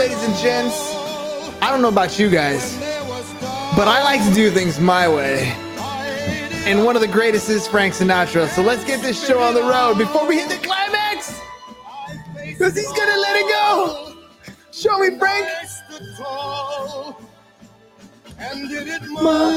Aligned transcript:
ladies 0.00 0.24
and 0.24 0.34
gents. 0.36 0.94
I 1.60 1.68
don't 1.70 1.82
know 1.82 1.90
about 1.90 2.18
you 2.18 2.30
guys, 2.30 2.74
but 3.76 3.86
I 3.86 4.02
like 4.02 4.26
to 4.26 4.32
do 4.32 4.50
things 4.50 4.80
my 4.80 5.06
way. 5.06 5.52
And 6.64 6.86
one 6.86 6.96
of 6.96 7.02
the 7.02 7.08
greatest 7.08 7.50
is 7.50 7.68
Frank 7.68 7.92
Sinatra. 7.92 8.48
So 8.48 8.62
let's 8.62 8.82
get 8.82 9.02
this 9.02 9.22
show 9.22 9.40
on 9.40 9.52
the 9.52 9.60
road 9.60 9.98
before 9.98 10.26
we 10.26 10.38
hit 10.38 10.48
the 10.48 10.56
climax. 10.66 11.38
Because 12.34 12.74
he's 12.74 12.90
going 12.94 13.10
to 13.12 13.20
let 13.20 13.36
it 13.36 13.48
go. 13.50 14.16
Show 14.72 14.98
me, 15.00 15.18
Frank. 15.18 15.46
And 18.38 18.70
did 18.70 18.88
it 18.88 19.02
my 19.02 19.50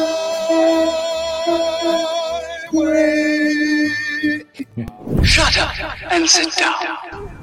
way. 2.74 3.94
Shut 5.24 5.58
up 5.58 6.12
and 6.12 6.30
sit 6.30 6.54
down. 6.58 7.43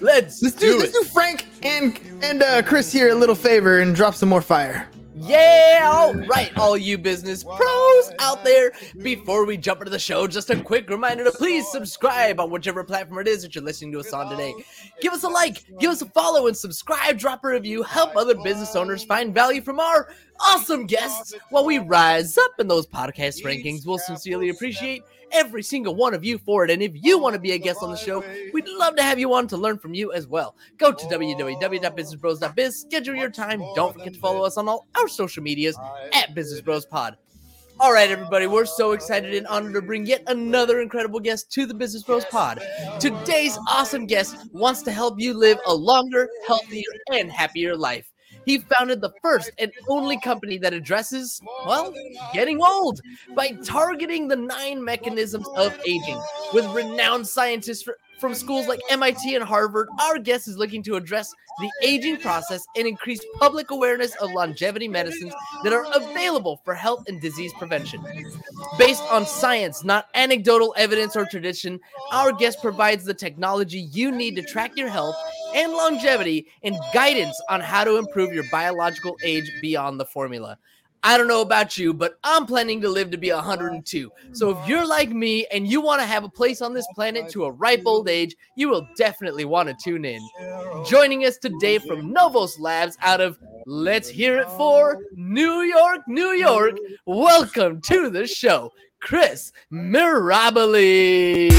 Let's, 0.00 0.42
Let's 0.42 0.56
do, 0.56 0.72
do 0.72 0.78
let's 0.78 0.92
do 0.92 1.04
Frank 1.04 1.46
and 1.62 1.98
and 2.22 2.42
uh, 2.42 2.62
Chris 2.62 2.92
here 2.92 3.10
a 3.10 3.14
little 3.14 3.34
favor 3.34 3.80
and 3.80 3.94
drop 3.94 4.14
some 4.14 4.28
more 4.28 4.42
fire. 4.42 4.88
Yeah, 5.14 5.90
all 5.92 6.14
right, 6.14 6.50
all 6.58 6.76
you 6.76 6.98
business 6.98 7.44
pros 7.44 8.10
out 8.18 8.42
there. 8.42 8.72
Before 9.02 9.46
we 9.46 9.56
jump 9.56 9.80
into 9.80 9.90
the 9.90 9.98
show, 9.98 10.26
just 10.26 10.50
a 10.50 10.60
quick 10.60 10.90
reminder 10.90 11.22
to 11.22 11.30
please 11.30 11.70
subscribe 11.70 12.40
on 12.40 12.50
whichever 12.50 12.82
platform 12.82 13.20
it 13.20 13.28
is 13.28 13.42
that 13.42 13.54
you're 13.54 13.62
listening 13.62 13.92
to 13.92 14.00
us 14.00 14.12
on 14.12 14.28
today. 14.28 14.52
Give 15.00 15.12
us 15.12 15.22
a 15.22 15.28
like, 15.28 15.64
give 15.78 15.90
us 15.90 16.02
a 16.02 16.06
follow, 16.06 16.48
and 16.48 16.56
subscribe. 16.56 17.18
Drop 17.18 17.44
a 17.44 17.48
review. 17.48 17.84
Help 17.84 18.16
other 18.16 18.34
business 18.34 18.74
owners 18.74 19.04
find 19.04 19.32
value 19.32 19.60
from 19.60 19.78
our 19.78 20.12
awesome 20.42 20.86
guests 20.86 21.34
while 21.50 21.64
we 21.64 21.78
rise 21.78 22.36
up 22.38 22.52
in 22.58 22.68
those 22.68 22.86
podcast 22.86 23.42
rankings. 23.44 23.86
We'll 23.86 23.98
sincerely 23.98 24.48
appreciate 24.48 25.02
every 25.32 25.62
single 25.62 25.94
one 25.94 26.14
of 26.14 26.24
you 26.24 26.38
for 26.38 26.64
it. 26.64 26.70
And 26.70 26.82
if 26.82 26.92
you 26.94 27.18
want 27.18 27.34
to 27.34 27.40
be 27.40 27.52
a 27.52 27.58
guest 27.58 27.82
on 27.82 27.90
the 27.90 27.96
show, 27.96 28.22
we'd 28.52 28.68
love 28.68 28.96
to 28.96 29.02
have 29.02 29.18
you 29.18 29.32
on 29.34 29.48
to 29.48 29.56
learn 29.56 29.78
from 29.78 29.94
you 29.94 30.12
as 30.12 30.26
well. 30.26 30.54
Go 30.78 30.92
to 30.92 31.06
www.businessbros.biz, 31.06 32.80
schedule 32.80 33.14
your 33.14 33.30
time. 33.30 33.62
Don't 33.74 33.94
forget 33.94 34.14
to 34.14 34.20
follow 34.20 34.44
us 34.44 34.56
on 34.56 34.68
all 34.68 34.86
our 34.96 35.08
social 35.08 35.42
medias 35.42 35.78
at 36.12 36.34
Business 36.34 36.60
Bros 36.60 36.86
Pod. 36.86 37.16
All 37.80 37.92
right, 37.92 38.10
everybody, 38.10 38.46
we're 38.46 38.66
so 38.66 38.92
excited 38.92 39.34
and 39.34 39.46
honored 39.46 39.72
to 39.74 39.82
bring 39.82 40.06
yet 40.06 40.22
another 40.28 40.82
incredible 40.82 41.18
guest 41.18 41.50
to 41.52 41.66
the 41.66 41.74
Business 41.74 42.02
Bros 42.04 42.24
Pod. 42.26 42.62
Today's 43.00 43.58
awesome 43.68 44.06
guest 44.06 44.36
wants 44.52 44.82
to 44.82 44.92
help 44.92 45.18
you 45.18 45.34
live 45.34 45.58
a 45.66 45.74
longer, 45.74 46.28
healthier, 46.46 46.84
and 47.10 47.32
happier 47.32 47.74
life. 47.74 48.11
He 48.44 48.58
founded 48.58 49.00
the 49.00 49.12
first 49.22 49.50
and 49.58 49.72
only 49.88 50.18
company 50.20 50.58
that 50.58 50.72
addresses, 50.72 51.40
well, 51.66 51.94
getting 52.32 52.62
old 52.62 53.00
by 53.34 53.52
targeting 53.64 54.28
the 54.28 54.36
nine 54.36 54.82
mechanisms 54.84 55.46
of 55.56 55.78
aging. 55.86 56.20
With 56.52 56.66
renowned 56.74 57.26
scientists 57.26 57.88
from 58.20 58.34
schools 58.34 58.68
like 58.68 58.80
MIT 58.90 59.34
and 59.34 59.44
Harvard, 59.44 59.88
our 60.00 60.18
guest 60.18 60.46
is 60.46 60.56
looking 60.56 60.82
to 60.84 60.94
address 60.96 61.34
the 61.58 61.70
aging 61.82 62.16
process 62.18 62.64
and 62.76 62.86
increase 62.86 63.20
public 63.38 63.70
awareness 63.70 64.14
of 64.16 64.30
longevity 64.32 64.88
medicines 64.88 65.34
that 65.64 65.72
are 65.72 65.84
available 65.94 66.60
for 66.64 66.72
health 66.74 67.04
and 67.08 67.20
disease 67.20 67.52
prevention. 67.58 68.00
Based 68.78 69.02
on 69.10 69.26
science, 69.26 69.84
not 69.84 70.06
anecdotal 70.14 70.74
evidence 70.76 71.16
or 71.16 71.26
tradition, 71.26 71.80
our 72.12 72.32
guest 72.32 72.60
provides 72.62 73.04
the 73.04 73.14
technology 73.14 73.80
you 73.92 74.12
need 74.12 74.36
to 74.36 74.42
track 74.42 74.76
your 74.76 74.88
health 74.88 75.16
and 75.54 75.72
longevity 75.72 76.46
and 76.62 76.76
guidance 76.92 77.40
on 77.48 77.60
how 77.60 77.84
to 77.84 77.96
improve 77.96 78.32
your 78.32 78.44
biological 78.50 79.16
age 79.22 79.50
beyond 79.60 79.98
the 79.98 80.06
formula. 80.06 80.58
I 81.04 81.18
don't 81.18 81.26
know 81.26 81.40
about 81.40 81.76
you, 81.76 81.92
but 81.92 82.16
I'm 82.22 82.46
planning 82.46 82.80
to 82.82 82.88
live 82.88 83.10
to 83.10 83.18
be 83.18 83.32
102. 83.32 84.12
So 84.30 84.50
if 84.50 84.68
you're 84.68 84.86
like 84.86 85.10
me 85.10 85.46
and 85.52 85.66
you 85.66 85.80
want 85.80 86.00
to 86.00 86.06
have 86.06 86.22
a 86.22 86.28
place 86.28 86.62
on 86.62 86.74
this 86.74 86.86
planet 86.94 87.28
to 87.30 87.44
a 87.44 87.50
ripe 87.50 87.82
old 87.86 88.08
age, 88.08 88.36
you 88.54 88.68
will 88.68 88.86
definitely 88.96 89.44
want 89.44 89.68
to 89.68 89.74
tune 89.82 90.04
in. 90.04 90.20
Joining 90.86 91.24
us 91.24 91.38
today 91.38 91.78
from 91.78 92.12
Novos 92.12 92.56
Labs 92.60 92.96
out 93.00 93.20
of 93.20 93.36
Let's 93.66 94.08
Hear 94.08 94.38
It 94.38 94.48
for 94.50 95.02
New 95.16 95.62
York, 95.62 96.02
New 96.06 96.30
York. 96.34 96.76
Welcome 97.04 97.80
to 97.82 98.08
the 98.08 98.28
show, 98.28 98.70
Chris 99.00 99.52
Mirabile. 99.72 101.50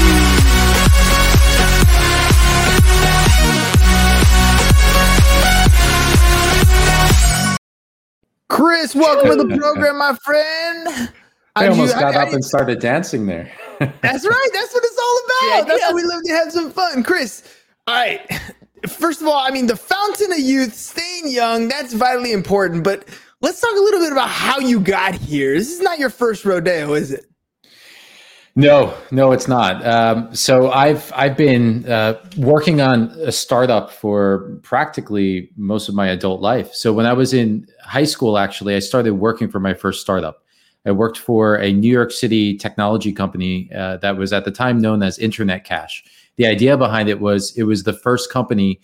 Chris, 8.54 8.94
welcome 8.94 9.36
to 9.36 9.44
the 9.44 9.56
program, 9.58 9.98
my 9.98 10.14
friend. 10.22 11.10
I 11.56 11.62
How'd 11.64 11.70
almost 11.70 11.94
you- 11.94 12.00
got 12.00 12.14
I- 12.14 12.22
up 12.22 12.28
I- 12.28 12.32
and 12.34 12.44
started 12.44 12.78
dancing 12.78 13.26
there. 13.26 13.50
That's 13.80 14.24
right. 14.24 14.48
That's 14.52 14.72
what 14.72 14.84
it's 14.84 14.98
all 14.98 15.20
Yeah, 15.48 15.58
about. 15.58 15.68
That's 15.68 15.80
yeah. 15.80 15.88
why 15.88 15.94
we 15.94 16.02
live 16.04 16.22
to 16.22 16.32
have 16.34 16.52
some 16.52 16.70
fun. 16.70 17.02
Chris, 17.02 17.42
all 17.88 17.94
right. 17.96 18.20
First 18.88 19.20
of 19.22 19.26
all, 19.26 19.38
I 19.44 19.50
mean, 19.50 19.66
the 19.66 19.76
fountain 19.76 20.30
of 20.32 20.38
youth, 20.38 20.74
staying 20.74 21.30
young, 21.32 21.66
that's 21.68 21.94
vitally 21.94 22.30
important. 22.30 22.84
But 22.84 23.08
let's 23.40 23.60
talk 23.60 23.72
a 23.72 23.80
little 23.80 23.98
bit 24.00 24.12
about 24.12 24.28
how 24.28 24.60
you 24.60 24.78
got 24.78 25.14
here. 25.16 25.54
This 25.54 25.72
is 25.72 25.80
not 25.80 25.98
your 25.98 26.10
first 26.10 26.44
rodeo, 26.44 26.92
is 26.94 27.10
it? 27.10 27.24
No, 28.56 28.96
no, 29.10 29.32
it's 29.32 29.48
not. 29.48 29.84
Um, 29.84 30.32
so 30.32 30.70
I've 30.70 31.12
I've 31.16 31.36
been 31.36 31.90
uh, 31.90 32.20
working 32.36 32.80
on 32.80 33.10
a 33.22 33.32
startup 33.32 33.90
for 33.90 34.60
practically 34.62 35.50
most 35.56 35.88
of 35.88 35.96
my 35.96 36.06
adult 36.06 36.40
life. 36.40 36.72
So 36.72 36.92
when 36.92 37.04
I 37.04 37.14
was 37.14 37.34
in 37.34 37.66
high 37.82 38.04
school, 38.04 38.38
actually, 38.38 38.76
I 38.76 38.78
started 38.78 39.14
working 39.14 39.48
for 39.48 39.58
my 39.58 39.74
first 39.74 40.00
startup. 40.00 40.44
I 40.86 40.92
worked 40.92 41.18
for 41.18 41.56
a 41.56 41.72
New 41.72 41.90
York 41.90 42.12
City 42.12 42.56
technology 42.56 43.12
company 43.12 43.70
uh, 43.74 43.96
that 43.98 44.16
was 44.16 44.32
at 44.32 44.44
the 44.44 44.52
time 44.52 44.78
known 44.78 45.02
as 45.02 45.18
Internet 45.18 45.64
Cash. 45.64 46.04
The 46.36 46.46
idea 46.46 46.76
behind 46.76 47.08
it 47.08 47.18
was 47.20 47.56
it 47.56 47.64
was 47.64 47.82
the 47.82 47.92
first 47.92 48.30
company 48.30 48.80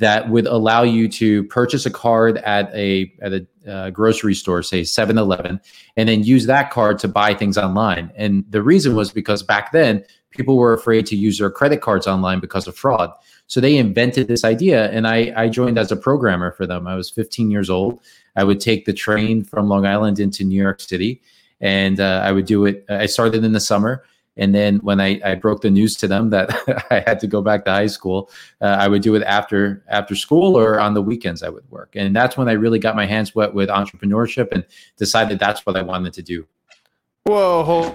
that 0.00 0.30
would 0.30 0.46
allow 0.46 0.82
you 0.82 1.08
to 1.08 1.44
purchase 1.44 1.86
a 1.86 1.90
card 1.90 2.38
at 2.38 2.74
a 2.74 3.12
at 3.22 3.32
a 3.32 3.46
uh, 3.70 3.90
grocery 3.90 4.34
store, 4.34 4.62
say 4.62 4.80
7-Eleven, 4.80 5.60
and 5.96 6.08
then 6.08 6.24
use 6.24 6.46
that 6.46 6.70
card 6.70 6.98
to 6.98 7.06
buy 7.06 7.34
things 7.34 7.58
online. 7.58 8.10
And 8.16 8.44
the 8.50 8.62
reason 8.62 8.96
was 8.96 9.12
because 9.12 9.42
back 9.42 9.70
then 9.72 10.02
people 10.30 10.56
were 10.56 10.72
afraid 10.72 11.04
to 11.06 11.16
use 11.16 11.38
their 11.38 11.50
credit 11.50 11.82
cards 11.82 12.06
online 12.06 12.40
because 12.40 12.66
of 12.66 12.74
fraud. 12.74 13.12
So 13.46 13.60
they 13.60 13.76
invented 13.76 14.28
this 14.28 14.44
idea, 14.44 14.90
and 14.90 15.06
I, 15.06 15.32
I 15.36 15.48
joined 15.48 15.78
as 15.78 15.92
a 15.92 15.96
programmer 15.96 16.52
for 16.52 16.66
them. 16.66 16.86
I 16.86 16.94
was 16.94 17.10
15 17.10 17.50
years 17.50 17.68
old. 17.68 18.00
I 18.36 18.44
would 18.44 18.60
take 18.60 18.86
the 18.86 18.92
train 18.94 19.44
from 19.44 19.68
Long 19.68 19.84
Island 19.84 20.18
into 20.18 20.44
New 20.44 20.60
York 20.60 20.80
City, 20.80 21.20
and 21.60 22.00
uh, 22.00 22.22
I 22.24 22.32
would 22.32 22.46
do 22.46 22.64
it. 22.64 22.84
I 22.88 23.06
started 23.06 23.44
in 23.44 23.52
the 23.52 23.60
summer. 23.60 24.04
And 24.36 24.54
then 24.54 24.78
when 24.78 25.00
I, 25.00 25.20
I 25.24 25.34
broke 25.34 25.60
the 25.60 25.70
news 25.70 25.96
to 25.96 26.08
them 26.08 26.30
that 26.30 26.50
I 26.90 27.02
had 27.06 27.20
to 27.20 27.26
go 27.26 27.42
back 27.42 27.64
to 27.64 27.70
high 27.70 27.88
school, 27.88 28.30
uh, 28.60 28.76
I 28.78 28.88
would 28.88 29.02
do 29.02 29.14
it 29.14 29.22
after 29.22 29.84
after 29.88 30.14
school 30.14 30.56
or 30.56 30.80
on 30.80 30.94
the 30.94 31.02
weekends. 31.02 31.42
I 31.42 31.48
would 31.48 31.68
work, 31.70 31.90
and 31.94 32.14
that's 32.14 32.36
when 32.36 32.48
I 32.48 32.52
really 32.52 32.78
got 32.78 32.96
my 32.96 33.06
hands 33.06 33.34
wet 33.34 33.54
with 33.54 33.68
entrepreneurship 33.68 34.48
and 34.52 34.64
decided 34.96 35.38
that's 35.38 35.66
what 35.66 35.76
I 35.76 35.82
wanted 35.82 36.14
to 36.14 36.22
do. 36.22 36.46
Whoa. 37.24 37.94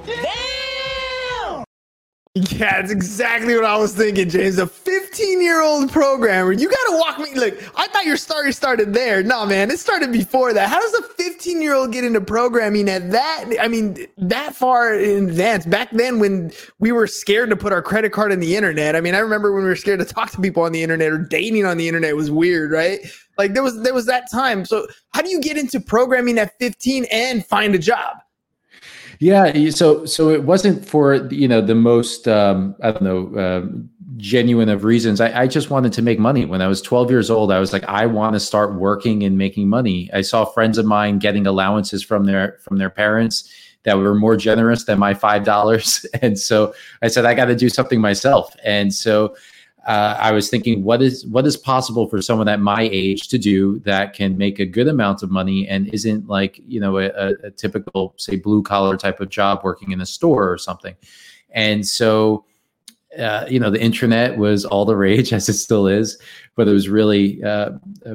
Yeah, 2.52 2.82
that's 2.82 2.92
exactly 2.92 3.56
what 3.56 3.64
I 3.64 3.78
was 3.78 3.96
thinking, 3.96 4.28
James. 4.30 4.58
A 4.58 4.68
15 4.68 5.42
year 5.42 5.62
old 5.62 5.90
programmer. 5.90 6.52
You 6.52 6.70
got 6.70 6.92
to 6.92 6.98
walk 6.98 7.20
me. 7.20 7.34
Look, 7.34 7.58
I 7.78 7.88
thought 7.88 8.06
your 8.06 8.18
story 8.18 8.52
started 8.52 8.94
there. 8.94 9.24
No, 9.24 9.46
man, 9.46 9.72
it 9.72 9.80
started 9.80 10.12
before 10.12 10.52
that. 10.52 10.68
How 10.68 10.82
does 10.82 10.94
a 10.96 11.04
15 11.14 11.62
year 11.62 11.74
old 11.74 11.94
get 11.94 12.04
into 12.04 12.20
programming 12.20 12.90
at 12.90 13.10
that? 13.12 13.46
I 13.62 13.70
mean, 13.70 14.06
that 14.18 14.54
far 14.54 14.96
in 14.96 15.30
advance? 15.30 15.66
Back 15.66 15.92
then, 15.92 16.20
when 16.20 16.52
we 16.80 16.92
were 16.92 17.08
scared 17.08 17.52
to 17.52 17.56
put 17.56 17.72
our 17.72 17.82
credit 17.82 18.12
card 18.12 18.34
in 18.34 18.42
the 18.42 18.58
internet. 18.58 18.98
I 18.98 19.02
mean, 19.02 19.16
I 19.16 19.20
remember 19.20 19.54
when 19.54 19.64
we 19.64 19.70
were 19.70 19.76
scared 19.78 20.00
to 20.00 20.06
talk 20.06 20.32
to 20.32 20.42
people 20.42 20.64
on 20.64 20.74
the 20.74 20.84
internet 20.84 21.14
or 21.14 21.20
dating 21.20 21.66
on 21.66 21.78
the 21.78 21.88
internet 21.88 22.18
was 22.18 22.30
weird, 22.30 22.70
right? 22.70 23.00
Like 23.38 23.54
there 23.54 23.64
was 23.64 23.82
there 23.82 23.94
was 23.94 24.08
that 24.08 24.30
time. 24.30 24.66
So 24.66 24.88
how 25.14 25.22
do 25.22 25.30
you 25.30 25.40
get 25.40 25.58
into 25.58 25.80
programming 25.80 26.38
at 26.38 26.52
15 26.60 27.06
and 27.12 27.46
find 27.46 27.76
a 27.76 27.80
job? 27.80 28.18
Yeah, 29.20 29.70
so 29.70 30.06
so 30.06 30.30
it 30.30 30.44
wasn't 30.44 30.86
for 30.86 31.16
you 31.32 31.48
know 31.48 31.62
the 31.62 31.76
most 31.76 32.28
um, 32.28 32.76
I 32.82 32.92
don't 32.92 33.04
know 33.04 33.40
um 33.40 33.90
genuine 34.18 34.70
of 34.70 34.84
reasons. 34.84 35.20
I, 35.20 35.42
I 35.42 35.48
just 35.48 35.70
wanted 35.70 35.94
to 35.94 36.02
make 36.02 36.20
money. 36.20 36.46
When 36.46 36.62
I 36.62 36.68
was 36.68 36.82
12 36.82 37.12
years 37.12 37.30
old, 37.30 37.52
I 37.52 37.60
was 37.60 37.74
like, 37.74 37.84
I 37.84 38.06
want 38.06 38.34
to 38.34 38.40
start 38.40 38.76
working 38.76 39.24
and 39.24 39.38
making 39.38 39.68
money. 39.68 40.10
I 40.14 40.22
saw 40.22 40.46
friends 40.46 40.78
of 40.78 40.86
mine 40.86 41.20
getting 41.20 41.46
allowances 41.46 42.04
from 42.04 42.26
their 42.26 42.58
from 42.62 42.78
their 42.78 42.90
parents 42.90 43.50
that 43.84 43.98
were 43.98 44.16
more 44.16 44.36
generous 44.36 44.86
than 44.86 45.00
my 45.00 45.14
five 45.14 45.44
dollars, 45.44 46.06
and 46.22 46.40
so 46.40 46.74
I 47.02 47.08
said 47.08 47.26
I 47.26 47.34
got 47.34 47.46
to 47.46 47.56
do 47.56 47.70
something 47.70 48.02
myself. 48.02 48.56
And 48.64 48.94
so 48.94 49.36
uh, 49.86 50.18
I 50.20 50.32
was 50.32 50.50
thinking, 50.50 50.84
what 50.84 51.02
is 51.04 51.26
what 51.28 51.46
is 51.46 51.56
possible 51.56 52.08
for 52.08 52.20
someone 52.22 52.48
at 52.48 52.60
my 52.60 52.90
age 52.92 53.28
to 53.28 53.38
do 53.38 53.80
that 53.80 54.14
can 54.14 54.36
make 54.36 54.60
a 54.60 54.66
good 54.66 54.88
amount 54.88 55.22
of 55.22 55.30
money 55.30 55.68
and 55.68 55.88
isn't 55.94 56.28
like 56.28 56.60
you 56.68 56.80
know 56.80 56.98
a, 56.98 57.34
a 57.44 57.52
typical 57.52 58.16
say 58.18 58.36
blue 58.36 58.64
collar 58.64 58.98
type 58.98 59.20
of 59.20 59.30
job 59.30 59.62
working 59.64 59.92
in 59.92 60.02
a 60.02 60.06
store 60.06 60.52
or 60.52 60.58
something. 60.58 60.96
And 61.52 61.88
so, 61.88 62.46
uh, 63.18 63.46
you 63.48 63.60
know, 63.60 63.70
the 63.70 63.80
internet 63.80 64.38
was 64.38 64.66
all 64.66 64.86
the 64.86 64.96
rage 64.96 65.32
as 65.38 65.48
it 65.50 65.54
still 65.54 65.88
is, 65.88 66.18
but 66.56 66.68
it 66.68 66.72
was 66.72 66.90
really 66.90 67.44
uh, 67.44 67.72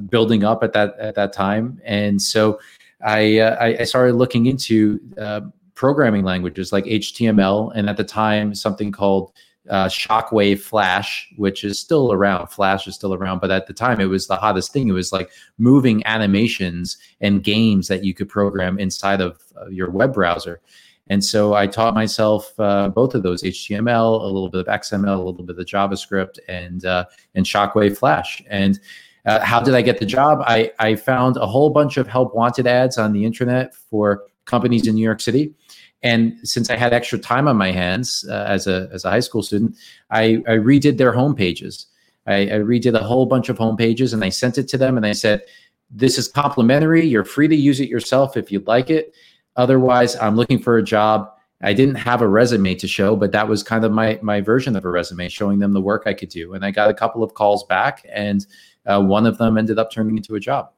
building 0.08 0.42
up 0.42 0.64
at 0.64 0.72
that 0.72 0.98
at 0.98 1.14
that 1.14 1.32
time. 1.32 1.80
And 1.84 2.20
so, 2.20 2.58
I 3.04 3.38
uh, 3.38 3.74
I 3.80 3.84
started 3.84 4.16
looking 4.16 4.46
into 4.46 4.98
uh, 5.16 5.42
programming 5.74 6.24
languages 6.24 6.72
like 6.72 6.84
HTML, 6.84 7.70
and 7.76 7.88
at 7.88 7.96
the 7.96 8.04
time 8.04 8.56
something 8.56 8.90
called 8.90 9.32
uh, 9.70 9.86
Shockwave 9.86 10.60
Flash, 10.60 11.32
which 11.36 11.64
is 11.64 11.78
still 11.78 12.12
around. 12.12 12.48
Flash 12.48 12.86
is 12.86 12.94
still 12.96 13.14
around, 13.14 13.40
but 13.40 13.50
at 13.50 13.66
the 13.66 13.72
time 13.72 14.00
it 14.00 14.06
was 14.06 14.26
the 14.26 14.36
hottest 14.36 14.72
thing. 14.72 14.88
It 14.88 14.92
was 14.92 15.12
like 15.12 15.30
moving 15.58 16.04
animations 16.06 16.98
and 17.20 17.42
games 17.42 17.88
that 17.88 18.04
you 18.04 18.12
could 18.12 18.28
program 18.28 18.78
inside 18.78 19.20
of 19.20 19.40
uh, 19.60 19.68
your 19.68 19.90
web 19.90 20.12
browser. 20.12 20.60
And 21.06 21.24
so 21.24 21.54
I 21.54 21.66
taught 21.66 21.94
myself 21.94 22.52
uh, 22.58 22.88
both 22.88 23.14
of 23.14 23.22
those 23.22 23.42
HTML, 23.42 24.20
a 24.20 24.26
little 24.26 24.48
bit 24.48 24.60
of 24.60 24.66
XML, 24.66 25.16
a 25.16 25.22
little 25.22 25.44
bit 25.44 25.58
of 25.58 25.66
JavaScript, 25.66 26.38
and 26.48 26.84
uh, 26.84 27.04
and 27.34 27.44
Shockwave 27.44 27.96
Flash. 27.96 28.42
And 28.48 28.78
uh, 29.26 29.40
how 29.40 29.60
did 29.60 29.74
I 29.74 29.82
get 29.82 29.98
the 29.98 30.06
job? 30.06 30.40
I, 30.46 30.72
I 30.78 30.94
found 30.94 31.36
a 31.36 31.46
whole 31.46 31.70
bunch 31.70 31.96
of 31.96 32.06
help 32.06 32.34
wanted 32.34 32.66
ads 32.66 32.96
on 32.96 33.12
the 33.12 33.24
internet 33.24 33.74
for 33.74 34.24
companies 34.44 34.86
in 34.86 34.94
New 34.94 35.02
York 35.02 35.20
City 35.20 35.54
and 36.02 36.36
since 36.44 36.70
I 36.70 36.76
had 36.76 36.92
extra 36.92 37.18
time 37.18 37.46
on 37.46 37.56
my 37.56 37.72
hands 37.72 38.24
uh, 38.28 38.44
as 38.48 38.66
a 38.66 38.88
as 38.92 39.04
a 39.04 39.10
high 39.10 39.20
school 39.20 39.42
student, 39.42 39.76
I, 40.10 40.42
I 40.46 40.52
redid 40.52 40.96
their 40.96 41.12
homepages. 41.12 41.86
I, 42.26 42.42
I 42.42 42.58
redid 42.60 42.94
a 42.94 43.02
whole 43.02 43.26
bunch 43.26 43.48
of 43.48 43.58
homepages, 43.58 44.14
and 44.14 44.24
I 44.24 44.28
sent 44.28 44.58
it 44.58 44.68
to 44.68 44.78
them, 44.78 44.96
and 44.96 45.04
I 45.04 45.12
said, 45.12 45.42
"This 45.90 46.18
is 46.18 46.28
complimentary. 46.28 47.06
You're 47.06 47.24
free 47.24 47.48
to 47.48 47.56
use 47.56 47.80
it 47.80 47.88
yourself 47.88 48.36
if 48.36 48.50
you'd 48.50 48.66
like 48.66 48.90
it. 48.90 49.14
Otherwise, 49.56 50.16
I'm 50.16 50.36
looking 50.36 50.58
for 50.58 50.78
a 50.78 50.82
job." 50.82 51.30
I 51.62 51.74
didn't 51.74 51.96
have 51.96 52.22
a 52.22 52.26
resume 52.28 52.74
to 52.76 52.88
show, 52.88 53.16
but 53.16 53.32
that 53.32 53.46
was 53.46 53.62
kind 53.62 53.84
of 53.84 53.92
my 53.92 54.18
my 54.22 54.40
version 54.40 54.76
of 54.76 54.84
a 54.86 54.88
resume, 54.88 55.28
showing 55.28 55.58
them 55.58 55.74
the 55.74 55.80
work 55.80 56.04
I 56.06 56.14
could 56.14 56.30
do. 56.30 56.54
And 56.54 56.64
I 56.64 56.70
got 56.70 56.88
a 56.88 56.94
couple 56.94 57.22
of 57.22 57.34
calls 57.34 57.64
back, 57.64 58.06
and 58.10 58.46
uh, 58.86 59.02
one 59.02 59.26
of 59.26 59.36
them 59.36 59.58
ended 59.58 59.78
up 59.78 59.92
turning 59.92 60.16
into 60.16 60.36
a 60.36 60.40
job. 60.40 60.70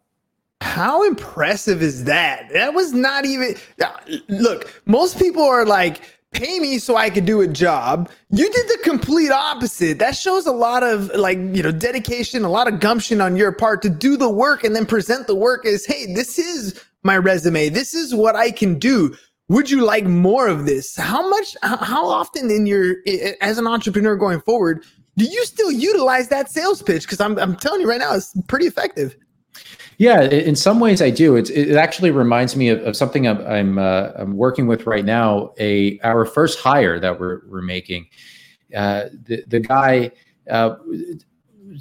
How 0.62 1.02
impressive 1.02 1.82
is 1.82 2.04
that? 2.04 2.48
That 2.52 2.72
was 2.72 2.92
not 2.92 3.24
even. 3.26 3.56
Uh, 3.82 3.90
look, 4.28 4.82
most 4.86 5.18
people 5.18 5.42
are 5.42 5.66
like, 5.66 6.00
pay 6.30 6.58
me 6.60 6.78
so 6.78 6.96
I 6.96 7.10
could 7.10 7.26
do 7.26 7.42
a 7.42 7.48
job. 7.48 8.08
You 8.30 8.50
did 8.50 8.66
the 8.68 8.78
complete 8.82 9.30
opposite. 9.30 9.98
That 9.98 10.16
shows 10.16 10.46
a 10.46 10.52
lot 10.52 10.82
of 10.82 11.08
like, 11.14 11.36
you 11.36 11.62
know, 11.62 11.72
dedication, 11.72 12.44
a 12.44 12.48
lot 12.48 12.68
of 12.68 12.80
gumption 12.80 13.20
on 13.20 13.36
your 13.36 13.52
part 13.52 13.82
to 13.82 13.90
do 13.90 14.16
the 14.16 14.30
work 14.30 14.64
and 14.64 14.74
then 14.74 14.86
present 14.86 15.26
the 15.26 15.34
work 15.34 15.66
as, 15.66 15.84
hey, 15.84 16.14
this 16.14 16.38
is 16.38 16.82
my 17.02 17.16
resume. 17.16 17.68
This 17.68 17.92
is 17.92 18.14
what 18.14 18.36
I 18.36 18.50
can 18.50 18.78
do. 18.78 19.14
Would 19.48 19.70
you 19.70 19.84
like 19.84 20.04
more 20.04 20.48
of 20.48 20.64
this? 20.64 20.96
How 20.96 21.28
much, 21.28 21.56
how 21.62 22.06
often 22.06 22.50
in 22.50 22.64
your, 22.64 22.96
as 23.42 23.58
an 23.58 23.66
entrepreneur 23.66 24.16
going 24.16 24.40
forward, 24.40 24.84
do 25.18 25.24
you 25.26 25.44
still 25.44 25.70
utilize 25.70 26.28
that 26.28 26.50
sales 26.50 26.80
pitch? 26.80 27.02
Because 27.02 27.20
I'm, 27.20 27.38
I'm 27.38 27.56
telling 27.56 27.82
you 27.82 27.88
right 27.88 28.00
now, 28.00 28.14
it's 28.14 28.32
pretty 28.46 28.66
effective. 28.66 29.14
Yeah, 30.02 30.22
in 30.22 30.56
some 30.56 30.80
ways 30.80 31.00
I 31.00 31.10
do. 31.10 31.36
It's, 31.36 31.48
it 31.48 31.76
actually 31.76 32.10
reminds 32.10 32.56
me 32.56 32.70
of, 32.70 32.82
of 32.82 32.96
something 32.96 33.28
I'm 33.28 33.40
I'm, 33.46 33.78
uh, 33.78 34.10
I'm, 34.16 34.36
working 34.36 34.66
with 34.66 34.84
right 34.84 35.04
now. 35.04 35.52
A 35.60 36.00
our 36.00 36.24
first 36.24 36.58
hire 36.58 36.98
that 36.98 37.20
we're 37.20 37.42
we're 37.46 37.62
making. 37.62 38.08
Uh, 38.74 39.04
the 39.26 39.44
the 39.46 39.60
guy 39.60 40.10
uh, 40.50 40.74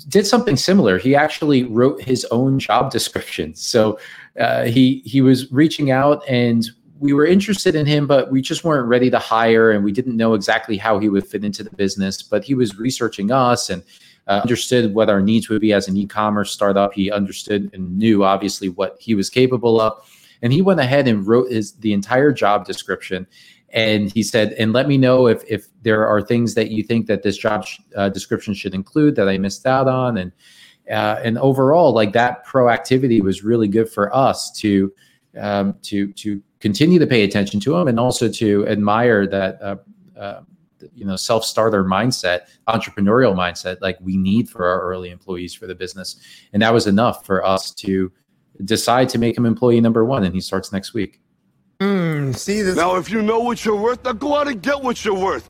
did 0.08 0.28
something 0.28 0.56
similar. 0.56 1.00
He 1.00 1.16
actually 1.16 1.64
wrote 1.64 2.00
his 2.04 2.24
own 2.26 2.60
job 2.60 2.92
description. 2.92 3.56
So 3.56 3.98
uh, 4.40 4.66
he 4.66 5.02
he 5.04 5.22
was 5.22 5.52
reaching 5.52 5.90
out 5.90 6.22
and 6.30 6.70
we 7.00 7.14
were 7.14 7.26
interested 7.26 7.74
in 7.74 7.88
him, 7.88 8.06
but 8.06 8.32
we 8.32 8.44
just 8.44 8.64
weren't 8.64 8.88
ready 8.88 9.10
to 9.10 9.18
hire, 9.18 9.72
and 9.72 9.84
we 9.84 9.92
didn't 9.92 10.16
know 10.16 10.36
exactly 10.36 10.78
how 10.78 11.00
he 11.00 11.10
would 11.10 11.26
fit 11.26 11.44
into 11.44 11.64
the 11.64 11.72
business. 11.72 12.22
But 12.22 12.44
he 12.44 12.54
was 12.54 12.78
researching 12.78 13.32
us 13.32 13.72
and 13.72 13.82
uh, 14.28 14.42
understood 14.44 14.94
what 14.94 15.10
our 15.10 15.22
needs 15.22 15.50
would 15.50 15.62
be 15.62 15.74
as 15.74 15.88
an 15.88 15.98
e-commerce 15.98 16.52
startup. 16.52 16.94
He 16.94 17.12
understood 17.12 17.70
and 17.74 17.98
knew 17.98 18.24
obviously 18.24 18.70
what 18.70 18.98
he 19.00 19.16
was 19.16 19.30
capable 19.30 19.82
of, 19.82 19.94
and 20.42 20.54
he 20.54 20.62
went 20.62 20.80
ahead 20.80 21.08
and 21.08 21.26
wrote 21.26 21.52
his 21.52 21.74
the 21.74 21.94
entire 21.94 22.32
job 22.32 22.66
description. 22.66 23.28
And 23.74 24.12
he 24.12 24.22
said, 24.22 24.54
"And 24.54 24.74
let 24.74 24.88
me 24.88 24.98
know 24.98 25.28
if 25.28 25.44
if 25.50 25.68
there 25.82 26.06
are 26.06 26.22
things 26.22 26.56
that 26.56 26.72
you 26.72 26.84
think 26.84 27.08
that 27.08 27.24
this 27.24 27.38
job 27.38 27.66
sh- 27.66 27.80
uh, 27.96 28.10
description 28.10 28.54
should 28.54 28.74
include 28.74 29.16
that 29.16 29.30
I 29.30 29.38
missed 29.38 29.66
out 29.66 29.88
on." 29.88 30.18
And 30.18 30.32
uh, 30.90 31.22
and 31.24 31.38
overall, 31.38 31.94
like 31.94 32.14
that 32.14 32.46
proactivity 32.46 33.22
was 33.22 33.44
really 33.44 33.68
good 33.68 33.90
for 33.90 34.14
us 34.16 34.52
to 34.60 34.94
um, 35.40 35.76
to 35.84 36.12
to 36.14 36.42
continue 36.60 37.00
to 37.00 37.08
pay 37.08 37.24
attention 37.24 37.60
to 37.62 37.76
him 37.76 37.88
and 37.88 38.00
also 38.00 38.30
to 38.30 38.68
admire 38.68 39.26
that 39.28 39.62
uh, 39.62 39.76
uh, 40.18 40.42
you 40.94 41.06
know 41.06 41.16
self 41.16 41.44
starter 41.44 41.84
mindset 41.84 42.42
entrepreneurial 42.68 43.36
mindset 43.36 43.78
like 43.82 43.98
we 44.02 44.18
need 44.18 44.50
for 44.50 44.66
our 44.66 44.82
early 44.82 45.10
employees 45.10 45.54
for 45.54 45.68
the 45.68 45.76
business 45.76 46.18
and 46.54 46.62
that 46.62 46.74
was 46.74 46.88
enough 46.88 47.26
for 47.26 47.46
us 47.46 47.72
to 47.72 48.12
decide 48.66 49.10
to 49.10 49.18
make 49.18 49.38
him 49.38 49.46
employee 49.46 49.82
number 49.82 50.06
one 50.06 50.24
and 50.24 50.36
he 50.36 50.42
starts 50.42 50.72
next 50.72 50.94
week 50.94 51.20
mm, 51.80 52.36
see 52.36 52.62
this 52.62 52.76
now 52.76 52.96
if 52.96 53.10
you 53.10 53.22
know 53.22 53.40
what 53.40 53.64
you're 53.66 53.76
worth 53.76 54.04
now 54.04 54.14
go 54.14 54.36
out 54.36 54.48
and 54.48 54.62
get 54.62 54.82
what 54.82 55.04
you're 55.04 55.16
worth 55.16 55.48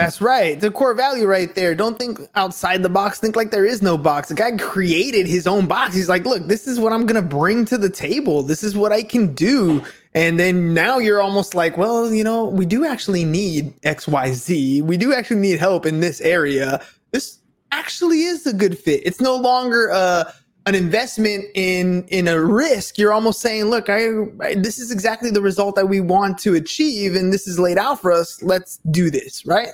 that's 0.00 0.22
right. 0.22 0.58
The 0.58 0.70
core 0.70 0.94
value 0.94 1.26
right 1.26 1.54
there. 1.54 1.74
Don't 1.74 1.98
think 1.98 2.20
outside 2.34 2.82
the 2.82 2.88
box. 2.88 3.18
Think 3.18 3.36
like 3.36 3.50
there 3.50 3.66
is 3.66 3.82
no 3.82 3.98
box. 3.98 4.28
The 4.28 4.34
guy 4.34 4.56
created 4.56 5.26
his 5.26 5.46
own 5.46 5.66
box. 5.66 5.94
He's 5.94 6.08
like, 6.08 6.24
look, 6.24 6.46
this 6.46 6.66
is 6.66 6.80
what 6.80 6.92
I'm 6.92 7.04
going 7.04 7.22
to 7.22 7.28
bring 7.28 7.66
to 7.66 7.76
the 7.76 7.90
table. 7.90 8.42
This 8.42 8.62
is 8.62 8.74
what 8.74 8.92
I 8.92 9.02
can 9.02 9.34
do. 9.34 9.84
And 10.14 10.40
then 10.40 10.74
now 10.74 10.98
you're 10.98 11.20
almost 11.20 11.54
like, 11.54 11.76
well, 11.76 12.12
you 12.12 12.24
know, 12.24 12.44
we 12.44 12.66
do 12.66 12.84
actually 12.84 13.24
need 13.24 13.80
XYZ. 13.82 14.82
We 14.82 14.96
do 14.96 15.14
actually 15.14 15.40
need 15.40 15.60
help 15.60 15.86
in 15.86 16.00
this 16.00 16.20
area. 16.20 16.84
This 17.12 17.38
actually 17.70 18.22
is 18.22 18.46
a 18.46 18.52
good 18.52 18.76
fit. 18.76 19.02
It's 19.04 19.20
no 19.20 19.36
longer 19.36 19.90
uh, 19.92 20.24
an 20.66 20.74
investment 20.74 21.44
in 21.54 22.04
in 22.08 22.26
a 22.26 22.42
risk. 22.42 22.98
You're 22.98 23.12
almost 23.12 23.40
saying, 23.40 23.66
look, 23.66 23.88
I, 23.88 24.08
I 24.40 24.54
this 24.54 24.78
is 24.78 24.90
exactly 24.90 25.30
the 25.30 25.40
result 25.40 25.76
that 25.76 25.88
we 25.88 26.00
want 26.00 26.38
to 26.38 26.54
achieve 26.54 27.14
and 27.14 27.32
this 27.32 27.46
is 27.46 27.58
laid 27.58 27.78
out 27.78 28.00
for 28.00 28.12
us. 28.12 28.42
Let's 28.42 28.78
do 28.90 29.10
this, 29.10 29.46
right? 29.46 29.68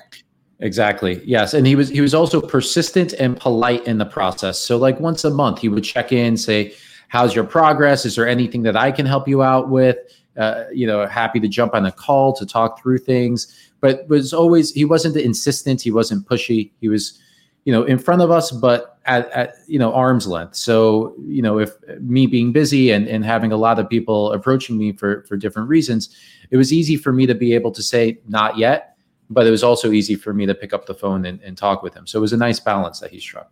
Exactly. 0.60 1.22
Yes, 1.24 1.54
and 1.54 1.66
he 1.66 1.76
was 1.76 1.88
he 1.88 2.00
was 2.00 2.14
also 2.14 2.40
persistent 2.40 3.12
and 3.14 3.38
polite 3.38 3.86
in 3.86 3.98
the 3.98 4.06
process. 4.06 4.58
So 4.58 4.76
like 4.76 5.00
once 5.00 5.24
a 5.24 5.30
month 5.30 5.60
he 5.60 5.68
would 5.68 5.84
check 5.84 6.12
in, 6.12 6.36
say, 6.36 6.74
"How's 7.08 7.34
your 7.34 7.44
progress? 7.44 8.06
Is 8.06 8.16
there 8.16 8.28
anything 8.28 8.62
that 8.62 8.76
I 8.76 8.92
can 8.92 9.06
help 9.06 9.28
you 9.28 9.42
out 9.42 9.68
with?" 9.68 9.96
Uh, 10.36 10.64
you 10.72 10.86
know, 10.86 11.06
happy 11.06 11.40
to 11.40 11.48
jump 11.48 11.74
on 11.74 11.86
a 11.86 11.92
call 11.92 12.32
to 12.34 12.46
talk 12.46 12.80
through 12.80 12.98
things, 12.98 13.70
but 13.80 14.08
was 14.08 14.32
always, 14.32 14.72
he 14.72 14.84
wasn't 14.84 15.16
insistent. 15.16 15.82
He 15.82 15.90
wasn't 15.90 16.26
pushy. 16.28 16.72
He 16.80 16.88
was, 16.88 17.20
you 17.64 17.72
know, 17.72 17.82
in 17.84 17.98
front 17.98 18.22
of 18.22 18.30
us, 18.30 18.50
but 18.50 18.98
at, 19.06 19.30
at, 19.30 19.54
you 19.66 19.78
know, 19.78 19.92
arm's 19.92 20.26
length. 20.26 20.56
So, 20.56 21.14
you 21.26 21.42
know, 21.42 21.58
if 21.58 21.70
me 22.00 22.26
being 22.26 22.52
busy 22.52 22.90
and, 22.90 23.08
and 23.08 23.24
having 23.24 23.52
a 23.52 23.56
lot 23.56 23.78
of 23.78 23.88
people 23.88 24.32
approaching 24.32 24.78
me 24.78 24.92
for, 24.92 25.24
for 25.28 25.36
different 25.36 25.68
reasons, 25.68 26.14
it 26.50 26.56
was 26.56 26.72
easy 26.72 26.96
for 26.96 27.12
me 27.12 27.26
to 27.26 27.34
be 27.34 27.54
able 27.54 27.72
to 27.72 27.82
say, 27.82 28.18
not 28.28 28.56
yet, 28.56 28.96
but 29.30 29.46
it 29.46 29.50
was 29.50 29.64
also 29.64 29.90
easy 29.90 30.14
for 30.14 30.32
me 30.32 30.46
to 30.46 30.54
pick 30.54 30.72
up 30.72 30.86
the 30.86 30.94
phone 30.94 31.24
and, 31.26 31.40
and 31.42 31.58
talk 31.58 31.82
with 31.82 31.94
him. 31.94 32.06
So 32.06 32.18
it 32.18 32.22
was 32.22 32.32
a 32.32 32.36
nice 32.36 32.60
balance 32.60 33.00
that 33.00 33.10
he 33.10 33.18
struck. 33.18 33.50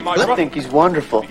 I 0.00 0.36
think 0.36 0.54
he's 0.54 0.68
wonderful. 0.68 1.26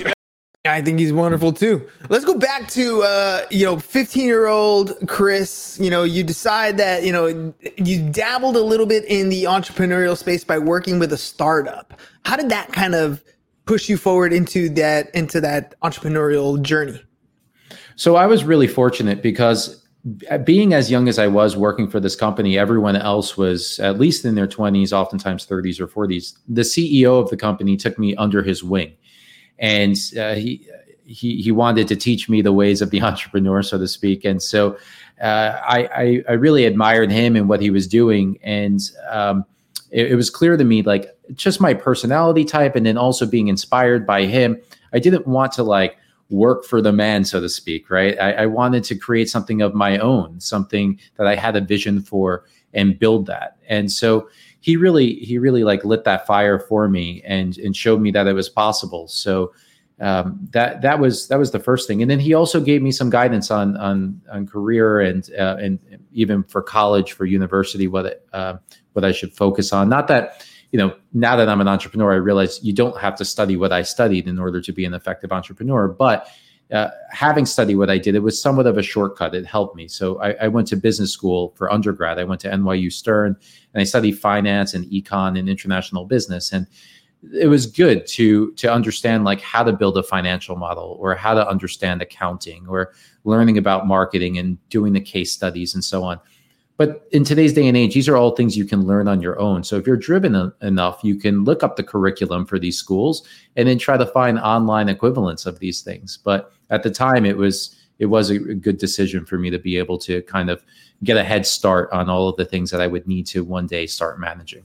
I 0.66 0.80
think 0.80 1.00
he's 1.00 1.12
wonderful 1.12 1.54
too. 1.54 1.90
Let's 2.10 2.24
go 2.24 2.38
back 2.38 2.68
to 2.70 3.02
uh, 3.02 3.46
you 3.50 3.66
know, 3.66 3.80
15 3.80 4.26
year 4.26 4.46
old 4.46 4.96
Chris. 5.08 5.80
You 5.82 5.90
know, 5.90 6.04
you 6.04 6.24
decide 6.24 6.78
that 6.78 7.04
you 7.04 7.12
know 7.12 7.52
you 7.78 8.10
dabbled 8.12 8.56
a 8.56 8.62
little 8.62 8.86
bit 8.86 9.04
in 9.06 9.30
the 9.30 9.46
entrepreneurial 9.46 10.16
space 10.16 10.44
by 10.44 10.60
working 10.60 11.00
with 11.00 11.12
a 11.14 11.18
startup. 11.18 12.00
How 12.26 12.36
did 12.36 12.50
that 12.50 12.72
kind 12.74 12.94
of 12.94 13.24
push 13.66 13.90
you 13.90 13.98
forward 13.98 14.34
into 14.34 14.70
that 14.70 15.10
into 15.16 15.42
that 15.42 15.74
entrepreneurial 15.82 16.62
journey? 16.62 17.02
So 17.96 18.16
I 18.16 18.28
was 18.28 18.44
really 18.44 18.68
fortunate 18.68 19.24
because 19.24 19.84
being 20.44 20.76
as 20.76 20.92
young 20.92 21.08
as 21.08 21.18
I 21.18 21.26
was 21.26 21.58
working 21.58 21.88
for 21.88 22.00
this 22.00 22.16
company, 22.16 22.60
everyone 22.60 22.96
else 22.96 23.36
was 23.36 23.80
at 23.80 24.00
least 24.00 24.26
in 24.26 24.36
their 24.36 24.48
20s, 24.48 24.92
oftentimes 24.92 25.46
30s 25.46 25.80
or 25.80 25.88
40s. 25.88 26.38
The 26.48 26.62
CEO 26.62 27.20
of 27.20 27.32
the 27.32 27.38
company 27.38 27.78
took 27.78 27.98
me 27.98 28.16
under 28.16 28.44
his 28.44 28.64
wing 28.64 28.94
and 29.62 29.96
uh, 30.20 30.34
he 30.34 30.68
he 31.06 31.42
he 31.42 31.52
wanted 31.52 31.88
to 31.88 31.96
teach 31.96 32.28
me 32.28 32.42
the 32.42 32.52
ways 32.52 32.82
of 32.82 32.90
the 32.90 33.02
entrepreneur, 33.10 33.62
so 33.62 33.78
to 33.78 33.88
speak. 33.88 34.26
And 34.26 34.42
so 34.42 34.78
uh, 35.22 35.62
I, 35.64 35.90
I, 35.96 36.24
I 36.30 36.32
really 36.34 36.66
admired 36.66 37.12
him 37.12 37.36
and 37.36 37.48
what 37.48 37.62
he 37.62 37.70
was 37.70 37.88
doing, 37.88 38.40
and 38.44 38.82
um, 39.10 39.46
it, 39.92 40.12
it, 40.12 40.16
was 40.16 40.30
clear 40.30 40.58
to 40.58 40.64
me 40.64 40.82
like 40.82 41.16
just 41.36 41.62
my 41.62 41.74
personality 41.74 42.44
type, 42.44 42.76
and 42.76 42.86
then 42.86 42.98
also 42.98 43.26
being 43.26 43.48
inspired 43.48 44.06
by 44.06 44.26
him. 44.26 44.60
I 44.94 45.00
didn't 45.00 45.28
want 45.28 45.54
to 45.54 45.64
like 45.64 45.98
work 46.30 46.66
for 46.66 46.82
the 46.82 46.92
man, 46.92 47.24
so 47.24 47.40
to 47.40 47.50
speak, 47.50 47.90
right? 47.90 48.18
I, 48.20 48.32
I 48.32 48.46
wanted 48.48 48.84
to 48.86 48.96
create 48.96 49.30
something 49.30 49.62
of 49.62 49.76
my 49.76 50.00
own, 50.00 50.40
something 50.40 51.00
that 51.18 51.28
I 51.28 51.36
had 51.36 51.56
a 51.56 51.62
vision 51.62 52.02
for, 52.02 52.46
and 52.74 52.98
build 52.98 53.28
that. 53.28 53.58
And 53.68 53.92
so 53.92 54.28
he 54.62 54.78
really 54.78 55.16
he 55.16 55.38
really 55.38 55.64
like 55.64 55.84
lit 55.84 56.04
that 56.06 56.26
fire 56.26 56.60
for 56.60 56.88
me 56.88 57.22
and 57.26 57.58
and 57.58 57.76
showed 57.76 58.00
me 58.00 58.12
that 58.12 58.28
it 58.28 58.34
was 58.34 58.48
possible. 58.48 59.08
So 59.08 59.54
um, 60.00 60.48
that 60.52 60.82
that 60.82 61.00
was 61.00 61.28
that 61.28 61.38
was 61.38 61.52
the 61.52 61.60
first 61.60 61.88
thing, 61.88 62.02
and 62.02 62.10
then 62.10 62.20
he 62.20 62.34
also 62.34 62.62
gave 62.62 62.82
me 62.82 62.92
some 62.92 63.10
guidance 63.10 63.52
on 63.52 63.76
on 63.78 64.22
on 64.32 64.48
career 64.48 65.02
and 65.02 65.30
uh, 65.38 65.58
and 65.60 65.80
even 66.14 66.44
for 66.44 66.62
college 66.62 67.14
for 67.14 67.26
university 67.26 67.88
what 67.88 68.26
uh, 68.34 68.56
what 68.94 69.04
I 69.04 69.12
should 69.12 69.34
focus 69.34 69.74
on. 69.74 69.90
Not 69.90 70.08
that 70.08 70.46
you 70.72 70.78
know 70.80 70.96
now 71.14 71.36
that 71.36 71.50
I'm 71.50 71.62
an 71.62 71.68
entrepreneur, 71.68 72.14
I 72.14 72.18
realize 72.18 72.64
you 72.64 72.74
don't 72.74 72.98
have 73.00 73.16
to 73.18 73.26
study 73.26 73.58
what 73.58 73.72
I 73.72 73.82
studied 73.82 74.28
in 74.28 74.40
order 74.40 74.62
to 74.62 74.72
be 74.72 74.86
an 74.86 74.94
effective 74.94 75.32
entrepreneur, 75.32 75.88
but 75.88 76.28
uh, 76.72 76.90
having 77.10 77.46
studied 77.46 77.76
what 77.76 77.90
I 77.90 77.98
did, 77.98 78.16
it 78.16 78.24
was 78.24 78.42
somewhat 78.42 78.66
of 78.66 78.78
a 78.78 78.84
shortcut. 78.84 79.36
It 79.36 79.46
helped 79.46 79.76
me. 79.76 79.88
So 79.88 80.22
I, 80.22 80.32
I, 80.44 80.48
went 80.48 80.68
to 80.70 80.78
business 80.78 81.12
school 81.12 81.54
for 81.58 81.72
undergrad. 81.72 82.18
I 82.18 82.24
went 82.24 82.40
to 82.42 82.50
NYU 82.50 82.92
Stern 82.92 83.36
and 83.74 83.82
I 83.82 83.84
studied 83.84 84.14
finance 84.14 84.74
and 84.74 84.86
econ 84.86 85.38
and 85.38 85.50
international 85.50 86.06
business. 86.06 86.54
And 86.54 86.66
it 87.34 87.48
was 87.48 87.66
good 87.66 88.08
to 88.08 88.52
to 88.54 88.72
understand 88.72 89.26
like 89.26 89.42
how 89.42 89.64
to 89.64 89.74
build 89.74 89.98
a 89.98 90.04
financial 90.04 90.56
model 90.56 90.98
or 91.00 91.14
how 91.14 91.34
to 91.34 91.48
understand 91.48 92.02
accounting 92.02 92.66
or 92.68 92.94
learning 93.26 93.58
about 93.58 93.86
marketing 93.86 94.38
and 94.38 94.58
doing 94.70 94.94
the 94.94 95.02
case 95.02 95.32
studies 95.32 95.76
and 95.76 95.84
so 95.84 96.04
on 96.04 96.20
but 96.82 97.08
in 97.12 97.24
today's 97.24 97.54
day 97.54 97.68
and 97.68 97.78
age 97.78 97.94
these 97.94 98.10
are 98.10 98.18
all 98.18 98.36
things 98.36 98.58
you 98.58 98.66
can 98.66 98.88
learn 98.88 99.08
on 99.08 99.22
your 99.22 99.40
own. 99.40 99.64
So 99.64 99.76
if 99.76 99.86
you're 99.86 99.96
driven 99.96 100.34
a- 100.34 100.52
enough 100.64 101.02
you 101.04 101.16
can 101.16 101.44
look 101.44 101.62
up 101.62 101.76
the 101.76 101.84
curriculum 101.84 102.44
for 102.44 102.58
these 102.58 102.76
schools 102.76 103.22
and 103.56 103.68
then 103.68 103.78
try 103.78 103.98
to 103.98 104.06
find 104.08 104.40
online 104.40 104.90
equivalents 104.90 105.46
of 105.46 105.60
these 105.60 105.82
things. 105.82 106.18
But 106.18 106.52
at 106.72 106.82
the 106.82 106.90
time 106.90 107.24
it 107.24 107.38
was 107.38 107.76
it 108.00 108.08
was 108.08 108.32
a 108.32 108.40
good 108.40 108.80
decision 108.80 109.28
for 109.28 109.38
me 109.38 109.52
to 109.52 109.60
be 109.60 109.78
able 109.78 110.00
to 110.00 110.24
kind 110.24 110.50
of 110.50 110.64
get 111.04 111.18
a 111.18 111.24
head 111.24 111.46
start 111.46 111.88
on 111.92 112.10
all 112.10 112.28
of 112.28 112.36
the 112.38 112.46
things 112.46 112.72
that 112.72 112.82
i 112.82 112.88
would 112.88 113.08
need 113.08 113.28
to 113.28 113.44
one 113.44 113.68
day 113.68 113.86
start 113.86 114.20
managing 114.20 114.64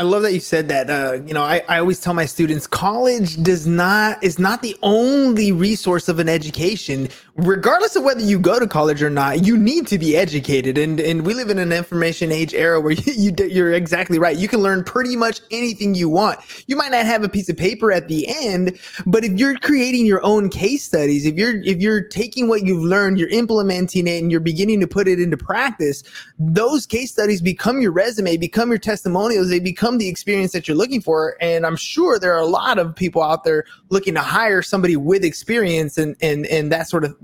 I 0.00 0.02
love 0.02 0.22
that 0.22 0.32
you 0.32 0.40
said 0.40 0.68
that. 0.68 0.88
Uh, 0.88 1.22
you 1.26 1.34
know, 1.34 1.42
I, 1.42 1.62
I 1.68 1.78
always 1.78 2.00
tell 2.00 2.14
my 2.14 2.24
students 2.24 2.66
college 2.66 3.36
does 3.42 3.66
not 3.66 4.24
is 4.24 4.38
not 4.38 4.62
the 4.62 4.74
only 4.82 5.52
resource 5.52 6.08
of 6.08 6.18
an 6.18 6.26
education. 6.26 7.10
Regardless 7.36 7.96
of 7.96 8.02
whether 8.02 8.22
you 8.22 8.38
go 8.38 8.58
to 8.58 8.66
college 8.66 9.02
or 9.02 9.10
not, 9.10 9.44
you 9.44 9.58
need 9.58 9.86
to 9.88 9.98
be 9.98 10.16
educated. 10.16 10.78
And 10.78 11.00
and 11.00 11.26
we 11.26 11.34
live 11.34 11.50
in 11.50 11.58
an 11.58 11.70
information 11.70 12.32
age 12.32 12.54
era 12.54 12.80
where 12.80 12.92
you, 12.94 13.12
you 13.14 13.34
you're 13.46 13.74
exactly 13.74 14.18
right. 14.18 14.38
You 14.38 14.48
can 14.48 14.60
learn 14.60 14.84
pretty 14.84 15.16
much 15.16 15.42
anything 15.50 15.94
you 15.94 16.08
want. 16.08 16.40
You 16.66 16.76
might 16.76 16.92
not 16.92 17.04
have 17.04 17.22
a 17.22 17.28
piece 17.28 17.50
of 17.50 17.58
paper 17.58 17.92
at 17.92 18.08
the 18.08 18.26
end, 18.26 18.78
but 19.04 19.22
if 19.22 19.32
you're 19.32 19.58
creating 19.58 20.06
your 20.06 20.24
own 20.24 20.48
case 20.48 20.82
studies, 20.82 21.26
if 21.26 21.34
you're 21.34 21.60
if 21.60 21.76
you're 21.76 22.00
taking 22.00 22.48
what 22.48 22.64
you've 22.64 22.82
learned, 22.82 23.18
you're 23.18 23.28
implementing 23.28 24.06
it, 24.06 24.22
and 24.22 24.30
you're 24.30 24.40
beginning 24.40 24.80
to 24.80 24.86
put 24.86 25.08
it 25.08 25.20
into 25.20 25.36
practice, 25.36 26.02
those 26.38 26.86
case 26.86 27.10
studies 27.12 27.42
become 27.42 27.82
your 27.82 27.92
resume, 27.92 28.38
become 28.38 28.70
your 28.70 28.78
testimonials. 28.78 29.50
They 29.50 29.60
become 29.60 29.89
become 29.90 29.98
the 29.98 30.08
experience 30.08 30.52
that 30.52 30.68
you're 30.68 30.76
looking 30.76 31.00
for. 31.00 31.36
And 31.40 31.66
I'm 31.66 31.76
sure 31.76 32.18
there 32.18 32.34
are 32.34 32.40
a 32.40 32.46
lot 32.46 32.78
of 32.78 32.94
people 32.94 33.22
out 33.22 33.44
there 33.44 33.64
looking 33.90 34.14
to 34.14 34.20
hire 34.20 34.62
somebody 34.62 34.96
with 34.96 35.24
experience 35.24 35.98
and 35.98 36.16
and 36.20 36.46
and 36.46 36.70
that 36.72 36.88
sort 36.88 37.04
of 37.04 37.16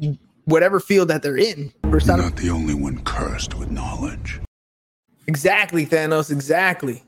whatever 0.44 0.80
field 0.80 1.08
that 1.08 1.22
they're 1.22 1.36
in. 1.36 1.72
You're 1.84 2.00
not 2.16 2.36
the 2.36 2.50
only 2.50 2.74
one 2.74 3.02
cursed 3.04 3.54
with 3.54 3.70
knowledge. 3.70 4.40
Exactly, 5.26 5.86
Thanos. 5.86 6.30
Exactly. 6.30 7.02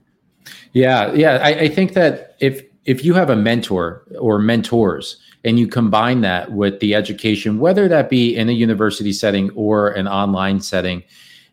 Yeah, 0.73 1.13
yeah. 1.13 1.39
I, 1.43 1.51
I 1.51 1.69
think 1.69 1.93
that 1.95 2.37
if 2.41 2.63
if 2.85 3.05
you 3.05 3.15
have 3.15 3.31
a 3.31 3.37
mentor 3.37 4.03
or 4.19 4.39
mentors 4.39 5.21
and 5.45 5.59
you 5.59 5.69
combine 5.69 6.21
that 6.23 6.53
with 6.53 6.81
the 6.81 6.95
education, 6.95 7.59
whether 7.59 7.87
that 7.89 8.11
be 8.11 8.35
in 8.35 8.49
a 8.49 8.53
university 8.53 9.13
setting 9.13 9.51
or 9.51 9.89
an 9.91 10.09
online 10.09 10.61
setting, 10.61 11.03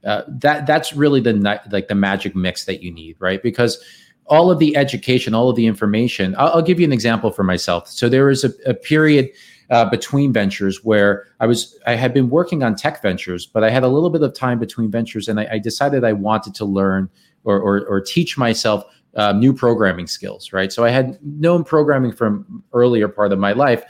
uh, 0.05 0.21
that 0.27 0.67
that's 0.67 0.93
really 0.93 1.19
the 1.19 1.33
like 1.71 1.87
the 1.87 1.95
magic 1.95 2.35
mix 2.35 2.65
that 2.65 2.83
you 2.83 2.91
need, 2.91 3.15
right? 3.19 3.41
Because 3.41 3.83
all 4.27 4.49
of 4.51 4.59
the 4.59 4.75
education, 4.75 5.33
all 5.33 5.49
of 5.49 5.55
the 5.55 5.67
information. 5.67 6.35
I'll, 6.37 6.49
I'll 6.55 6.61
give 6.61 6.79
you 6.79 6.85
an 6.85 6.93
example 6.93 7.31
for 7.31 7.43
myself. 7.43 7.87
So 7.87 8.09
there 8.09 8.25
was 8.25 8.43
a, 8.43 8.51
a 8.65 8.73
period 8.73 9.29
uh, 9.69 9.89
between 9.89 10.31
ventures 10.31 10.83
where 10.83 11.27
I 11.39 11.47
was 11.47 11.77
I 11.87 11.95
had 11.95 12.13
been 12.13 12.29
working 12.29 12.63
on 12.63 12.75
tech 12.75 13.01
ventures, 13.01 13.45
but 13.45 13.63
I 13.63 13.69
had 13.69 13.83
a 13.83 13.87
little 13.87 14.09
bit 14.09 14.21
of 14.21 14.33
time 14.33 14.59
between 14.59 14.91
ventures, 14.91 15.27
and 15.27 15.39
I, 15.39 15.47
I 15.53 15.59
decided 15.59 16.03
I 16.03 16.13
wanted 16.13 16.55
to 16.55 16.65
learn 16.65 17.09
or 17.43 17.59
or, 17.59 17.85
or 17.87 18.01
teach 18.01 18.37
myself 18.37 18.83
uh, 19.15 19.31
new 19.31 19.53
programming 19.53 20.07
skills. 20.07 20.53
Right. 20.53 20.71
So 20.71 20.83
I 20.83 20.89
had 20.89 21.17
known 21.23 21.63
programming 21.63 22.11
from 22.11 22.63
earlier 22.73 23.07
part 23.07 23.31
of 23.31 23.39
my 23.39 23.53
life 23.53 23.83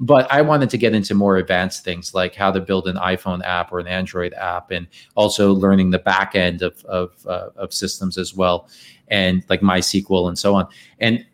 but 0.00 0.30
I 0.30 0.42
wanted 0.42 0.70
to 0.70 0.78
get 0.78 0.94
into 0.94 1.14
more 1.14 1.36
advanced 1.36 1.84
things 1.84 2.14
like 2.14 2.34
how 2.34 2.50
to 2.50 2.60
build 2.60 2.88
an 2.88 2.96
iPhone 2.96 3.44
app 3.44 3.72
or 3.72 3.78
an 3.78 3.86
Android 3.86 4.34
app, 4.34 4.70
and 4.70 4.86
also 5.14 5.52
learning 5.52 5.90
the 5.90 5.98
back 5.98 6.34
end 6.34 6.62
of 6.62 6.84
of, 6.84 7.26
uh, 7.26 7.50
of 7.56 7.72
systems 7.72 8.18
as 8.18 8.34
well, 8.34 8.68
and 9.08 9.44
like 9.48 9.60
MySQL 9.60 10.28
and 10.28 10.38
so 10.38 10.54
on. 10.54 10.66
And 10.98 11.24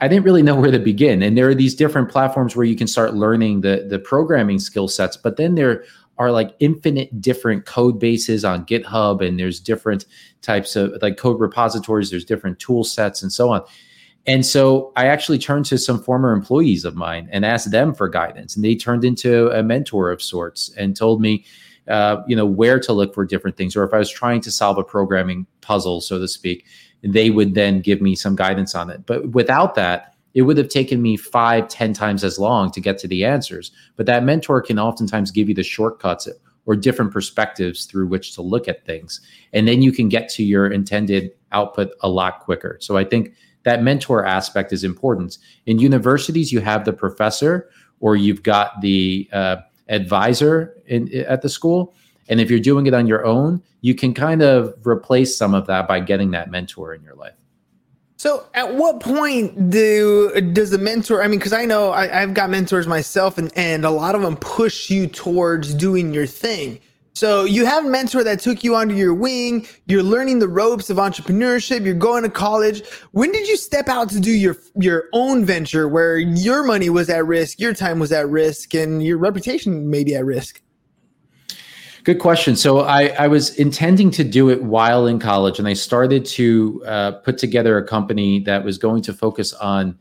I 0.00 0.08
didn't 0.08 0.24
really 0.24 0.42
know 0.42 0.56
where 0.56 0.70
to 0.70 0.78
begin. 0.78 1.22
And 1.22 1.36
there 1.36 1.48
are 1.48 1.54
these 1.54 1.74
different 1.74 2.10
platforms 2.10 2.54
where 2.54 2.66
you 2.66 2.76
can 2.76 2.86
start 2.86 3.14
learning 3.14 3.62
the 3.62 3.86
the 3.88 3.98
programming 3.98 4.58
skill 4.58 4.88
sets, 4.88 5.16
but 5.16 5.36
then 5.36 5.54
there 5.54 5.84
are 6.16 6.30
like 6.30 6.54
infinite 6.60 7.20
different 7.20 7.66
code 7.66 7.98
bases 7.98 8.44
on 8.44 8.64
GitHub, 8.66 9.26
and 9.26 9.38
there's 9.38 9.58
different 9.58 10.06
types 10.42 10.76
of 10.76 10.92
like 11.02 11.16
code 11.16 11.40
repositories. 11.40 12.10
There's 12.10 12.24
different 12.24 12.60
tool 12.60 12.84
sets 12.84 13.22
and 13.22 13.32
so 13.32 13.50
on. 13.50 13.62
And 14.26 14.44
so 14.44 14.92
I 14.96 15.06
actually 15.06 15.38
turned 15.38 15.66
to 15.66 15.78
some 15.78 16.02
former 16.02 16.32
employees 16.32 16.84
of 16.84 16.96
mine 16.96 17.28
and 17.30 17.44
asked 17.44 17.70
them 17.70 17.94
for 17.94 18.08
guidance. 18.08 18.56
And 18.56 18.64
they 18.64 18.74
turned 18.74 19.04
into 19.04 19.50
a 19.50 19.62
mentor 19.62 20.10
of 20.10 20.22
sorts 20.22 20.72
and 20.78 20.96
told 20.96 21.20
me, 21.20 21.44
uh, 21.88 22.22
you 22.26 22.34
know, 22.34 22.46
where 22.46 22.80
to 22.80 22.92
look 22.92 23.14
for 23.14 23.26
different 23.26 23.56
things. 23.56 23.76
Or 23.76 23.84
if 23.84 23.92
I 23.92 23.98
was 23.98 24.10
trying 24.10 24.40
to 24.42 24.50
solve 24.50 24.78
a 24.78 24.84
programming 24.84 25.46
puzzle, 25.60 26.00
so 26.00 26.18
to 26.18 26.26
speak, 26.26 26.64
they 27.02 27.28
would 27.28 27.54
then 27.54 27.80
give 27.80 28.00
me 28.00 28.14
some 28.14 28.34
guidance 28.34 28.74
on 28.74 28.88
it. 28.88 29.04
But 29.04 29.32
without 29.32 29.74
that, 29.74 30.14
it 30.32 30.42
would 30.42 30.56
have 30.56 30.70
taken 30.70 31.02
me 31.02 31.16
five, 31.16 31.68
ten 31.68 31.92
times 31.92 32.24
as 32.24 32.38
long 32.38 32.70
to 32.72 32.80
get 32.80 32.98
to 32.98 33.08
the 33.08 33.24
answers. 33.24 33.70
But 33.96 34.06
that 34.06 34.24
mentor 34.24 34.62
can 34.62 34.78
oftentimes 34.78 35.30
give 35.30 35.48
you 35.48 35.54
the 35.54 35.62
shortcuts 35.62 36.28
or 36.66 36.74
different 36.74 37.12
perspectives 37.12 37.84
through 37.84 38.06
which 38.06 38.34
to 38.34 38.42
look 38.42 38.66
at 38.68 38.86
things. 38.86 39.20
And 39.52 39.68
then 39.68 39.82
you 39.82 39.92
can 39.92 40.08
get 40.08 40.30
to 40.30 40.42
your 40.42 40.66
intended 40.66 41.30
output 41.52 41.90
a 42.00 42.08
lot 42.08 42.40
quicker. 42.40 42.78
So 42.80 42.96
I 42.96 43.04
think 43.04 43.34
that 43.64 43.82
mentor 43.82 44.24
aspect 44.24 44.72
is 44.72 44.84
important. 44.84 45.38
In 45.66 45.78
universities, 45.78 46.52
you 46.52 46.60
have 46.60 46.84
the 46.84 46.92
professor 46.92 47.68
or 48.00 48.16
you've 48.16 48.42
got 48.42 48.80
the 48.80 49.28
uh, 49.32 49.56
advisor 49.88 50.76
in, 50.86 51.12
at 51.14 51.42
the 51.42 51.48
school. 51.48 51.94
And 52.28 52.40
if 52.40 52.50
you're 52.50 52.60
doing 52.60 52.86
it 52.86 52.94
on 52.94 53.06
your 53.06 53.24
own, 53.24 53.62
you 53.80 53.94
can 53.94 54.14
kind 54.14 54.42
of 54.42 54.74
replace 54.86 55.36
some 55.36 55.54
of 55.54 55.66
that 55.66 55.86
by 55.88 56.00
getting 56.00 56.30
that 56.30 56.50
mentor 56.50 56.94
in 56.94 57.02
your 57.02 57.14
life. 57.14 57.34
So, 58.16 58.46
at 58.54 58.74
what 58.74 59.00
point 59.00 59.70
do 59.70 60.30
does 60.52 60.70
the 60.70 60.78
mentor? 60.78 61.22
I 61.22 61.28
mean, 61.28 61.38
because 61.38 61.52
I 61.52 61.66
know 61.66 61.92
I, 61.92 62.06
have 62.06 62.32
got 62.32 62.48
mentors 62.48 62.86
myself, 62.86 63.36
and 63.36 63.52
and 63.54 63.84
a 63.84 63.90
lot 63.90 64.14
of 64.14 64.22
them 64.22 64.36
push 64.36 64.88
you 64.88 65.06
towards 65.06 65.74
doing 65.74 66.14
your 66.14 66.26
thing. 66.26 66.80
So 67.14 67.44
you 67.44 67.64
have 67.64 67.86
a 67.86 67.88
mentor 67.88 68.24
that 68.24 68.40
took 68.40 68.64
you 68.64 68.74
under 68.74 68.92
your 68.92 69.14
wing. 69.14 69.68
You're 69.86 70.02
learning 70.02 70.40
the 70.40 70.48
ropes 70.48 70.90
of 70.90 70.96
entrepreneurship. 70.96 71.84
You're 71.84 71.94
going 71.94 72.24
to 72.24 72.28
college. 72.28 72.82
When 73.12 73.30
did 73.30 73.46
you 73.46 73.56
step 73.56 73.88
out 73.88 74.08
to 74.10 74.20
do 74.20 74.32
your 74.32 74.56
your 74.74 75.04
own 75.12 75.44
venture 75.44 75.86
where 75.88 76.18
your 76.18 76.64
money 76.64 76.90
was 76.90 77.08
at 77.08 77.24
risk, 77.24 77.60
your 77.60 77.72
time 77.72 78.00
was 78.00 78.10
at 78.10 78.28
risk, 78.28 78.74
and 78.74 79.00
your 79.00 79.18
reputation 79.18 79.88
may 79.88 80.02
be 80.02 80.16
at 80.16 80.24
risk? 80.24 80.60
Good 82.02 82.18
question. 82.18 82.56
So 82.56 82.80
I, 82.80 83.06
I 83.18 83.28
was 83.28 83.54
intending 83.58 84.10
to 84.10 84.24
do 84.24 84.50
it 84.50 84.64
while 84.64 85.06
in 85.06 85.20
college, 85.20 85.60
and 85.60 85.68
I 85.68 85.74
started 85.74 86.26
to 86.26 86.82
uh, 86.84 87.12
put 87.12 87.38
together 87.38 87.78
a 87.78 87.86
company 87.86 88.40
that 88.40 88.64
was 88.64 88.76
going 88.76 89.02
to 89.02 89.12
focus 89.12 89.54
on, 89.54 89.96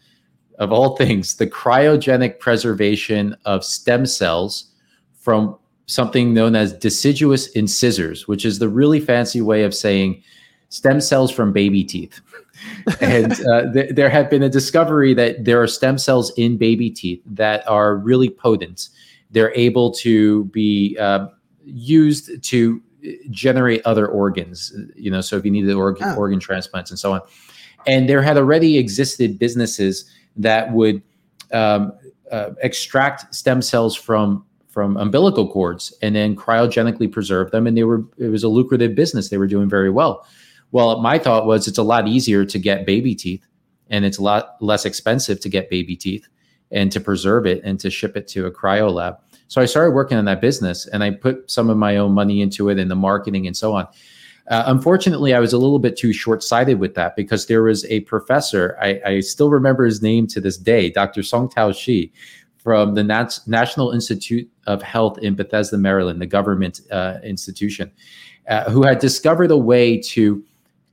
of 0.57 0.71
all 0.71 0.97
things, 0.97 1.35
the 1.35 1.47
cryogenic 1.47 2.39
preservation 2.39 3.37
of 3.45 3.63
stem 3.63 4.07
cells 4.07 4.71
from 5.13 5.57
something 5.85 6.33
known 6.33 6.55
as 6.55 6.73
deciduous 6.73 7.47
incisors, 7.47 8.27
which 8.27 8.45
is 8.45 8.59
the 8.59 8.69
really 8.69 8.99
fancy 8.99 9.41
way 9.41 9.63
of 9.63 9.73
saying 9.73 10.21
stem 10.69 11.01
cells 11.01 11.31
from 11.31 11.51
baby 11.51 11.83
teeth. 11.83 12.21
and 13.01 13.33
uh, 13.47 13.71
th- 13.73 13.93
there 13.93 14.09
have 14.09 14.29
been 14.29 14.43
a 14.43 14.49
discovery 14.49 15.13
that 15.13 15.45
there 15.45 15.61
are 15.61 15.67
stem 15.67 15.97
cells 15.97 16.31
in 16.37 16.57
baby 16.57 16.89
teeth 16.89 17.21
that 17.25 17.67
are 17.67 17.95
really 17.97 18.29
potent. 18.29 18.89
They're 19.31 19.53
able 19.53 19.91
to 19.95 20.45
be 20.45 20.97
uh, 20.99 21.27
used 21.65 22.43
to 22.43 22.81
generate 23.29 23.81
other 23.85 24.07
organs. 24.07 24.73
You 24.95 25.11
know, 25.11 25.21
so 25.21 25.37
if 25.37 25.45
you 25.45 25.51
needed 25.51 25.73
organ, 25.73 26.07
oh. 26.07 26.15
organ 26.15 26.39
transplants 26.39 26.89
and 26.89 26.99
so 26.99 27.13
on, 27.13 27.21
and 27.85 28.07
there 28.07 28.21
had 28.21 28.37
already 28.37 28.77
existed 28.77 29.37
businesses 29.37 30.09
that 30.37 30.71
would 30.71 31.01
um, 31.51 31.91
uh, 32.31 32.51
extract 32.61 33.33
stem 33.35 33.61
cells 33.61 33.95
from 33.95 34.45
from 34.73 34.97
umbilical 34.97 35.49
cords 35.49 35.93
and 36.01 36.15
then 36.15 36.35
cryogenically 36.35 37.09
preserve 37.09 37.51
them. 37.51 37.67
And 37.67 37.77
they 37.77 37.83
were 37.83 38.03
it 38.17 38.29
was 38.29 38.43
a 38.43 38.49
lucrative 38.49 38.95
business. 38.95 39.29
They 39.29 39.37
were 39.37 39.47
doing 39.47 39.69
very 39.69 39.91
well. 39.91 40.27
Well 40.71 40.99
my 40.99 41.19
thought 41.19 41.45
was 41.45 41.67
it's 41.67 41.77
a 41.77 41.83
lot 41.83 42.07
easier 42.07 42.43
to 42.43 42.59
get 42.59 42.85
baby 42.85 43.13
teeth 43.13 43.45
and 43.89 44.03
it's 44.03 44.17
a 44.17 44.23
lot 44.23 44.55
less 44.59 44.85
expensive 44.85 45.39
to 45.41 45.49
get 45.49 45.69
baby 45.69 45.95
teeth 45.95 46.27
and 46.71 46.91
to 46.91 46.99
preserve 46.99 47.45
it 47.45 47.61
and 47.63 47.79
to 47.81 47.91
ship 47.91 48.17
it 48.17 48.27
to 48.29 48.47
a 48.47 48.51
cryo 48.51 48.91
lab. 48.91 49.17
So 49.47 49.61
i 49.61 49.65
started 49.65 49.91
working 49.91 50.17
on 50.17 50.25
that 50.25 50.41
business 50.41 50.87
and 50.87 51.03
i 51.03 51.11
put 51.11 51.51
some 51.51 51.69
of 51.69 51.77
my 51.77 51.97
own 51.97 52.13
money 52.13 52.41
into 52.41 52.69
it 52.69 52.79
and 52.79 52.89
the 52.89 52.95
marketing 52.95 53.45
and 53.45 53.55
so 53.55 53.75
on. 53.75 53.87
Uh, 54.47 54.63
unfortunately, 54.67 55.33
I 55.33 55.39
was 55.39 55.53
a 55.53 55.57
little 55.57 55.79
bit 55.79 55.95
too 55.95 56.11
short 56.11 56.43
sighted 56.43 56.77
with 56.79 56.95
that 56.95 57.15
because 57.15 57.45
there 57.45 57.63
was 57.63 57.85
a 57.85 58.01
professor, 58.01 58.77
I, 58.81 58.99
I, 59.05 59.19
still 59.21 59.49
remember 59.49 59.85
his 59.85 60.01
name 60.01 60.27
to 60.27 60.41
this 60.41 60.57
day, 60.57 60.89
Dr. 60.89 61.23
Song 61.23 61.47
Tao 61.47 61.71
Shi, 61.71 62.11
from 62.63 62.95
the 62.95 63.03
Nat- 63.03 63.39
National 63.45 63.91
Institute 63.91 64.49
of 64.67 64.81
Health 64.81 65.17
in 65.19 65.35
Bethesda, 65.35 65.77
Maryland, 65.77 66.21
the 66.21 66.25
government 66.25 66.81
uh, 66.91 67.17
institution, 67.23 67.91
uh, 68.47 68.69
who 68.69 68.83
had 68.83 68.99
discovered 68.99 69.51
a 69.51 69.57
way 69.57 69.97
to, 69.99 70.43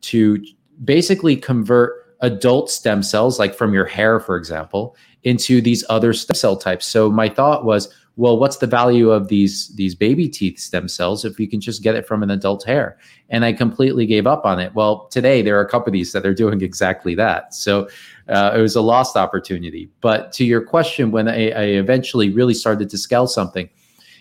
to 0.03 0.45
basically 0.85 1.37
convert 1.37 2.17
adult 2.21 2.71
stem 2.71 3.03
cells, 3.03 3.39
like 3.39 3.55
from 3.55 3.73
your 3.73 3.87
hair, 3.87 4.21
for 4.21 4.37
example, 4.37 4.97
into 5.23 5.61
these 5.61 5.85
other 5.89 6.13
stem 6.13 6.35
cell 6.35 6.57
types. 6.57 6.87
So 6.87 7.11
my 7.11 7.29
thought 7.29 7.65
was, 7.65 7.95
well, 8.17 8.39
what's 8.39 8.59
the 8.59 8.67
value 8.67 9.11
of 9.11 9.29
these 9.29 9.69
these 9.77 9.95
baby 9.95 10.29
teeth 10.29 10.59
stem 10.59 10.89
cells 10.89 11.25
if 11.25 11.41
you 11.41 11.49
can 11.49 11.61
just 11.61 11.83
get 11.83 11.95
it 11.95 12.07
from 12.07 12.23
an 12.23 12.31
adult 12.31 12.65
hair? 12.65 12.99
And 13.29 13.45
I 13.45 13.53
completely 13.53 14.07
gave 14.07 14.27
up 14.27 14.45
on 14.45 14.61
it. 14.61 14.75
Well, 14.75 15.07
today 15.09 15.43
there 15.43 15.59
are 15.59 15.65
companies 15.65 16.13
that 16.13 16.27
are 16.27 16.35
doing 16.35 16.61
exactly 16.61 17.15
that. 17.15 17.55
So 17.55 17.89
uh, 18.29 18.53
it 18.57 18.61
was 18.61 18.77
a 18.77 18.83
lost 18.83 19.17
opportunity. 19.17 19.91
But 20.01 20.33
to 20.33 20.45
your 20.45 20.63
question, 20.63 21.11
when 21.11 21.29
I, 21.29 21.51
I 21.51 21.65
eventually 21.65 22.31
really 22.31 22.55
started 22.55 22.91
to 22.91 22.99
scale 22.99 23.27
something, 23.27 23.69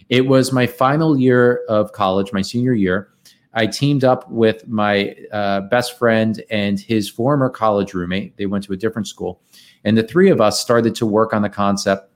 it 0.09 0.27
was 0.27 0.51
my 0.51 0.65
final 0.65 1.17
year 1.17 1.63
of 1.67 1.91
college, 1.91 2.31
my 2.31 2.41
senior 2.41 2.73
year. 2.73 3.09
I 3.53 3.65
teamed 3.65 4.03
up 4.03 4.29
with 4.29 4.67
my 4.67 5.15
uh, 5.31 5.61
best 5.61 5.97
friend 5.97 6.41
and 6.51 6.79
his 6.79 7.09
former 7.09 7.49
college 7.49 7.93
roommate. 7.93 8.37
They 8.37 8.45
went 8.45 8.63
to 8.65 8.73
a 8.73 8.77
different 8.77 9.07
school. 9.07 9.41
And 9.83 9.97
the 9.97 10.03
three 10.03 10.29
of 10.29 10.39
us 10.39 10.59
started 10.59 10.93
to 10.95 11.05
work 11.05 11.33
on 11.33 11.41
the 11.41 11.49
concept 11.49 12.11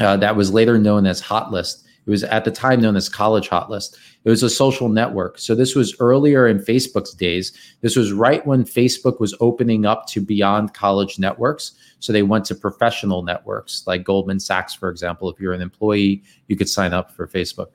uh, 0.00 0.16
that 0.16 0.36
was 0.36 0.52
later 0.52 0.78
known 0.78 1.06
as 1.06 1.22
Hotlist. 1.22 1.84
It 2.04 2.10
was 2.10 2.24
at 2.24 2.44
the 2.44 2.50
time 2.50 2.80
known 2.80 2.96
as 2.96 3.08
College 3.08 3.48
Hotlist. 3.48 3.96
It 4.24 4.30
was 4.30 4.42
a 4.42 4.50
social 4.50 4.88
network. 4.88 5.38
So 5.38 5.54
this 5.54 5.76
was 5.76 5.94
earlier 6.00 6.48
in 6.48 6.58
Facebook's 6.58 7.14
days. 7.14 7.52
This 7.80 7.94
was 7.94 8.12
right 8.12 8.44
when 8.44 8.64
Facebook 8.64 9.20
was 9.20 9.34
opening 9.38 9.86
up 9.86 10.06
to 10.08 10.20
beyond 10.20 10.74
college 10.74 11.18
networks. 11.20 11.72
So 12.00 12.12
they 12.12 12.22
went 12.22 12.44
to 12.46 12.56
professional 12.56 13.22
networks 13.22 13.84
like 13.86 14.02
Goldman 14.02 14.40
Sachs, 14.40 14.74
for 14.74 14.90
example. 14.90 15.30
If 15.30 15.38
you're 15.38 15.52
an 15.52 15.62
employee, 15.62 16.24
you 16.48 16.56
could 16.56 16.68
sign 16.68 16.92
up 16.92 17.12
for 17.12 17.28
Facebook. 17.28 17.68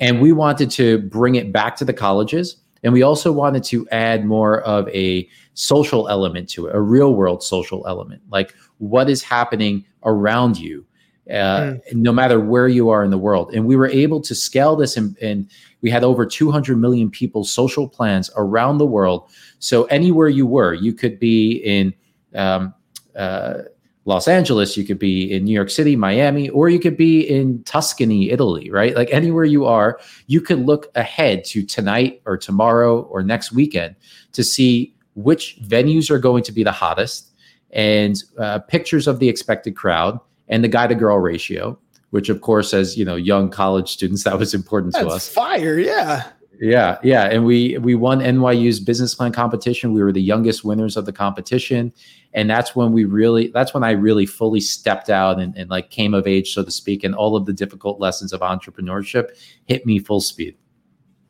And 0.00 0.20
we 0.20 0.32
wanted 0.32 0.70
to 0.72 0.98
bring 0.98 1.36
it 1.36 1.52
back 1.52 1.76
to 1.76 1.84
the 1.84 1.92
colleges. 1.94 2.56
And 2.82 2.92
we 2.92 3.02
also 3.02 3.32
wanted 3.32 3.64
to 3.64 3.88
add 3.90 4.26
more 4.26 4.60
of 4.62 4.88
a 4.88 5.28
social 5.54 6.08
element 6.08 6.48
to 6.50 6.66
it, 6.66 6.74
a 6.74 6.80
real 6.80 7.14
world 7.14 7.42
social 7.42 7.86
element, 7.86 8.20
like 8.30 8.54
what 8.78 9.08
is 9.08 9.22
happening 9.22 9.84
around 10.04 10.58
you 10.58 10.84
uh, 11.30 11.32
mm. 11.32 11.80
no 11.92 12.12
matter 12.12 12.40
where 12.40 12.68
you 12.68 12.88
are 12.88 13.04
in 13.04 13.10
the 13.10 13.18
world. 13.18 13.54
And 13.54 13.66
we 13.66 13.76
were 13.76 13.86
able 13.86 14.20
to 14.22 14.34
scale 14.34 14.76
this, 14.76 14.96
and, 14.96 15.16
and, 15.18 15.48
we 15.80 15.90
had 15.90 16.04
over 16.04 16.24
200 16.24 16.78
million 16.78 17.10
people 17.10 17.42
social 17.42 17.88
plans 17.88 18.30
around 18.36 18.78
the 18.78 18.86
world. 18.86 19.28
So 19.58 19.82
anywhere 19.86 20.28
you 20.28 20.46
were, 20.46 20.74
you 20.74 20.92
could 20.92 21.18
be 21.18 21.54
in 21.56 21.92
um, 22.36 22.72
uh, 23.16 23.62
Los 24.04 24.28
Angeles, 24.28 24.76
you 24.76 24.84
could 24.84 25.00
be 25.00 25.32
in 25.32 25.44
New 25.44 25.52
York 25.52 25.70
City, 25.70 25.96
Miami, 25.96 26.48
or 26.50 26.68
you 26.68 26.78
could 26.78 26.96
be 26.96 27.22
in 27.22 27.64
Tuscany, 27.64 28.30
Italy, 28.30 28.70
right? 28.70 28.94
Like 28.94 29.12
anywhere 29.12 29.44
you 29.44 29.64
are, 29.64 29.98
you 30.28 30.40
could 30.40 30.60
look 30.60 30.86
ahead 30.94 31.44
to 31.46 31.64
tonight 31.64 32.22
or 32.26 32.36
tomorrow 32.36 33.02
or 33.02 33.24
next 33.24 33.50
weekend 33.50 33.96
to 34.32 34.44
see 34.44 34.94
which 35.14 35.58
venues 35.62 36.10
are 36.10 36.18
going 36.20 36.44
to 36.44 36.52
be 36.52 36.62
the 36.62 36.72
hottest 36.72 37.32
and 37.70 38.22
uh, 38.38 38.58
pictures 38.60 39.06
of 39.06 39.18
the 39.18 39.28
expected 39.28 39.76
crowd 39.76 40.20
and 40.48 40.62
the 40.62 40.68
guy 40.68 40.86
to 40.86 40.94
girl 40.94 41.18
ratio, 41.18 41.78
which 42.10 42.28
of 42.28 42.40
course, 42.40 42.74
as 42.74 42.96
you 42.96 43.04
know, 43.04 43.16
young 43.16 43.50
college 43.50 43.90
students, 43.90 44.24
that 44.24 44.38
was 44.38 44.54
important 44.54 44.92
That's 44.92 45.06
to 45.06 45.10
us. 45.10 45.28
Fire, 45.28 45.78
yeah. 45.78 46.24
Yeah, 46.60 46.98
yeah, 47.02 47.24
and 47.24 47.44
we 47.44 47.76
we 47.78 47.96
won 47.96 48.20
NYU's 48.20 48.78
business 48.78 49.16
plan 49.16 49.32
competition. 49.32 49.92
We 49.92 50.00
were 50.00 50.12
the 50.12 50.22
youngest 50.22 50.64
winners 50.64 50.96
of 50.96 51.06
the 51.06 51.12
competition, 51.12 51.92
and 52.34 52.48
that's 52.48 52.76
when 52.76 52.92
we 52.92 53.04
really 53.04 53.48
that's 53.48 53.74
when 53.74 53.82
I 53.82 53.90
really 53.92 54.26
fully 54.26 54.60
stepped 54.60 55.10
out 55.10 55.40
and, 55.40 55.56
and 55.56 55.68
like 55.70 55.90
came 55.90 56.14
of 56.14 56.28
age, 56.28 56.54
so 56.54 56.62
to 56.62 56.70
speak, 56.70 57.02
and 57.02 57.16
all 57.16 57.34
of 57.34 57.46
the 57.46 57.52
difficult 57.52 57.98
lessons 57.98 58.32
of 58.32 58.42
entrepreneurship 58.42 59.30
hit 59.64 59.84
me 59.86 59.98
full 59.98 60.20
speed. 60.20 60.54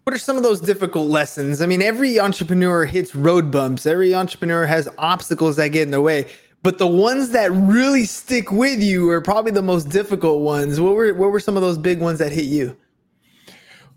What 0.04 0.14
are 0.14 0.18
some 0.18 0.36
of 0.36 0.42
those 0.42 0.60
difficult 0.60 1.08
lessons? 1.08 1.62
I 1.62 1.66
mean, 1.66 1.80
every 1.80 2.18
entrepreneur 2.18 2.84
hits 2.84 3.14
road 3.14 3.52
bumps. 3.52 3.86
Every 3.86 4.14
entrepreneur 4.14 4.66
has 4.66 4.88
obstacles 4.98 5.56
that 5.56 5.68
get 5.68 5.82
in 5.82 5.92
the 5.92 6.00
way 6.00 6.26
but 6.62 6.78
the 6.78 6.86
ones 6.86 7.30
that 7.30 7.50
really 7.52 8.04
stick 8.04 8.52
with 8.52 8.80
you 8.80 9.10
are 9.10 9.20
probably 9.20 9.52
the 9.52 9.62
most 9.62 9.88
difficult 9.88 10.42
ones. 10.42 10.80
What 10.80 10.94
were 10.94 11.12
what 11.14 11.30
were 11.32 11.40
some 11.40 11.56
of 11.56 11.62
those 11.62 11.78
big 11.78 12.00
ones 12.00 12.18
that 12.20 12.32
hit 12.32 12.44
you? 12.44 12.76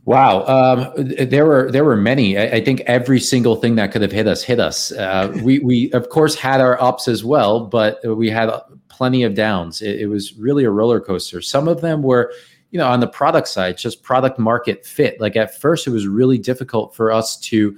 Wow, 0.06 0.46
um, 0.46 0.94
there 0.96 1.46
were 1.46 1.72
there 1.72 1.84
were 1.84 1.96
many. 1.96 2.38
I, 2.38 2.58
I, 2.58 2.64
think 2.64 2.82
every 2.82 3.20
single 3.20 3.56
thing 3.56 3.74
that 3.76 3.92
could 3.92 4.04
have 4.04 4.12
hit 4.12 4.28
us 4.28 4.44
hit 4.44 4.60
us. 4.60 4.92
Uh, 4.92 5.36
we 5.44 5.60
we 5.60 5.92
of 5.94 6.10
course 6.10 6.36
had 6.36 6.62
our 6.62 6.80
ups 6.82 7.08
as 7.08 7.24
well, 7.24 7.66
but 7.66 8.00
we 8.06 8.30
had 8.30 8.52
plenty 8.88 9.24
of 9.24 9.34
downs. 9.34 9.82
It, 9.82 10.02
it 10.02 10.08
was 10.08 10.34
really 10.34 10.64
a 10.64 10.70
roller 10.70 11.00
coaster. 11.00 11.42
Some 11.42 11.68
of 11.68 11.82
them 11.82 12.04
were, 12.04 12.32
you 12.70 12.78
know, 12.78 12.88
on 12.88 13.00
the 13.00 13.08
product 13.08 13.48
side, 13.48 13.80
just 13.80 14.04
product 14.04 14.38
market 14.38 14.86
fit. 14.86 15.20
Like 15.20 15.36
at 15.36 15.60
first, 15.60 15.88
it 15.88 15.90
was 15.90 16.08
really 16.08 16.38
difficult 16.38 16.96
for 16.96 17.12
us 17.12 17.38
to 17.38 17.76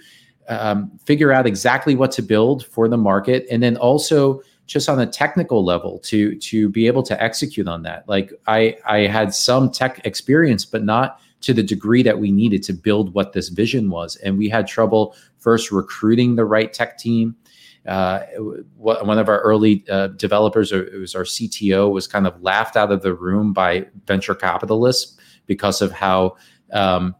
um, 0.50 0.92
figure 1.06 1.32
out 1.32 1.48
exactly 1.48 1.96
what 1.96 2.12
to 2.12 2.22
build 2.22 2.66
for 2.66 2.90
the 2.90 2.98
market, 2.98 3.46
and 3.50 3.64
then 3.64 3.78
also 3.78 4.42
just 4.68 4.90
on 4.90 5.00
a 5.00 5.08
technical 5.08 5.66
level 5.66 5.98
to 6.00 6.36
to 6.36 6.70
be 6.70 6.86
able 6.86 7.02
to 7.04 7.22
execute 7.22 7.68
on 7.68 7.82
that. 7.84 8.08
Like 8.08 8.32
i 8.46 8.78
i 8.86 9.00
had 9.00 9.34
some 9.34 9.72
tech 9.72 10.06
experience 10.06 10.66
but 10.66 10.84
not 10.84 11.20
to 11.42 11.54
the 11.54 11.64
degree 11.64 12.04
that 12.04 12.20
we 12.20 12.32
needed 12.32 12.64
to 12.64 12.74
build 12.74 13.14
what 13.14 13.34
this 13.34 13.50
vision 13.50 13.90
was. 13.90 14.16
And 14.18 14.38
we 14.38 14.50
had 14.50 14.68
trouble 14.68 15.16
first 15.38 15.72
recruiting 15.72 16.36
the 16.36 16.46
right 16.46 16.72
tech 16.72 16.98
team. 16.98 17.36
Uh, 17.88 18.20
one 18.76 19.18
of 19.18 19.30
our 19.30 19.40
early 19.42 19.86
uh, 19.90 20.08
developers, 20.08 20.72
it 20.74 20.94
was 20.94 21.16
our 21.16 21.24
CTO, 21.24 21.92
was 21.92 22.08
kind 22.08 22.28
of 22.28 22.42
laughed 22.42 22.76
out 22.76 22.92
of 22.92 23.02
the 23.02 23.14
room 23.14 23.54
by 23.54 23.86
venture 24.06 24.36
capitalists 24.36 25.18
because 25.46 25.82
of 25.82 25.92
how 25.92 26.36
um, 26.74 27.16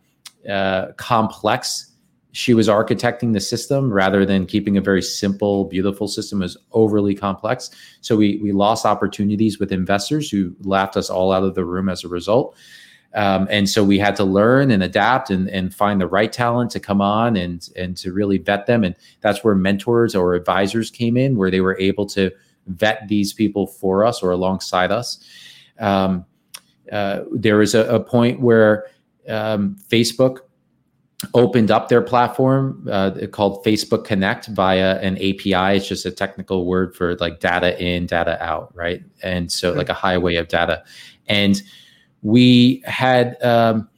uh, 0.50 0.88
complex 0.98 1.87
she 2.38 2.54
was 2.54 2.68
architecting 2.68 3.34
the 3.34 3.40
system 3.40 3.92
rather 3.92 4.24
than 4.24 4.46
keeping 4.46 4.78
a 4.78 4.82
very 4.82 5.02
simple, 5.02 5.66
beautiful 5.66 6.08
system 6.08 6.44
as 6.44 6.56
overly 6.72 7.16
complex. 7.16 7.72
So 8.02 8.16
we 8.16 8.38
we 8.44 8.52
lost 8.52 8.86
opportunities 8.86 9.58
with 9.60 9.72
investors 9.72 10.30
who 10.30 10.56
laughed 10.62 10.98
us 10.98 11.10
all 11.10 11.32
out 11.32 11.44
of 11.44 11.56
the 11.56 11.66
room 11.66 11.90
as 11.90 12.04
a 12.04 12.08
result. 12.08 12.56
Um, 13.16 13.48
and 13.50 13.68
so 13.68 13.84
we 13.84 13.98
had 13.98 14.16
to 14.18 14.24
learn 14.24 14.70
and 14.70 14.84
adapt 14.84 15.32
and, 15.32 15.50
and 15.50 15.74
find 15.74 16.00
the 16.00 16.06
right 16.06 16.32
talent 16.32 16.70
to 16.72 16.80
come 16.80 17.02
on 17.02 17.36
and 17.36 17.68
and 17.76 17.98
to 17.98 18.14
really 18.14 18.38
vet 18.38 18.68
them. 18.68 18.84
And 18.84 18.96
that's 19.22 19.44
where 19.44 19.56
mentors 19.56 20.14
or 20.14 20.36
advisors 20.36 20.92
came 20.92 21.18
in, 21.18 21.38
where 21.38 21.50
they 21.50 21.62
were 21.62 21.80
able 21.80 22.06
to 22.08 22.30
vet 22.68 23.08
these 23.08 23.34
people 23.34 23.66
for 23.66 24.06
us 24.06 24.22
or 24.22 24.30
alongside 24.30 24.92
us. 24.92 25.26
Um, 25.80 26.24
uh, 26.92 27.22
there 27.32 27.58
was 27.58 27.74
a, 27.74 27.96
a 27.96 28.00
point 28.00 28.42
where 28.42 28.86
um, 29.28 29.78
Facebook 29.90 30.42
opened 31.34 31.72
up 31.72 31.90
their 31.90 32.02
platform 32.02 32.88
uh, 32.92 33.12
called 33.32 33.64
Facebook 33.64 34.06
Connect 34.06 34.48
via 34.48 35.00
an 35.00 35.16
API. 35.18 35.78
It's 35.78 35.88
just 35.88 36.06
a 36.06 36.12
technical 36.12 36.66
word 36.66 36.96
for 36.96 37.16
like 37.16 37.40
data 37.40 37.82
in, 37.84 38.06
data 38.06 38.42
out, 38.44 38.74
right? 38.76 39.04
And 39.24 39.52
so, 39.52 39.74
like 39.74 39.90
a 39.90 39.96
highway 39.96 40.36
of 40.36 40.48
data. 40.48 40.84
And 41.28 41.62
we 42.22 42.84
had, 42.86 43.42
um, 43.44 43.90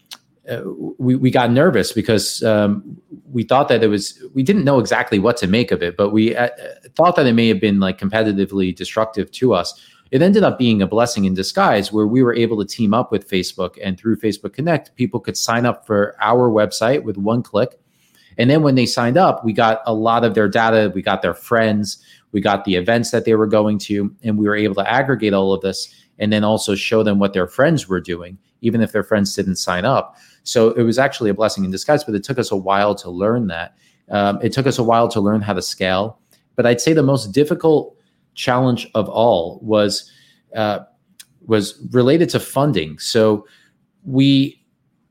uh, 0.50 0.62
we, 0.98 1.16
we 1.16 1.30
got 1.30 1.52
nervous 1.52 1.92
because 1.92 2.42
um, 2.44 2.98
we 3.32 3.44
thought 3.44 3.68
that 3.68 3.84
it 3.84 3.88
was, 3.88 4.22
we 4.34 4.42
didn't 4.42 4.64
know 4.64 4.80
exactly 4.80 5.20
what 5.20 5.36
to 5.38 5.48
make 5.48 5.72
of 5.72 5.84
it, 5.84 5.98
but 5.98 6.10
we 6.12 6.36
uh, 6.36 6.50
thought 6.96 7.16
that 7.18 7.28
it 7.28 7.34
may 7.34 7.50
have 7.50 7.60
been 7.60 7.80
like 7.80 8.00
competitively 8.00 8.74
destructive 8.74 9.30
to 9.32 9.54
us 9.54 9.80
it 10.12 10.22
ended 10.22 10.44
up 10.44 10.58
being 10.58 10.82
a 10.82 10.88
blessing 10.88 11.26
in 11.26 11.34
disguise 11.34 11.92
where 11.92 12.08
we 12.08 12.24
were 12.24 12.34
able 12.34 12.58
to 12.58 12.66
team 12.66 12.94
up 12.94 13.12
with 13.12 13.30
Facebook 13.30 13.78
and 13.84 13.98
through 13.98 14.18
Facebook 14.18 14.54
Connect, 14.54 14.96
people 14.96 15.20
could 15.20 15.38
sign 15.38 15.66
up 15.66 15.86
for 15.86 16.16
our 16.20 16.50
website 16.50 17.04
with 17.04 17.18
one 17.18 17.44
click. 17.44 17.80
And 18.38 18.50
then 18.50 18.64
when 18.64 18.76
they 18.76 18.86
signed 18.86 19.18
up, 19.18 19.44
we 19.44 19.54
got 19.54 19.82
a 19.86 19.94
lot 19.94 20.24
of 20.24 20.34
their 20.34 20.48
data, 20.48 20.92
we 20.96 21.02
got 21.02 21.22
their 21.22 21.34
friends, 21.34 22.04
we 22.32 22.42
got 22.42 22.66
the 22.66 22.76
events 22.76 23.12
that 23.12 23.26
they 23.26 23.36
were 23.36 23.48
going 23.48 23.78
to, 23.80 24.16
and 24.24 24.38
we 24.38 24.48
were 24.48 24.56
able 24.56 24.76
to 24.76 24.90
aggregate 24.90 25.34
all 25.34 25.54
of 25.54 25.62
this 25.62 25.94
and 26.20 26.32
then 26.32 26.44
also 26.44 26.76
show 26.76 27.04
them 27.04 27.20
what 27.20 27.34
their 27.34 27.48
friends 27.48 27.88
were 27.88 28.02
doing, 28.02 28.38
even 28.62 28.82
if 28.82 28.92
their 28.92 29.04
friends 29.04 29.36
didn't 29.36 29.56
sign 29.56 29.86
up. 29.86 30.18
So 30.44 30.72
it 30.72 30.84
was 30.84 30.98
actually 30.98 31.30
a 31.30 31.34
blessing 31.34 31.66
in 31.66 31.72
disguise, 31.72 32.04
but 32.04 32.16
it 32.16 32.24
took 32.24 32.40
us 32.40 32.52
a 32.52 32.56
while 32.56 32.96
to 32.96 33.10
learn 33.10 33.48
that. 33.48 33.76
Um, 34.10 34.40
it 34.42 34.52
took 34.52 34.68
us 34.68 34.80
a 34.80 34.84
while 34.84 35.08
to 35.10 35.22
learn 35.22 35.42
how 35.42 35.54
to 35.54 35.62
scale. 35.62 36.20
But 36.56 36.66
I'd 36.66 36.82
say 36.82 36.94
the 36.94 37.04
most 37.04 37.32
difficult 37.32 37.96
challenge 38.40 38.88
of 38.96 39.10
all 39.10 39.60
was 39.62 40.10
uh, 40.56 40.80
was 41.46 41.80
related 41.92 42.30
to 42.30 42.40
funding. 42.40 42.98
So 43.00 43.46
we 44.06 44.56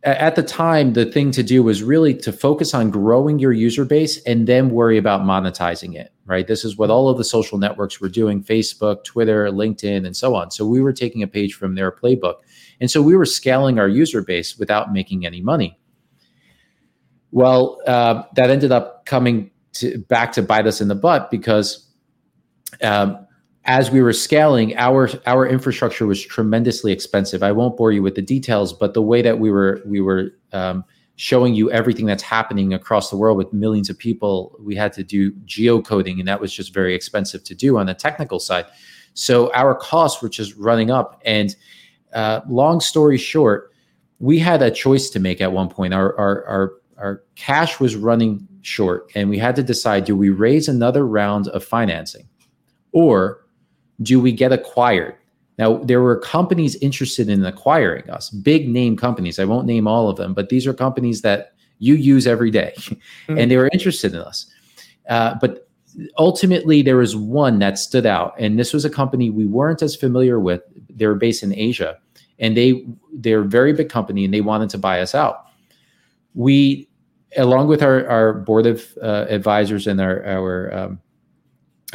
at 0.04 0.36
the 0.36 0.42
time 0.42 0.94
the 0.94 1.04
thing 1.04 1.30
to 1.32 1.42
do 1.42 1.62
was 1.62 1.82
really 1.82 2.14
to 2.14 2.32
focus 2.32 2.72
on 2.72 2.90
growing 2.90 3.38
your 3.38 3.52
user 3.52 3.84
base 3.84 4.22
and 4.22 4.46
then 4.46 4.70
worry 4.70 4.96
about 4.96 5.22
monetizing 5.22 5.94
it 5.94 6.12
right? 6.28 6.46
This 6.46 6.62
is 6.62 6.76
what 6.76 6.90
all 6.90 7.08
of 7.08 7.16
the 7.16 7.24
social 7.24 7.58
networks 7.58 8.00
were 8.00 8.08
doing 8.08 8.44
facebook 8.44 9.02
twitter 9.02 9.48
linkedin 9.48 10.06
and 10.06 10.16
so 10.16 10.34
on. 10.34 10.50
So 10.50 10.66
we 10.66 10.80
were 10.80 10.92
taking 10.92 11.22
a 11.22 11.26
page 11.26 11.54
from 11.54 11.74
their 11.74 11.90
playbook. 11.90 12.34
And 12.80 12.90
so 12.90 13.02
we 13.02 13.16
were 13.16 13.24
scaling 13.24 13.78
our 13.78 13.88
user 13.88 14.22
base 14.22 14.58
without 14.58 14.92
making 14.92 15.26
any 15.26 15.40
money. 15.40 15.78
Well, 17.32 17.80
uh, 17.86 18.22
that 18.36 18.50
ended 18.50 18.72
up 18.72 19.06
coming 19.06 19.50
to, 19.74 19.98
back 19.98 20.32
to 20.32 20.42
bite 20.42 20.66
us 20.66 20.80
in 20.80 20.88
the 20.88 20.94
butt 20.94 21.30
because 21.30 21.87
um, 22.82 23.26
as 23.64 23.90
we 23.90 24.00
were 24.00 24.12
scaling, 24.12 24.76
our 24.76 25.10
our 25.26 25.46
infrastructure 25.46 26.06
was 26.06 26.24
tremendously 26.24 26.92
expensive. 26.92 27.42
I 27.42 27.52
won't 27.52 27.76
bore 27.76 27.92
you 27.92 28.02
with 28.02 28.14
the 28.14 28.22
details, 28.22 28.72
but 28.72 28.94
the 28.94 29.02
way 29.02 29.22
that 29.22 29.38
we 29.38 29.50
were 29.50 29.82
we 29.84 30.00
were 30.00 30.30
um, 30.52 30.84
showing 31.16 31.54
you 31.54 31.70
everything 31.70 32.06
that's 32.06 32.22
happening 32.22 32.72
across 32.72 33.10
the 33.10 33.16
world 33.16 33.36
with 33.36 33.52
millions 33.52 33.90
of 33.90 33.98
people, 33.98 34.56
we 34.60 34.74
had 34.76 34.92
to 34.94 35.02
do 35.02 35.32
geocoding, 35.46 36.18
and 36.18 36.28
that 36.28 36.40
was 36.40 36.52
just 36.52 36.72
very 36.72 36.94
expensive 36.94 37.44
to 37.44 37.54
do 37.54 37.76
on 37.76 37.86
the 37.86 37.94
technical 37.94 38.38
side. 38.38 38.66
So 39.14 39.52
our 39.52 39.74
costs 39.74 40.22
were 40.22 40.28
just 40.28 40.54
running 40.56 40.92
up. 40.92 41.20
And 41.24 41.56
uh, 42.14 42.40
long 42.48 42.80
story 42.80 43.18
short, 43.18 43.72
we 44.20 44.38
had 44.38 44.62
a 44.62 44.70
choice 44.70 45.10
to 45.10 45.18
make 45.18 45.40
at 45.40 45.52
one 45.52 45.68
point. 45.68 45.92
Our 45.92 46.16
our 46.18 46.44
our 46.46 46.72
our 46.96 47.22
cash 47.34 47.80
was 47.80 47.96
running 47.96 48.46
short, 48.62 49.10
and 49.14 49.28
we 49.28 49.38
had 49.38 49.56
to 49.56 49.62
decide: 49.62 50.04
do 50.04 50.16
we 50.16 50.30
raise 50.30 50.68
another 50.68 51.06
round 51.06 51.48
of 51.48 51.64
financing, 51.64 52.28
or 52.92 53.44
do 54.02 54.20
we 54.20 54.32
get 54.32 54.52
acquired? 54.52 55.16
Now, 55.58 55.78
there 55.78 56.00
were 56.00 56.16
companies 56.16 56.76
interested 56.76 57.28
in 57.28 57.44
acquiring 57.44 58.08
us, 58.10 58.30
big 58.30 58.68
name 58.68 58.96
companies. 58.96 59.40
I 59.40 59.44
won't 59.44 59.66
name 59.66 59.88
all 59.88 60.08
of 60.08 60.16
them, 60.16 60.32
but 60.32 60.50
these 60.50 60.66
are 60.66 60.72
companies 60.72 61.22
that 61.22 61.52
you 61.80 61.94
use 61.94 62.26
every 62.26 62.50
day, 62.50 62.74
mm-hmm. 62.76 63.38
and 63.38 63.50
they 63.50 63.56
were 63.56 63.68
interested 63.72 64.14
in 64.14 64.20
us. 64.20 64.46
Uh, 65.08 65.34
but 65.40 65.68
ultimately, 66.16 66.82
there 66.82 66.96
was 66.96 67.16
one 67.16 67.58
that 67.58 67.78
stood 67.78 68.06
out, 68.06 68.34
and 68.38 68.58
this 68.58 68.72
was 68.72 68.84
a 68.84 68.90
company 68.90 69.30
we 69.30 69.46
weren't 69.46 69.82
as 69.82 69.96
familiar 69.96 70.38
with. 70.38 70.62
They 70.90 71.06
were 71.06 71.16
based 71.16 71.42
in 71.42 71.52
Asia, 71.54 71.98
and 72.38 72.56
they 72.56 72.86
they're 73.12 73.40
a 73.40 73.44
very 73.44 73.72
big 73.72 73.88
company, 73.88 74.24
and 74.24 74.32
they 74.32 74.40
wanted 74.40 74.70
to 74.70 74.78
buy 74.78 75.00
us 75.00 75.14
out. 75.14 75.46
We, 76.34 76.88
along 77.36 77.66
with 77.66 77.82
our 77.82 78.08
our 78.08 78.32
board 78.32 78.66
of 78.66 78.86
uh, 79.02 79.26
advisors 79.28 79.88
and 79.88 80.00
our 80.00 80.24
our 80.24 80.74
um, 80.74 81.00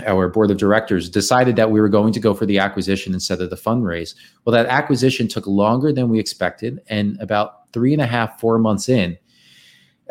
our 0.06 0.28
board 0.28 0.50
of 0.50 0.58
directors 0.58 1.10
decided 1.10 1.56
that 1.56 1.70
we 1.70 1.80
were 1.80 1.90
going 1.90 2.14
to 2.14 2.20
go 2.20 2.34
for 2.34 2.46
the 2.46 2.58
acquisition 2.58 3.14
instead 3.14 3.42
of 3.42 3.50
the 3.50 3.56
fundraise. 3.56 4.16
Well, 4.44 4.54
that 4.54 4.66
acquisition 4.66 5.28
took 5.28 5.46
longer 5.46 5.94
than 5.94 6.10
we 6.10 6.20
expected, 6.20 6.82
and 6.88 7.20
about 7.22 7.72
three 7.74 7.94
and 7.94 8.02
a 8.02 8.08
half, 8.08 8.40
four 8.40 8.58
months 8.58 8.90
in, 8.90 9.18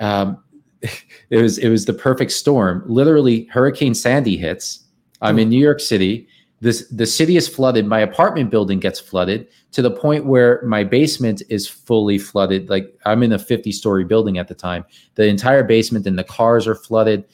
um, 0.00 0.42
it 1.30 1.42
was 1.42 1.58
it 1.58 1.68
was 1.68 1.84
the 1.84 1.94
perfect 1.94 2.32
storm. 2.32 2.84
Literally, 2.86 3.44
Hurricane 3.46 3.94
Sandy 3.94 4.36
hits. 4.36 4.80
I'm 5.20 5.38
in 5.38 5.48
New 5.48 5.60
York 5.60 5.78
City. 5.78 6.26
This 6.60 6.88
the 6.88 7.06
city 7.06 7.36
is 7.36 7.48
flooded. 7.48 7.86
My 7.86 8.00
apartment 8.00 8.50
building 8.50 8.80
gets 8.80 8.98
flooded 8.98 9.48
to 9.72 9.82
the 9.82 9.90
point 9.90 10.26
where 10.26 10.62
my 10.62 10.84
basement 10.84 11.42
is 11.48 11.66
fully 11.66 12.18
flooded. 12.18 12.68
Like 12.68 12.96
I'm 13.04 13.22
in 13.22 13.32
a 13.32 13.38
50 13.38 13.72
story 13.72 14.04
building 14.04 14.38
at 14.38 14.48
the 14.48 14.54
time. 14.54 14.84
The 15.14 15.26
entire 15.26 15.64
basement 15.64 16.06
and 16.06 16.18
the 16.18 16.24
cars 16.24 16.66
are 16.66 16.74
flooded. 16.74 17.24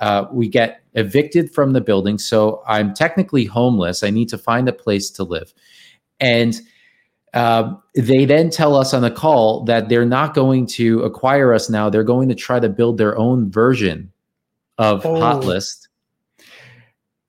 Uh, 0.00 0.26
we 0.30 0.48
get 0.48 0.82
evicted 0.94 1.52
from 1.52 1.72
the 1.72 1.80
building. 1.80 2.18
So 2.18 2.62
I'm 2.66 2.94
technically 2.94 3.44
homeless. 3.44 4.02
I 4.02 4.10
need 4.10 4.28
to 4.30 4.38
find 4.38 4.68
a 4.68 4.72
place 4.72 5.10
to 5.10 5.24
live. 5.24 5.52
And 6.20 6.60
uh, 7.34 7.74
they 7.94 8.24
then 8.24 8.48
tell 8.50 8.76
us 8.76 8.94
on 8.94 9.04
a 9.04 9.10
call 9.10 9.64
that 9.64 9.88
they're 9.88 10.06
not 10.06 10.34
going 10.34 10.66
to 10.66 11.02
acquire 11.02 11.52
us 11.52 11.68
now. 11.68 11.90
They're 11.90 12.02
going 12.02 12.28
to 12.30 12.34
try 12.34 12.60
to 12.60 12.68
build 12.68 12.96
their 12.96 13.16
own 13.18 13.50
version 13.50 14.10
of 14.78 15.04
oh. 15.04 15.14
Hotlist. 15.14 15.88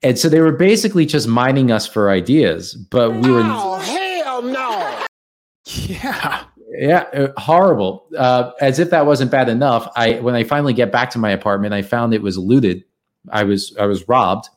And 0.03 0.17
so 0.17 0.29
they 0.29 0.39
were 0.39 0.53
basically 0.53 1.05
just 1.05 1.27
mining 1.27 1.71
us 1.71 1.87
for 1.87 2.09
ideas, 2.09 2.73
but 2.73 3.11
we 3.11 3.31
were. 3.31 3.41
Oh, 3.43 3.79
hell 3.79 4.41
no. 4.41 5.05
Yeah. 5.65 6.43
Yeah, 6.77 7.05
uh, 7.11 7.41
horrible. 7.41 8.05
Uh, 8.15 8.51
as 8.61 8.77
if 8.77 8.91
that 8.91 9.07
wasn't 9.07 9.31
bad 9.31 9.49
enough, 9.49 9.91
I 9.95 10.19
when 10.19 10.35
I 10.35 10.43
finally 10.43 10.73
get 10.73 10.91
back 10.91 11.09
to 11.11 11.19
my 11.19 11.31
apartment, 11.31 11.73
I 11.73 11.81
found 11.81 12.13
it 12.13 12.21
was 12.21 12.37
looted. 12.37 12.83
I 13.31 13.43
was 13.43 13.75
I 13.77 13.87
was 13.87 14.07
robbed. 14.07 14.47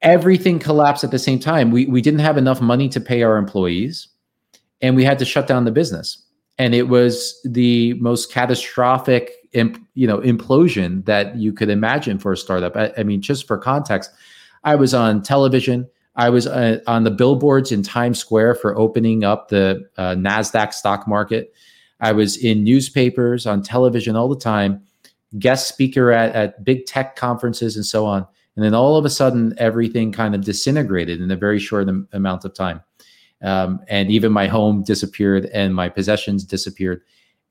Everything 0.00 0.60
collapsed 0.60 1.02
at 1.02 1.10
the 1.10 1.18
same 1.18 1.40
time. 1.40 1.72
We 1.72 1.86
we 1.86 2.02
didn't 2.02 2.20
have 2.20 2.38
enough 2.38 2.60
money 2.60 2.88
to 2.90 3.00
pay 3.00 3.24
our 3.24 3.36
employees, 3.36 4.08
and 4.80 4.94
we 4.94 5.02
had 5.02 5.18
to 5.18 5.24
shut 5.24 5.48
down 5.48 5.64
the 5.64 5.72
business. 5.72 6.22
And 6.58 6.72
it 6.72 6.88
was 6.88 7.40
the 7.44 7.94
most 7.94 8.30
catastrophic, 8.30 9.32
imp, 9.54 9.78
you 9.94 10.06
know, 10.06 10.18
implosion 10.18 11.04
that 11.06 11.34
you 11.36 11.52
could 11.52 11.70
imagine 11.70 12.20
for 12.20 12.30
a 12.30 12.36
startup. 12.36 12.76
I, 12.76 12.92
I 12.96 13.02
mean, 13.02 13.22
just 13.22 13.48
for 13.48 13.58
context, 13.58 14.12
I 14.62 14.76
was 14.76 14.94
on 14.94 15.22
television. 15.22 15.88
I 16.14 16.28
was 16.28 16.46
uh, 16.46 16.80
on 16.86 17.04
the 17.04 17.10
billboards 17.10 17.72
in 17.72 17.82
Times 17.82 18.18
Square 18.18 18.56
for 18.56 18.76
opening 18.76 19.24
up 19.24 19.48
the 19.48 19.88
uh, 19.96 20.14
NASDAQ 20.14 20.72
stock 20.72 21.08
market. 21.08 21.54
I 22.00 22.12
was 22.12 22.36
in 22.36 22.64
newspapers, 22.64 23.46
on 23.46 23.62
television 23.62 24.16
all 24.16 24.28
the 24.28 24.38
time, 24.38 24.82
guest 25.38 25.68
speaker 25.68 26.10
at, 26.10 26.34
at 26.34 26.64
big 26.64 26.84
tech 26.84 27.16
conferences 27.16 27.76
and 27.76 27.86
so 27.86 28.04
on. 28.04 28.26
And 28.56 28.64
then 28.64 28.74
all 28.74 28.96
of 28.96 29.04
a 29.04 29.10
sudden, 29.10 29.54
everything 29.56 30.12
kind 30.12 30.34
of 30.34 30.44
disintegrated 30.44 31.20
in 31.20 31.30
a 31.30 31.36
very 31.36 31.58
short 31.58 31.88
am- 31.88 32.08
amount 32.12 32.44
of 32.44 32.54
time. 32.54 32.82
Um, 33.42 33.80
and 33.88 34.10
even 34.10 34.30
my 34.30 34.46
home 34.46 34.84
disappeared 34.84 35.46
and 35.46 35.74
my 35.74 35.88
possessions 35.88 36.44
disappeared. 36.44 37.00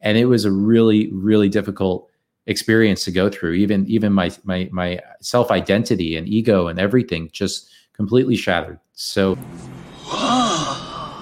And 0.01 0.17
it 0.17 0.25
was 0.25 0.45
a 0.45 0.51
really, 0.51 1.11
really 1.11 1.49
difficult 1.49 2.09
experience 2.45 3.03
to 3.05 3.11
go 3.11 3.29
through. 3.29 3.53
Even 3.53 3.85
even 3.87 4.13
my 4.13 4.31
my 4.43 4.69
my 4.71 4.99
self 5.21 5.51
identity 5.51 6.15
and 6.15 6.27
ego 6.27 6.67
and 6.67 6.79
everything 6.79 7.29
just 7.31 7.69
completely 8.01 8.35
shattered. 8.35 8.79
So, 8.93 9.37
how, 10.07 11.21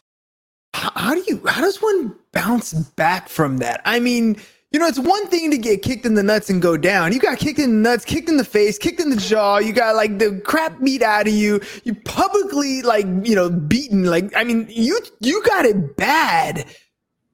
do 1.14 1.24
you? 1.28 1.42
How 1.46 1.60
does 1.60 1.82
one 1.82 2.16
bounce 2.32 2.72
back 2.74 3.28
from 3.28 3.58
that? 3.58 3.82
I 3.84 4.00
mean, 4.00 4.38
you 4.72 4.80
know, 4.80 4.88
it's 4.88 4.98
one 4.98 5.28
thing 5.28 5.52
to 5.52 5.58
get 5.58 5.82
kicked 5.82 6.06
in 6.06 6.14
the 6.14 6.24
nuts 6.24 6.50
and 6.50 6.62
go 6.62 6.78
down. 6.78 7.12
You 7.12 7.20
got 7.20 7.38
kicked 7.38 7.60
in 7.60 7.84
the 7.84 7.90
nuts, 7.90 8.06
kicked 8.06 8.30
in 8.30 8.38
the 8.38 8.46
face, 8.46 8.78
kicked 8.78 9.02
in 9.02 9.10
the 9.10 9.18
jaw. 9.18 9.58
You 9.58 9.74
got 9.74 9.96
like 9.96 10.20
the 10.20 10.42
crap 10.46 10.80
beat 10.82 11.02
out 11.02 11.28
of 11.28 11.34
you. 11.34 11.60
You 11.84 11.96
publicly 11.96 12.82
like, 12.82 13.06
you 13.24 13.36
know, 13.36 13.50
beaten. 13.50 14.06
Like, 14.06 14.34
I 14.34 14.46
mean, 14.46 14.68
you 14.70 15.02
you 15.20 15.44
got 15.44 15.66
it 15.66 15.98
bad. 15.98 16.66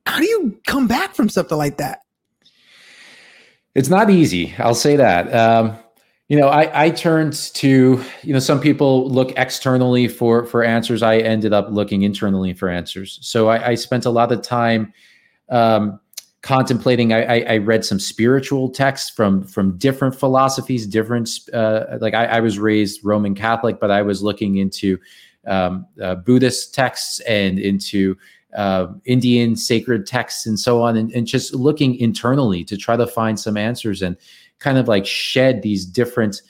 How 0.07 0.17
do 0.17 0.25
you 0.25 0.59
come 0.65 0.87
back 0.87 1.13
from 1.13 1.29
something 1.29 1.57
like 1.57 1.77
that? 1.77 1.99
It's 3.75 3.89
not 3.89 4.09
easy. 4.09 4.55
I'll 4.57 4.73
say 4.73 4.95
that. 4.95 5.31
Um, 5.31 5.77
you 6.27 6.39
know 6.39 6.47
I, 6.47 6.85
I 6.85 6.89
turned 6.89 7.33
to 7.55 8.03
you 8.23 8.33
know 8.33 8.39
some 8.39 8.59
people 8.59 9.07
look 9.09 9.33
externally 9.37 10.07
for 10.07 10.45
for 10.45 10.63
answers. 10.63 11.03
I 11.03 11.17
ended 11.17 11.53
up 11.53 11.67
looking 11.69 12.01
internally 12.01 12.53
for 12.53 12.69
answers. 12.69 13.19
So 13.21 13.49
i, 13.49 13.69
I 13.69 13.75
spent 13.75 14.05
a 14.05 14.09
lot 14.09 14.31
of 14.31 14.41
time 14.41 14.93
um, 15.49 15.99
contemplating. 16.41 17.13
I, 17.13 17.41
I, 17.41 17.57
read 17.57 17.85
some 17.85 17.99
spiritual 17.99 18.69
texts 18.69 19.09
from 19.09 19.43
from 19.43 19.77
different 19.77 20.15
philosophies 20.15 20.87
different 20.87 21.29
uh, 21.53 21.97
like 22.01 22.13
I, 22.13 22.25
I, 22.25 22.39
was 22.39 22.57
raised 22.59 23.03
roman 23.03 23.35
catholic 23.35 23.79
but 23.79 23.89
i 23.89 24.01
was 24.01 24.21
looking 24.21 24.57
into 24.57 24.99
um, 25.47 25.85
uh, 26.01 26.15
buddhist 26.15 26.73
texts 26.73 27.19
and 27.21 27.57
into 27.57 28.15
uh, 28.55 28.87
indian 29.05 29.55
sacred 29.55 30.05
texts 30.05 30.45
and 30.45 30.59
so 30.59 30.81
on 30.81 30.97
and, 30.97 31.11
and 31.13 31.25
just 31.25 31.53
looking 31.53 31.95
internally 31.95 32.63
to 32.63 32.77
try 32.77 32.95
to 32.95 33.07
find 33.07 33.39
some 33.39 33.57
answers. 33.57 34.01
And 34.01 34.15
kind 34.59 34.77
of 34.77 34.87
like 34.87 35.05
shed 35.05 35.61
these 35.61 35.85
different 35.85 36.41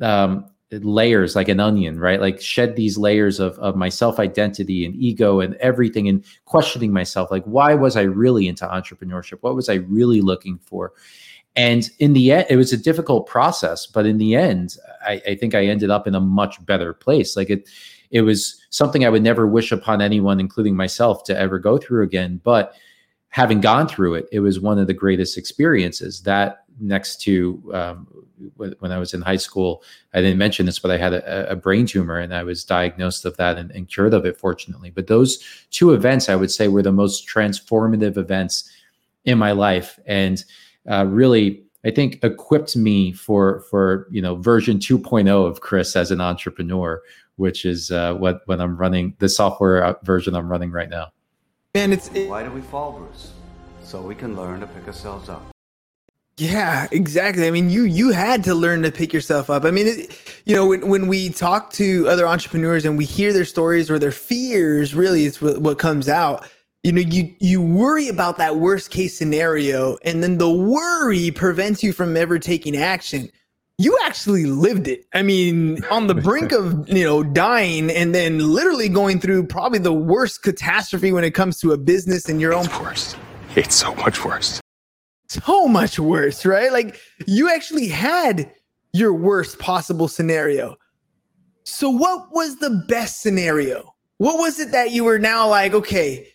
um, 0.00 0.44
layers 0.70 1.34
like 1.34 1.48
an 1.48 1.60
onion, 1.60 1.98
right? 1.98 2.20
Like 2.20 2.40
shed 2.40 2.76
these 2.76 2.98
layers 2.98 3.40
of, 3.40 3.58
of 3.58 3.76
my 3.76 3.88
self 3.88 4.18
identity 4.18 4.84
and 4.84 4.94
ego 4.94 5.40
and 5.40 5.54
everything 5.56 6.08
and 6.08 6.24
questioning 6.44 6.92
myself. 6.92 7.30
Like, 7.30 7.44
why 7.44 7.74
was 7.74 7.96
I 7.96 8.02
really 8.02 8.48
into 8.48 8.66
entrepreneurship? 8.66 9.38
What 9.40 9.54
was 9.54 9.68
I 9.68 9.74
really 9.74 10.20
looking 10.20 10.58
for? 10.58 10.92
And 11.56 11.90
in 11.98 12.12
the 12.12 12.32
end, 12.32 12.46
it 12.50 12.56
was 12.56 12.72
a 12.72 12.76
difficult 12.76 13.26
process, 13.26 13.86
but 13.86 14.06
in 14.06 14.18
the 14.18 14.36
end, 14.36 14.76
I, 15.02 15.20
I 15.26 15.34
think 15.34 15.54
I 15.54 15.66
ended 15.66 15.90
up 15.90 16.06
in 16.06 16.14
a 16.14 16.20
much 16.20 16.64
better 16.64 16.92
place. 16.92 17.36
Like 17.36 17.50
it, 17.50 17.68
it 18.10 18.22
was 18.22 18.62
something 18.70 19.04
I 19.04 19.08
would 19.08 19.22
never 19.22 19.46
wish 19.46 19.72
upon 19.72 20.00
anyone, 20.00 20.38
including 20.38 20.76
myself, 20.76 21.24
to 21.24 21.36
ever 21.36 21.58
go 21.58 21.78
through 21.78 22.04
again. 22.04 22.40
But 22.44 22.74
having 23.28 23.60
gone 23.60 23.88
through 23.88 24.14
it, 24.14 24.28
it 24.32 24.40
was 24.40 24.60
one 24.60 24.78
of 24.78 24.86
the 24.86 24.94
greatest 24.94 25.36
experiences. 25.36 26.22
That 26.22 26.64
next 26.80 27.20
to 27.22 27.62
um, 27.74 28.06
when 28.56 28.92
I 28.92 28.98
was 28.98 29.14
in 29.14 29.22
high 29.22 29.36
school. 29.36 29.82
I 30.14 30.20
didn't 30.20 30.38
mention 30.38 30.66
this, 30.66 30.78
but 30.78 30.90
I 30.90 30.96
had 30.96 31.12
a, 31.12 31.50
a 31.50 31.56
brain 31.56 31.86
tumor 31.86 32.18
and 32.18 32.34
I 32.34 32.42
was 32.42 32.64
diagnosed 32.64 33.24
of 33.24 33.36
that 33.36 33.58
and, 33.58 33.70
and, 33.72 33.88
cured 33.88 34.14
of 34.14 34.24
it, 34.24 34.38
fortunately. 34.38 34.90
But 34.90 35.06
those 35.06 35.42
two 35.70 35.92
events, 35.92 36.28
I 36.28 36.36
would 36.36 36.50
say, 36.50 36.68
were 36.68 36.82
the 36.82 36.92
most 36.92 37.28
transformative 37.28 38.16
events 38.16 38.70
in 39.24 39.38
my 39.38 39.52
life, 39.52 39.98
and 40.06 40.44
uh, 40.88 41.04
really, 41.06 41.62
I 41.84 41.90
think, 41.90 42.22
equipped 42.22 42.76
me 42.76 43.12
for 43.12 43.60
for 43.62 44.06
you 44.10 44.22
know 44.22 44.36
version 44.36 44.78
2.0 44.78 45.28
of 45.28 45.60
Chris 45.60 45.96
as 45.96 46.10
an 46.10 46.20
entrepreneur, 46.20 47.02
which 47.36 47.64
is 47.64 47.90
uh, 47.90 48.14
what 48.14 48.42
when 48.46 48.60
I'm 48.60 48.76
running 48.76 49.14
the 49.18 49.28
software 49.28 49.84
uh, 49.84 49.94
version 50.02 50.34
I'm 50.34 50.48
running 50.48 50.70
right 50.70 50.88
now. 50.88 51.12
And 51.74 51.92
it's 51.92 52.08
it- 52.14 52.28
why 52.28 52.42
do 52.42 52.50
we 52.50 52.60
fall, 52.60 52.92
Bruce? 52.92 53.32
So 53.82 54.00
we 54.02 54.14
can 54.14 54.36
learn 54.36 54.60
to 54.60 54.66
pick 54.66 54.86
ourselves 54.86 55.28
up. 55.28 55.42
Yeah, 56.36 56.86
exactly. 56.92 57.46
I 57.48 57.50
mean, 57.50 57.68
you 57.68 57.82
you 57.82 58.10
had 58.12 58.44
to 58.44 58.54
learn 58.54 58.82
to 58.82 58.92
pick 58.92 59.12
yourself 59.12 59.50
up. 59.50 59.64
I 59.64 59.70
mean, 59.72 59.86
it, 59.88 60.16
you 60.44 60.54
know, 60.54 60.66
when 60.66 60.88
when 60.88 61.06
we 61.08 61.30
talk 61.30 61.72
to 61.74 62.08
other 62.08 62.26
entrepreneurs 62.28 62.84
and 62.84 62.96
we 62.96 63.04
hear 63.04 63.32
their 63.32 63.44
stories 63.44 63.90
or 63.90 63.98
their 63.98 64.12
fears, 64.12 64.94
really, 64.94 65.24
it's 65.26 65.40
what, 65.42 65.60
what 65.60 65.78
comes 65.78 66.08
out. 66.08 66.46
you 66.84 66.92
know 66.92 67.00
you 67.00 67.34
you 67.40 67.60
worry 67.60 68.08
about 68.08 68.38
that 68.38 68.56
worst 68.56 68.90
case 68.90 69.16
scenario 69.18 69.98
and 70.04 70.22
then 70.22 70.38
the 70.38 70.48
worry 70.48 71.30
prevents 71.32 71.82
you 71.82 71.92
from 71.92 72.16
ever 72.16 72.38
taking 72.38 72.76
action 72.76 73.28
you 73.78 73.96
actually 74.04 74.44
lived 74.44 74.88
it 74.88 75.06
i 75.14 75.22
mean 75.22 75.82
on 75.90 76.06
the 76.06 76.14
brink 76.14 76.52
of 76.52 76.88
you 76.92 77.04
know 77.04 77.22
dying 77.22 77.90
and 77.90 78.14
then 78.14 78.38
literally 78.38 78.88
going 78.88 79.20
through 79.20 79.46
probably 79.46 79.78
the 79.78 79.92
worst 79.92 80.42
catastrophe 80.42 81.12
when 81.12 81.24
it 81.24 81.32
comes 81.32 81.58
to 81.60 81.72
a 81.72 81.78
business 81.78 82.28
and 82.28 82.40
your 82.40 82.52
own 82.52 82.66
worse 82.80 83.16
it's 83.56 83.74
so 83.74 83.94
much 83.96 84.24
worse 84.24 84.60
so 85.28 85.68
much 85.68 85.98
worse 85.98 86.44
right 86.44 86.72
like 86.72 86.98
you 87.26 87.50
actually 87.50 87.88
had 87.88 88.52
your 88.92 89.12
worst 89.12 89.58
possible 89.58 90.08
scenario 90.08 90.76
so 91.64 91.90
what 91.90 92.32
was 92.32 92.56
the 92.56 92.84
best 92.88 93.20
scenario 93.20 93.94
what 94.16 94.38
was 94.38 94.58
it 94.58 94.72
that 94.72 94.90
you 94.90 95.04
were 95.04 95.18
now 95.18 95.48
like 95.48 95.72
okay 95.72 96.26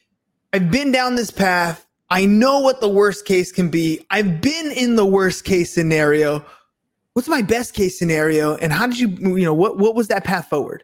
I've 0.54 0.70
been 0.70 0.92
down 0.92 1.16
this 1.16 1.32
path. 1.32 1.88
I 2.12 2.28
know 2.28 2.60
what 2.60 2.80
the 2.80 2.88
worst 2.88 3.26
case 3.26 3.52
can 3.52 3.70
be. 3.70 4.06
I've 4.12 4.40
been 4.40 4.72
in 4.72 4.96
the 4.96 5.06
worst 5.06 5.46
case 5.46 5.74
scenario. 5.74 6.46
What's 7.14 7.28
my 7.28 7.42
best 7.42 7.74
case 7.74 7.98
scenario? 7.98 8.56
And 8.56 8.74
how 8.74 8.88
did 8.88 9.00
you, 9.00 9.10
you 9.10 9.46
know, 9.46 9.54
what, 9.54 9.78
what 9.78 9.96
was 9.96 10.08
that 10.08 10.24
path 10.24 10.50
forward? 10.50 10.84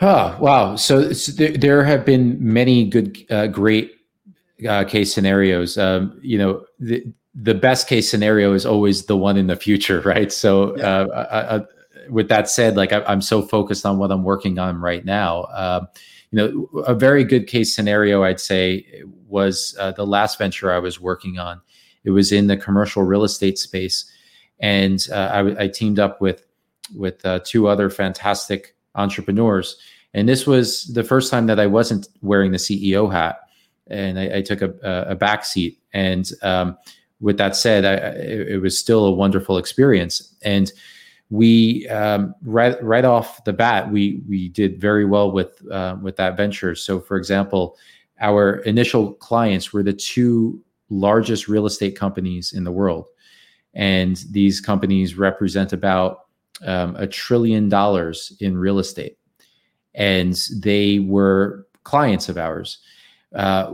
Oh, 0.00 0.36
wow. 0.40 0.76
So, 0.76 1.12
so 1.12 1.32
there, 1.32 1.56
there, 1.56 1.84
have 1.84 2.04
been 2.04 2.36
many 2.40 2.84
good, 2.84 3.24
uh, 3.30 3.48
great 3.48 3.92
uh, 4.68 4.84
case 4.84 5.12
scenarios. 5.12 5.78
Um, 5.78 6.18
you 6.22 6.38
know, 6.38 6.64
the, 6.78 7.04
the 7.34 7.54
best 7.54 7.88
case 7.88 8.08
scenario 8.08 8.52
is 8.54 8.66
always 8.66 9.06
the 9.06 9.16
one 9.16 9.36
in 9.36 9.46
the 9.48 9.56
future, 9.56 10.00
right? 10.04 10.32
So, 10.32 10.76
yeah. 10.76 11.00
uh, 11.00 11.26
I, 11.30 11.56
I, 11.56 11.60
with 12.08 12.28
that 12.28 12.48
said, 12.48 12.76
like 12.76 12.92
I, 12.92 13.12
am 13.12 13.20
so 13.20 13.42
focused 13.42 13.86
on 13.86 13.98
what 13.98 14.12
I'm 14.12 14.24
working 14.24 14.58
on 14.58 14.80
right 14.80 15.04
now. 15.04 15.44
Um, 15.54 15.88
you 16.30 16.38
know, 16.38 16.82
a 16.82 16.94
very 16.94 17.24
good 17.24 17.46
case 17.46 17.74
scenario, 17.74 18.24
I'd 18.24 18.40
say, 18.40 19.02
was 19.28 19.76
uh, 19.78 19.92
the 19.92 20.06
last 20.06 20.38
venture 20.38 20.72
I 20.72 20.78
was 20.78 21.00
working 21.00 21.38
on. 21.38 21.60
It 22.04 22.10
was 22.10 22.32
in 22.32 22.46
the 22.46 22.56
commercial 22.56 23.02
real 23.02 23.24
estate 23.24 23.58
space, 23.58 24.10
and 24.60 25.04
uh, 25.10 25.14
I, 25.58 25.64
I, 25.64 25.68
teamed 25.68 25.98
up 25.98 26.20
with 26.20 26.46
with 26.94 27.24
uh, 27.24 27.40
two 27.44 27.66
other 27.66 27.90
fantastic 27.90 28.76
entrepreneurs. 28.94 29.76
And 30.12 30.28
this 30.28 30.46
was 30.46 30.84
the 30.94 31.02
first 31.02 31.30
time 31.30 31.46
that 31.46 31.58
I 31.58 31.66
wasn't 31.66 32.08
wearing 32.22 32.52
the 32.52 32.58
CEO 32.58 33.10
hat, 33.10 33.40
and 33.88 34.18
I, 34.18 34.38
I 34.38 34.42
took 34.42 34.62
a, 34.62 34.72
a 35.08 35.14
back 35.14 35.44
seat. 35.44 35.78
And 35.92 36.30
um, 36.42 36.76
with 37.20 37.38
that 37.38 37.56
said, 37.56 37.84
I, 37.84 37.94
it, 38.16 38.48
it 38.48 38.58
was 38.58 38.78
still 38.78 39.06
a 39.06 39.10
wonderful 39.10 39.58
experience. 39.58 40.34
And 40.42 40.70
we 41.30 41.88
um, 41.88 42.34
right 42.42 42.80
right 42.82 43.04
off 43.04 43.42
the 43.44 43.52
bat 43.52 43.90
we 43.90 44.22
we 44.28 44.48
did 44.48 44.80
very 44.80 45.04
well 45.04 45.32
with 45.32 45.60
uh, 45.70 45.96
with 46.00 46.16
that 46.16 46.36
venture. 46.36 46.74
So, 46.74 47.00
for 47.00 47.16
example, 47.16 47.76
our 48.20 48.56
initial 48.58 49.14
clients 49.14 49.72
were 49.72 49.82
the 49.82 49.92
two 49.92 50.62
largest 50.94 51.48
real 51.48 51.66
estate 51.66 51.98
companies 51.98 52.52
in 52.52 52.64
the 52.64 52.72
world, 52.72 53.08
and 53.74 54.24
these 54.30 54.60
companies 54.60 55.16
represent 55.16 55.72
about 55.72 56.20
um, 56.64 56.94
a 56.96 57.06
trillion 57.06 57.68
dollars 57.68 58.32
in 58.40 58.56
real 58.56 58.78
estate, 58.78 59.18
and 59.94 60.38
they 60.60 60.98
were 60.98 61.66
clients 61.82 62.28
of 62.28 62.38
ours. 62.38 62.78
Uh, 63.34 63.72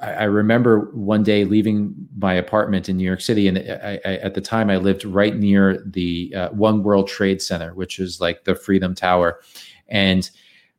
I, 0.00 0.24
remember 0.24 0.90
one 0.92 1.22
day 1.22 1.44
leaving 1.44 1.94
my 2.16 2.32
apartment 2.34 2.88
in 2.88 2.96
New 2.96 3.04
York 3.04 3.20
City, 3.20 3.48
and 3.48 3.58
I, 3.58 4.00
I, 4.04 4.14
at 4.16 4.34
the 4.34 4.40
time 4.40 4.70
I 4.70 4.78
lived 4.78 5.04
right 5.04 5.36
near 5.36 5.82
the 5.84 6.34
uh, 6.34 6.48
One 6.50 6.82
World 6.82 7.06
Trade 7.08 7.42
Center, 7.42 7.74
which 7.74 7.98
is 7.98 8.20
like 8.20 8.44
the 8.44 8.54
Freedom 8.54 8.94
Tower, 8.94 9.40
and 9.88 10.30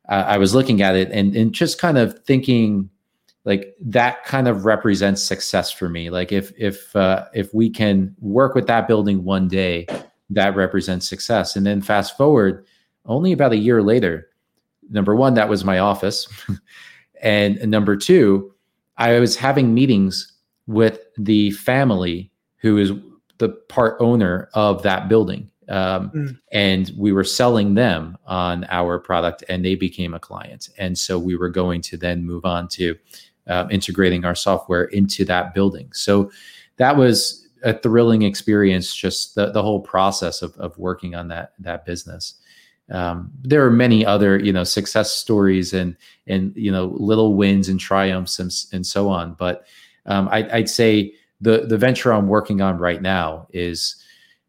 uh, 0.08 0.24
I 0.26 0.38
was 0.38 0.54
looking 0.54 0.82
at 0.82 0.96
it 0.96 1.10
and 1.12 1.36
and 1.36 1.52
just 1.52 1.78
kind 1.78 1.98
of 1.98 2.18
thinking, 2.24 2.90
like 3.44 3.74
that 3.80 4.24
kind 4.24 4.46
of 4.46 4.64
represents 4.64 5.22
success 5.22 5.72
for 5.72 5.88
me. 5.88 6.10
Like 6.10 6.32
if 6.32 6.52
if 6.56 6.94
uh, 6.94 7.26
if 7.34 7.52
we 7.52 7.70
can 7.70 8.14
work 8.20 8.54
with 8.54 8.66
that 8.68 8.86
building 8.86 9.24
one 9.24 9.48
day, 9.48 9.86
that 10.30 10.54
represents 10.54 11.08
success. 11.08 11.56
And 11.56 11.66
then 11.66 11.82
fast 11.82 12.16
forward, 12.16 12.66
only 13.06 13.32
about 13.32 13.52
a 13.52 13.56
year 13.56 13.82
later, 13.82 14.28
number 14.90 15.16
one, 15.16 15.34
that 15.34 15.48
was 15.48 15.64
my 15.64 15.78
office, 15.78 16.28
and 17.22 17.60
number 17.70 17.96
two 17.96 18.52
I 18.96 19.18
was 19.18 19.36
having 19.36 19.74
meetings 19.74 20.32
with 20.66 21.00
the 21.18 21.50
family 21.52 22.30
who 22.56 22.78
is 22.78 22.92
the 23.38 23.48
part 23.48 23.96
owner 24.00 24.48
of 24.54 24.82
that 24.82 25.08
building. 25.08 25.50
Um, 25.68 26.10
mm. 26.10 26.38
And 26.52 26.92
we 26.96 27.12
were 27.12 27.24
selling 27.24 27.74
them 27.74 28.16
on 28.26 28.64
our 28.68 28.98
product, 28.98 29.42
and 29.48 29.64
they 29.64 29.74
became 29.74 30.14
a 30.14 30.20
client. 30.20 30.68
And 30.78 30.96
so 30.96 31.18
we 31.18 31.36
were 31.36 31.48
going 31.48 31.80
to 31.82 31.96
then 31.96 32.24
move 32.24 32.44
on 32.44 32.68
to 32.68 32.96
uh, 33.48 33.66
integrating 33.70 34.24
our 34.24 34.34
software 34.34 34.84
into 34.84 35.24
that 35.24 35.54
building. 35.54 35.88
So 35.92 36.30
that 36.76 36.96
was 36.96 37.46
a 37.62 37.78
thrilling 37.78 38.22
experience, 38.22 38.94
just 38.94 39.34
the, 39.34 39.50
the 39.50 39.62
whole 39.62 39.80
process 39.80 40.42
of, 40.42 40.56
of 40.58 40.76
working 40.78 41.14
on 41.14 41.28
that 41.28 41.52
that 41.60 41.84
business. 41.84 42.34
Um, 42.90 43.30
there 43.42 43.64
are 43.64 43.70
many 43.70 44.04
other 44.04 44.38
you 44.38 44.52
know 44.52 44.64
success 44.64 45.12
stories 45.12 45.72
and 45.72 45.96
and 46.26 46.52
you 46.56 46.72
know 46.72 46.86
little 46.96 47.34
wins 47.34 47.68
and 47.68 47.78
triumphs 47.78 48.38
and, 48.38 48.52
and 48.72 48.86
so 48.86 49.08
on. 49.08 49.34
But 49.34 49.64
um, 50.06 50.28
I, 50.28 50.48
i'd 50.56 50.68
say 50.68 51.14
the 51.40 51.66
the 51.66 51.78
venture 51.78 52.12
i'm 52.12 52.28
working 52.28 52.60
on 52.60 52.78
right 52.78 53.02
now 53.02 53.46
is 53.52 53.96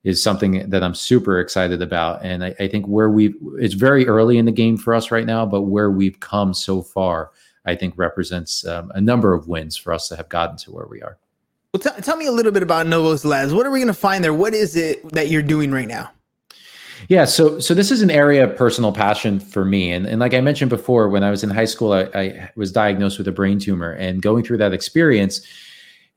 is 0.04 0.22
something 0.22 0.70
that 0.70 0.84
i'm 0.84 0.96
super 0.96 1.40
excited 1.40 1.82
about. 1.82 2.24
And 2.24 2.44
i, 2.44 2.56
I 2.60 2.68
think 2.68 2.86
where 2.88 3.10
we 3.10 3.36
it's 3.60 3.74
very 3.74 4.08
early 4.08 4.38
in 4.38 4.46
the 4.46 4.52
game 4.52 4.78
for 4.78 4.94
us 4.94 5.12
right 5.12 5.26
now 5.26 5.46
but 5.46 5.62
where 5.64 5.92
we've 5.92 6.20
come 6.20 6.54
so 6.54 6.82
far 6.82 7.32
i 7.66 7.76
think 7.76 7.94
represents 7.98 8.66
um, 8.66 8.92
a 8.96 9.02
number 9.02 9.34
of 9.34 9.48
wins 9.48 9.76
for 9.78 9.94
us 9.94 10.08
to 10.08 10.16
have 10.16 10.30
gotten 10.30 10.58
to 10.58 10.72
where 10.72 10.88
we 10.88 11.02
are. 11.02 11.18
Well 11.74 11.82
t- 11.82 12.02
tell 12.02 12.18
me 12.18 12.28
a 12.28 12.32
little 12.32 12.52
bit 12.52 12.64
about 12.64 12.88
novos 12.88 13.26
labs 13.26 13.54
what 13.54 13.66
are 13.66 13.72
we 13.72 13.80
going 13.80 13.88
to 13.88 13.94
find 13.94 14.24
there? 14.24 14.34
What 14.34 14.54
is 14.54 14.76
it 14.76 15.08
that 15.14 15.30
you're 15.30 15.42
doing 15.42 15.72
right 15.72 15.88
now? 15.88 16.12
Yeah, 17.10 17.26
so 17.26 17.60
so 17.60 17.74
this 17.74 17.92
is 17.92 18.02
an 18.02 18.12
area 18.12 18.44
of 18.46 18.56
personal 18.56 18.92
passion 18.92 19.40
for 19.40 19.66
me, 19.66 19.92
and 19.92 20.06
and 20.06 20.20
like 20.20 20.34
I 20.34 20.42
mentioned 20.42 20.70
before, 20.70 21.10
when 21.10 21.24
I 21.24 21.32
was 21.32 21.44
in 21.44 21.50
high 21.50 21.66
school, 21.66 21.92
I, 21.92 22.04
I 22.14 22.52
was 22.56 22.72
diagnosed 22.72 23.18
with 23.18 23.28
a 23.28 23.32
brain 23.32 23.60
tumor, 23.60 23.92
and 23.92 24.22
going 24.22 24.44
through 24.44 24.58
that 24.60 24.74
experience, 24.74 25.42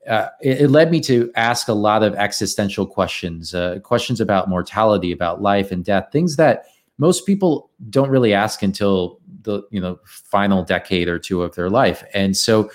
uh, 0.07 0.27
it, 0.41 0.61
it, 0.61 0.67
led 0.69 0.89
me 0.91 1.01
to 1.01 1.29
ask 1.35 1.67
a 1.67 1.73
lot 1.73 2.03
of 2.03 2.15
existential 2.15 2.85
questions, 2.85 3.53
uh, 3.53 3.79
questions 3.79 4.21
about 4.21 4.47
mortality, 4.47 5.11
about 5.11 5.41
life 5.41 5.71
and 5.71 5.83
death, 5.83 6.07
things 6.11 6.37
that 6.37 6.65
most 6.97 7.25
people 7.25 7.69
don't 7.89 8.09
really 8.09 8.33
ask 8.33 8.63
until 8.63 9.19
the 9.47 9.63
you 9.71 9.81
know 9.81 9.99
final 10.05 10.63
decade 10.63 11.07
or 11.07 11.17
two 11.17 11.41
of 11.41 11.55
their 11.55 11.69
life, 11.69 12.03
and 12.13 12.37
so 12.37 12.69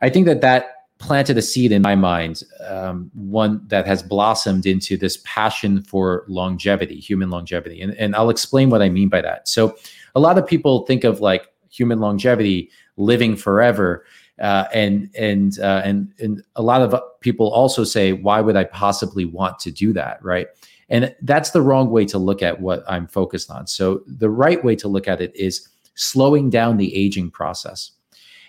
I 0.00 0.10
think 0.10 0.26
that 0.26 0.40
that 0.42 0.76
planted 1.02 1.36
a 1.36 1.42
seed 1.42 1.72
in 1.72 1.82
my 1.82 1.96
mind, 1.96 2.44
um, 2.68 3.10
one 3.12 3.60
that 3.66 3.86
has 3.86 4.02
blossomed 4.02 4.66
into 4.66 4.96
this 4.96 5.20
passion 5.24 5.82
for 5.82 6.24
longevity, 6.28 7.00
human 7.00 7.28
longevity. 7.28 7.82
And, 7.82 7.92
and 7.94 8.14
I'll 8.14 8.30
explain 8.30 8.70
what 8.70 8.82
I 8.82 8.88
mean 8.88 9.08
by 9.08 9.20
that. 9.20 9.48
So, 9.48 9.76
a 10.14 10.20
lot 10.20 10.38
of 10.38 10.46
people 10.46 10.86
think 10.86 11.02
of 11.02 11.20
like 11.20 11.48
human 11.70 11.98
longevity, 11.98 12.70
living 12.96 13.36
forever. 13.36 14.04
Uh, 14.40 14.64
and 14.72 15.10
and 15.16 15.58
uh, 15.60 15.82
and 15.84 16.12
and 16.18 16.42
a 16.56 16.62
lot 16.62 16.82
of 16.82 17.00
people 17.20 17.50
also 17.50 17.84
say, 17.84 18.12
why 18.12 18.40
would 18.40 18.56
I 18.56 18.64
possibly 18.64 19.24
want 19.24 19.58
to 19.60 19.70
do 19.70 19.92
that, 19.92 20.22
right? 20.22 20.46
And 20.88 21.14
that's 21.22 21.50
the 21.50 21.62
wrong 21.62 21.90
way 21.90 22.04
to 22.06 22.18
look 22.18 22.42
at 22.42 22.60
what 22.60 22.82
I'm 22.88 23.06
focused 23.06 23.50
on. 23.50 23.66
So 23.66 24.02
the 24.06 24.30
right 24.30 24.62
way 24.64 24.76
to 24.76 24.88
look 24.88 25.08
at 25.08 25.20
it 25.20 25.34
is 25.34 25.68
slowing 25.94 26.50
down 26.50 26.76
the 26.76 26.94
aging 26.94 27.30
process. 27.30 27.92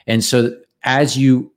And 0.07 0.23
so 0.23 0.55
as 0.83 1.17
you 1.17 1.51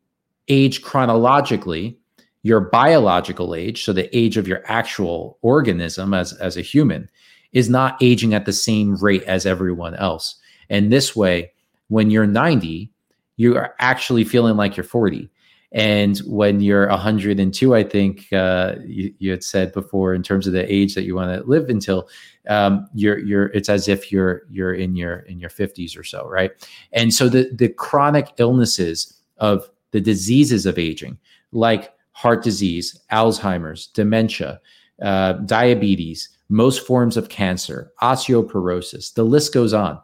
age 0.49 0.83
chronologically, 0.83 1.99
your 2.43 2.61
biological 2.61 3.55
age, 3.55 3.85
so 3.85 3.93
the 3.93 4.17
age 4.17 4.37
of 4.37 4.47
your 4.47 4.63
actual 4.67 5.39
organism 5.43 6.15
as, 6.15 6.33
as 6.35 6.57
a 6.57 6.63
human, 6.63 7.11
is 7.53 7.69
not 7.69 7.97
aging 8.01 8.35
at 8.35 8.45
the 8.45 8.53
same 8.53 8.95
rate 8.97 9.25
as 9.25 9.47
everyone 9.47 9.95
else. 9.97 10.37
And 10.71 10.93
this 10.93 11.17
way, 11.17 11.51
when 11.89 12.11
you're 12.11 12.27
90, 12.27 12.91
you 13.37 13.57
are 13.57 13.75
actually 13.79 14.25
feeling 14.25 14.57
like 14.57 14.77
you're 14.77 14.85
40. 14.85 15.29
And 15.73 16.19
when 16.19 16.61
you're 16.61 16.89
102, 16.89 17.75
I 17.75 17.83
think 17.83 18.33
uh, 18.33 18.77
you, 18.85 19.13
you, 19.19 19.31
had 19.33 19.43
said 19.43 19.73
before, 19.73 20.15
in 20.15 20.23
terms 20.23 20.47
of 20.47 20.53
the 20.53 20.73
age 20.73 20.95
that 20.95 21.05
you 21.05 21.15
want 21.17 21.39
to 21.39 21.47
live 21.49 21.69
until, 21.69 22.09
um, 22.49 22.89
you're 22.95 23.19
you're 23.19 23.47
it's 23.47 23.69
as 23.69 23.89
if 23.89 24.13
you're 24.13 24.43
you're 24.49 24.75
in 24.75 24.95
your 24.95 25.19
in 25.21 25.41
your 25.41 25.51
50s 25.51 25.99
or 25.99 26.05
so, 26.05 26.27
right? 26.29 26.53
And 26.93 27.13
so 27.13 27.29
the 27.29 27.51
the 27.53 27.69
chronic 27.69 28.33
illnesses 28.39 29.21
of 29.39 29.69
the 29.91 30.01
diseases 30.01 30.67
of 30.67 30.79
aging, 30.79 31.19
like 31.53 31.93
heart 32.13 32.43
disease, 32.43 32.99
Alzheimer's, 33.13 33.89
dementia, 33.89 34.61
uh, 35.03 35.35
diabetes, 35.35 36.31
most 36.49 36.87
forms 36.87 37.17
of 37.17 37.29
cancer, 37.29 37.93
osteoporosis, 38.01 39.13
the 39.13 39.25
list 39.25 39.53
goes 39.53 39.75
on. 39.75 40.01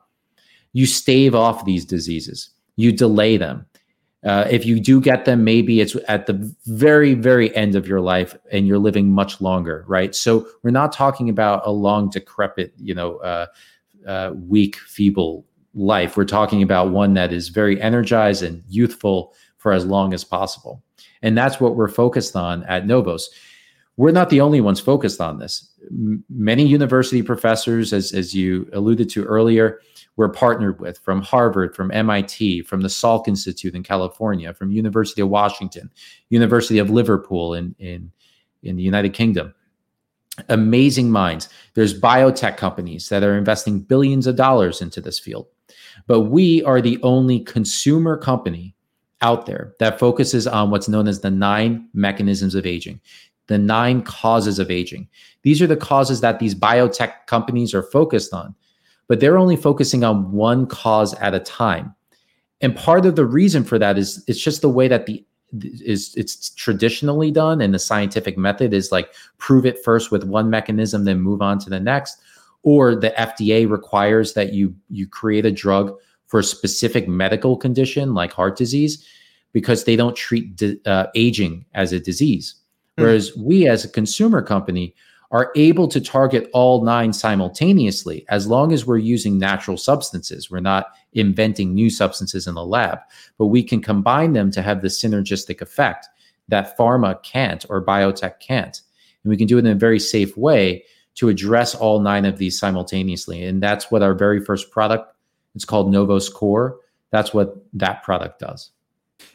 You 0.72 0.86
stave 0.86 1.34
off 1.34 1.64
these 1.64 1.84
diseases, 1.84 2.50
you 2.76 2.92
delay 2.92 3.36
them. 3.36 3.66
Uh, 4.24 4.46
if 4.48 4.64
you 4.64 4.78
do 4.78 5.00
get 5.00 5.24
them, 5.24 5.42
maybe 5.42 5.80
it's 5.80 5.96
at 6.06 6.26
the 6.26 6.54
very, 6.66 7.14
very 7.14 7.54
end 7.56 7.74
of 7.74 7.88
your 7.88 8.00
life 8.00 8.36
and 8.52 8.68
you're 8.68 8.78
living 8.78 9.10
much 9.10 9.40
longer, 9.40 9.84
right? 9.88 10.14
So 10.14 10.46
we're 10.62 10.70
not 10.70 10.92
talking 10.92 11.28
about 11.28 11.66
a 11.66 11.72
long, 11.72 12.08
decrepit, 12.08 12.72
you 12.76 12.94
know, 12.94 13.16
uh, 13.16 13.46
uh, 14.06 14.32
weak, 14.34 14.76
feeble 14.76 15.44
life. 15.74 16.16
We're 16.16 16.24
talking 16.24 16.62
about 16.62 16.90
one 16.90 17.14
that 17.14 17.32
is 17.32 17.48
very 17.48 17.80
energized 17.80 18.42
and 18.42 18.62
youthful 18.68 19.34
for 19.58 19.72
as 19.72 19.84
long 19.84 20.14
as 20.14 20.22
possible. 20.22 20.82
And 21.22 21.36
that's 21.36 21.60
what 21.60 21.76
we're 21.76 21.88
focused 21.88 22.36
on 22.36 22.62
at 22.64 22.86
Novos. 22.86 23.30
We're 23.96 24.12
not 24.12 24.30
the 24.30 24.40
only 24.40 24.60
ones 24.60 24.80
focused 24.80 25.20
on 25.20 25.38
this. 25.38 25.68
M- 25.90 26.24
many 26.28 26.64
university 26.64 27.22
professors, 27.22 27.92
as, 27.92 28.12
as 28.12 28.34
you 28.34 28.68
alluded 28.72 29.08
to 29.10 29.24
earlier, 29.24 29.80
we're 30.16 30.28
partnered 30.28 30.80
with 30.80 30.98
from 30.98 31.22
Harvard, 31.22 31.74
from 31.74 31.90
MIT, 31.90 32.62
from 32.62 32.82
the 32.82 32.88
Salk 32.88 33.28
Institute 33.28 33.74
in 33.74 33.82
California, 33.82 34.52
from 34.52 34.70
University 34.70 35.22
of 35.22 35.28
Washington, 35.28 35.90
University 36.28 36.78
of 36.78 36.90
Liverpool 36.90 37.54
in, 37.54 37.74
in, 37.78 38.12
in 38.62 38.76
the 38.76 38.82
United 38.82 39.14
Kingdom. 39.14 39.54
Amazing 40.48 41.10
minds. 41.10 41.48
There's 41.74 41.98
biotech 41.98 42.56
companies 42.56 43.08
that 43.08 43.22
are 43.22 43.36
investing 43.36 43.80
billions 43.80 44.26
of 44.26 44.36
dollars 44.36 44.80
into 44.80 45.00
this 45.00 45.18
field. 45.18 45.46
But 46.06 46.22
we 46.22 46.62
are 46.64 46.80
the 46.80 46.98
only 47.02 47.40
consumer 47.40 48.16
company 48.16 48.74
out 49.20 49.46
there 49.46 49.74
that 49.78 49.98
focuses 49.98 50.46
on 50.46 50.70
what's 50.70 50.88
known 50.88 51.06
as 51.06 51.20
the 51.20 51.30
nine 51.30 51.88
mechanisms 51.94 52.54
of 52.54 52.66
aging, 52.66 53.00
the 53.46 53.58
nine 53.58 54.02
causes 54.02 54.58
of 54.58 54.70
aging. 54.70 55.08
These 55.42 55.62
are 55.62 55.66
the 55.66 55.76
causes 55.76 56.20
that 56.20 56.38
these 56.38 56.54
biotech 56.54 57.26
companies 57.26 57.74
are 57.74 57.82
focused 57.82 58.34
on, 58.34 58.54
but 59.12 59.20
they're 59.20 59.36
only 59.36 59.56
focusing 59.56 60.04
on 60.04 60.32
one 60.32 60.66
cause 60.66 61.12
at 61.16 61.34
a 61.34 61.38
time. 61.38 61.94
And 62.62 62.74
part 62.74 63.04
of 63.04 63.14
the 63.14 63.26
reason 63.26 63.62
for 63.62 63.78
that 63.78 63.98
is 63.98 64.24
it's 64.26 64.40
just 64.40 64.62
the 64.62 64.70
way 64.70 64.88
that 64.88 65.04
the 65.04 65.22
is 65.52 66.14
it's 66.16 66.48
traditionally 66.54 67.30
done 67.30 67.60
and 67.60 67.74
the 67.74 67.78
scientific 67.78 68.38
method 68.38 68.72
is 68.72 68.90
like 68.90 69.12
prove 69.36 69.66
it 69.66 69.84
first 69.84 70.10
with 70.10 70.24
one 70.24 70.48
mechanism 70.48 71.04
then 71.04 71.20
move 71.20 71.42
on 71.42 71.58
to 71.58 71.68
the 71.68 71.78
next 71.78 72.22
or 72.62 72.94
the 72.94 73.10
FDA 73.10 73.68
requires 73.68 74.32
that 74.32 74.54
you 74.54 74.74
you 74.88 75.06
create 75.06 75.44
a 75.44 75.52
drug 75.52 75.94
for 76.24 76.40
a 76.40 76.44
specific 76.44 77.06
medical 77.06 77.54
condition 77.54 78.14
like 78.14 78.32
heart 78.32 78.56
disease 78.56 79.06
because 79.52 79.84
they 79.84 79.94
don't 79.94 80.16
treat 80.16 80.56
di- 80.56 80.80
uh, 80.86 81.08
aging 81.14 81.66
as 81.74 81.92
a 81.92 82.00
disease. 82.00 82.54
Mm. 82.96 83.02
Whereas 83.02 83.36
we 83.36 83.68
as 83.68 83.84
a 83.84 83.90
consumer 83.90 84.40
company 84.40 84.94
are 85.32 85.50
able 85.56 85.88
to 85.88 86.00
target 86.00 86.48
all 86.52 86.84
nine 86.84 87.12
simultaneously 87.12 88.24
as 88.28 88.46
long 88.46 88.70
as 88.70 88.86
we're 88.86 88.98
using 88.98 89.38
natural 89.38 89.78
substances. 89.78 90.50
We're 90.50 90.60
not 90.60 90.88
inventing 91.14 91.74
new 91.74 91.88
substances 91.88 92.46
in 92.46 92.54
the 92.54 92.64
lab, 92.64 92.98
but 93.38 93.46
we 93.46 93.62
can 93.62 93.80
combine 93.80 94.34
them 94.34 94.50
to 94.52 94.62
have 94.62 94.82
the 94.82 94.88
synergistic 94.88 95.62
effect 95.62 96.06
that 96.48 96.76
pharma 96.76 97.20
can't 97.22 97.64
or 97.70 97.84
biotech 97.84 98.40
can't. 98.40 98.80
And 99.24 99.30
we 99.30 99.36
can 99.38 99.46
do 99.46 99.56
it 99.56 99.64
in 99.64 99.72
a 99.72 99.74
very 99.74 99.98
safe 99.98 100.36
way 100.36 100.84
to 101.14 101.30
address 101.30 101.74
all 101.74 102.00
nine 102.00 102.26
of 102.26 102.36
these 102.36 102.58
simultaneously. 102.58 103.42
And 103.42 103.62
that's 103.62 103.90
what 103.90 104.02
our 104.02 104.14
very 104.14 104.40
first 104.44 104.70
product, 104.70 105.14
it's 105.54 105.64
called 105.64 105.90
Novos 105.90 106.28
Core. 106.28 106.78
That's 107.10 107.32
what 107.32 107.56
that 107.74 108.02
product 108.02 108.38
does. 108.38 108.70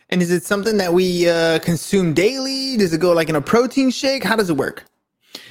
And 0.10 0.21
is 0.21 0.31
it 0.31 0.43
something 0.43 0.77
that 0.77 0.93
we 0.93 1.27
uh, 1.27 1.60
consume 1.60 2.13
daily? 2.13 2.77
Does 2.77 2.93
it 2.93 2.99
go 2.99 3.13
like 3.13 3.29
in 3.29 3.36
a 3.36 3.41
protein 3.41 3.89
shake? 3.89 4.23
How 4.23 4.36
does 4.36 4.49
it 4.49 4.57
work? 4.57 4.83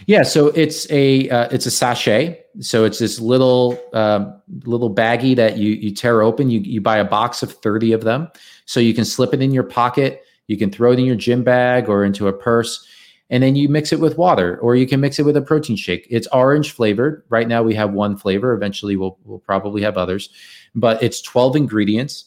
Yeah, 0.07 0.22
so 0.22 0.49
it's 0.49 0.90
a 0.90 1.29
uh, 1.31 1.49
it's 1.51 1.66
a 1.66 1.70
sachet. 1.70 2.42
So 2.61 2.85
it's 2.85 2.99
this 2.99 3.18
little 3.20 3.79
uh, 3.92 4.33
little 4.64 4.94
baggie 4.94 5.37
that 5.37 5.59
you 5.59 5.72
you 5.72 5.94
tear 5.94 6.22
open. 6.22 6.51
You 6.51 6.61
you 6.61 6.81
buy 6.81 6.99
a 6.99 7.05
box 7.05 7.42
of 7.42 7.53
thirty 7.53 7.92
of 7.92 8.05
them, 8.05 8.29
so 8.64 8.81
you 8.81 8.94
can 8.94 9.05
slip 9.05 9.35
it 9.35 9.42
in 9.42 9.53
your 9.53 9.64
pocket. 9.64 10.22
You 10.46 10.57
can 10.57 10.70
throw 10.70 10.92
it 10.92 10.99
in 10.99 11.05
your 11.05 11.16
gym 11.16 11.42
bag 11.42 11.88
or 11.88 12.05
into 12.05 12.29
a 12.29 12.33
purse. 12.33 12.87
And 13.29 13.42
then 13.42 13.57
you 13.57 13.68
mix 13.68 13.92
it 13.92 14.01
with 14.01 14.16
water 14.16 14.59
or 14.59 14.77
you 14.77 14.87
can 14.87 15.01
mix 15.01 15.18
it 15.18 15.25
with 15.25 15.37
a 15.37 15.42
protein 15.42 15.77
shake. 15.77 16.07
It's 16.09 16.29
orange 16.29 16.72
flavored. 16.72 17.25
Right 17.29 17.49
now 17.49 17.62
we 17.62 17.75
have 17.75 17.92
one 17.92 18.16
flavor. 18.16 18.53
Eventually 18.53 18.96
we'll, 18.96 19.18
we'll 19.25 19.40
probably 19.40 19.83
have 19.83 19.96
others. 19.96 20.31
But 20.75 21.03
it's 21.03 21.20
12 21.22 21.57
ingredients. 21.57 22.27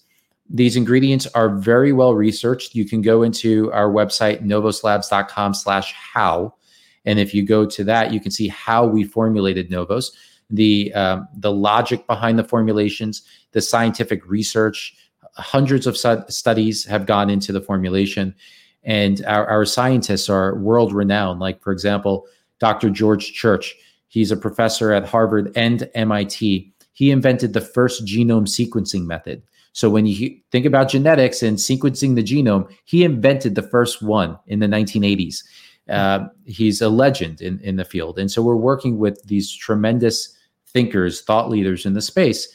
These 0.50 0.76
ingredients 0.76 1.28
are 1.28 1.50
very 1.50 1.94
well 1.94 2.16
researched. 2.16 2.76
You 2.76 2.84
can 2.84 3.02
go 3.02 3.24
into 3.24 3.72
our 3.72 3.90
website 3.90 4.44
novoslabs.com 4.44 5.54
slash 5.54 5.94
how 5.94 6.56
and 7.06 7.20
if 7.20 7.34
you 7.34 7.46
go 7.46 7.66
to 7.66 7.84
that 7.84 8.14
you 8.14 8.20
can 8.20 8.32
see 8.32 8.48
how 8.48 8.86
we 8.86 9.04
formulated 9.04 9.70
novos 9.70 10.12
the 10.50 10.94
um, 10.94 11.28
the 11.38 11.52
logic 11.52 12.06
behind 12.08 12.40
the 12.40 12.44
formulations 12.44 13.24
the 13.52 13.62
scientific 13.62 14.26
research 14.28 14.96
hundreds 15.34 15.88
of 15.88 15.98
studies 15.98 16.86
have 16.86 17.06
gone 17.06 17.30
into 17.30 17.52
the 17.52 17.62
formulation 17.62 18.36
and 18.84 19.26
our, 19.26 19.46
our 19.48 19.66
scientists 19.66 20.30
are 20.30 20.56
world 20.56 20.94
renowned. 20.94 21.40
Like, 21.40 21.62
for 21.62 21.72
example, 21.72 22.26
Dr. 22.60 22.90
George 22.90 23.34
Church, 23.34 23.76
he's 24.08 24.32
a 24.32 24.38
professor 24.38 24.92
at 24.92 25.08
Harvard 25.08 25.52
and 25.56 25.90
MIT. 25.96 26.72
He 26.94 27.12
invented 27.12 27.54
the 27.54 27.62
first 27.62 28.06
genome 28.06 28.48
sequencing 28.48 29.06
method. 29.06 29.42
So 29.72 29.90
when 29.90 30.06
you 30.06 30.38
think 30.52 30.66
about 30.66 30.90
genetics 30.90 31.44
and 31.44 31.58
sequencing 31.58 32.16
the 32.16 32.24
genome, 32.24 32.70
he 32.86 33.04
invented 33.04 33.56
the 33.56 33.62
first 33.62 34.02
one 34.02 34.38
in 34.48 34.60
the 34.60 34.68
1980s. 34.68 35.44
Uh, 35.90 36.28
he's 36.46 36.82
a 36.82 36.90
legend 36.90 37.42
in, 37.42 37.60
in 37.60 37.76
the 37.76 37.86
field. 37.86 38.20
And 38.20 38.32
so 38.32 38.42
we're 38.42 38.56
working 38.56 38.98
with 38.98 39.24
these 39.24 39.52
tremendous 39.52 40.38
thinkers, 40.68 41.22
thought 41.22 41.50
leaders 41.50 41.86
in 41.86 41.94
the 41.94 42.02
space. 42.02 42.48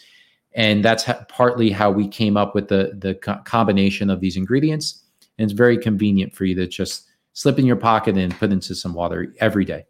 And 0.53 0.85
that's 0.85 1.05
ha- 1.05 1.25
partly 1.29 1.71
how 1.71 1.91
we 1.91 2.07
came 2.07 2.37
up 2.37 2.55
with 2.55 2.69
the, 2.69 2.93
the 2.97 3.15
co- 3.17 3.41
combination 3.45 4.09
of 4.09 4.21
these 4.21 4.37
ingredients 4.37 5.05
and 5.39 5.51
it's 5.51 5.57
very 5.57 5.79
convenient 5.79 6.35
for 6.35 6.45
you 6.45 6.55
to 6.57 6.67
just 6.67 7.09
slip 7.33 7.59
in 7.59 7.67
your 7.67 7.77
pocket 7.77 8.17
and 8.17 8.37
put 8.39 8.53
into 8.53 8.75
some 8.75 8.95
water 8.95 9.35
every 9.41 9.65
day. 9.65 9.85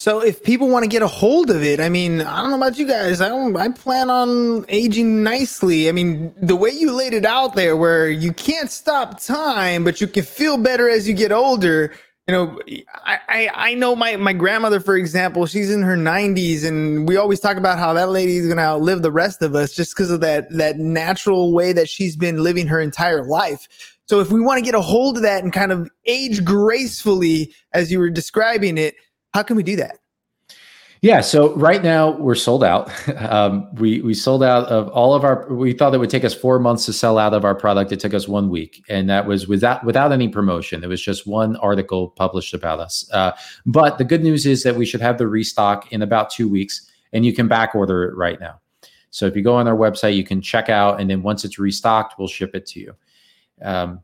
So 0.00 0.20
if 0.20 0.44
people 0.44 0.68
want 0.68 0.84
to 0.84 0.88
get 0.88 1.02
a 1.02 1.08
hold 1.08 1.50
of 1.50 1.62
it, 1.64 1.80
I 1.80 1.88
mean, 1.88 2.20
I 2.20 2.40
don't 2.40 2.50
know 2.50 2.56
about 2.56 2.78
you 2.78 2.86
guys. 2.86 3.20
I 3.20 3.28
don't 3.28 3.56
I 3.56 3.68
plan 3.68 4.10
on 4.10 4.64
aging 4.68 5.24
nicely. 5.24 5.88
I 5.88 5.92
mean, 5.92 6.32
the 6.40 6.54
way 6.54 6.70
you 6.70 6.92
laid 6.92 7.14
it 7.14 7.24
out 7.24 7.56
there 7.56 7.76
where 7.76 8.08
you 8.08 8.32
can't 8.32 8.70
stop 8.70 9.20
time, 9.20 9.82
but 9.82 10.00
you 10.00 10.06
can 10.06 10.22
feel 10.22 10.56
better 10.56 10.88
as 10.88 11.08
you 11.08 11.14
get 11.14 11.32
older. 11.32 11.92
You 12.28 12.34
know, 12.34 12.60
I, 13.06 13.48
I, 13.54 13.74
know 13.74 13.96
my, 13.96 14.16
my 14.16 14.34
grandmother, 14.34 14.80
for 14.80 14.96
example, 14.96 15.46
she's 15.46 15.70
in 15.70 15.80
her 15.80 15.96
90s, 15.96 16.62
and 16.62 17.08
we 17.08 17.16
always 17.16 17.40
talk 17.40 17.56
about 17.56 17.78
how 17.78 17.94
that 17.94 18.10
lady 18.10 18.36
is 18.36 18.44
going 18.44 18.58
to 18.58 18.62
outlive 18.62 19.00
the 19.00 19.10
rest 19.10 19.40
of 19.40 19.54
us 19.54 19.72
just 19.72 19.96
because 19.96 20.10
of 20.10 20.20
that 20.20 20.46
that 20.50 20.76
natural 20.76 21.54
way 21.54 21.72
that 21.72 21.88
she's 21.88 22.16
been 22.16 22.42
living 22.42 22.66
her 22.66 22.82
entire 22.82 23.24
life. 23.24 23.66
So 24.04 24.20
if 24.20 24.30
we 24.30 24.42
want 24.42 24.58
to 24.58 24.64
get 24.64 24.74
a 24.74 24.80
hold 24.82 25.16
of 25.16 25.22
that 25.22 25.42
and 25.42 25.54
kind 25.54 25.72
of 25.72 25.90
age 26.04 26.44
gracefully, 26.44 27.54
as 27.72 27.90
you 27.90 27.98
were 27.98 28.10
describing 28.10 28.76
it, 28.76 28.96
how 29.32 29.42
can 29.42 29.56
we 29.56 29.62
do 29.62 29.76
that? 29.76 29.96
Yeah, 31.00 31.20
so 31.20 31.54
right 31.54 31.82
now 31.82 32.10
we're 32.10 32.34
sold 32.34 32.64
out. 32.64 32.90
Um, 33.28 33.68
we 33.74 34.00
we 34.00 34.14
sold 34.14 34.42
out 34.42 34.66
of 34.68 34.88
all 34.88 35.12
of 35.12 35.22
our. 35.22 35.52
We 35.52 35.72
thought 35.72 35.92
it 35.92 35.98
would 35.98 36.08
take 36.08 36.24
us 36.24 36.34
four 36.34 36.58
months 36.58 36.86
to 36.86 36.92
sell 36.92 37.18
out 37.18 37.34
of 37.34 37.44
our 37.44 37.54
product. 37.54 37.92
It 37.92 38.00
took 38.00 38.14
us 38.14 38.26
one 38.26 38.48
week, 38.48 38.82
and 38.88 39.10
that 39.10 39.26
was 39.26 39.46
without 39.48 39.84
without 39.84 40.12
any 40.12 40.28
promotion. 40.28 40.82
It 40.82 40.86
was 40.86 41.02
just 41.02 41.26
one 41.26 41.56
article 41.56 42.08
published 42.10 42.54
about 42.54 42.80
us. 42.80 43.08
Uh, 43.12 43.32
but 43.66 43.98
the 43.98 44.04
good 44.04 44.22
news 44.22 44.46
is 44.46 44.62
that 44.62 44.76
we 44.76 44.86
should 44.86 45.00
have 45.00 45.18
the 45.18 45.26
restock 45.26 45.92
in 45.92 46.00
about 46.00 46.30
two 46.30 46.48
weeks, 46.48 46.90
and 47.12 47.26
you 47.26 47.34
can 47.34 47.48
back 47.48 47.74
order 47.74 48.04
it 48.04 48.16
right 48.16 48.40
now. 48.40 48.60
So 49.10 49.26
if 49.26 49.36
you 49.36 49.42
go 49.42 49.56
on 49.56 49.68
our 49.68 49.76
website, 49.76 50.16
you 50.16 50.24
can 50.24 50.40
check 50.40 50.68
out, 50.68 51.00
and 51.00 51.10
then 51.10 51.22
once 51.22 51.44
it's 51.44 51.58
restocked, 51.58 52.18
we'll 52.18 52.28
ship 52.28 52.54
it 52.54 52.66
to 52.66 52.80
you. 52.80 52.94
Um, 53.60 54.00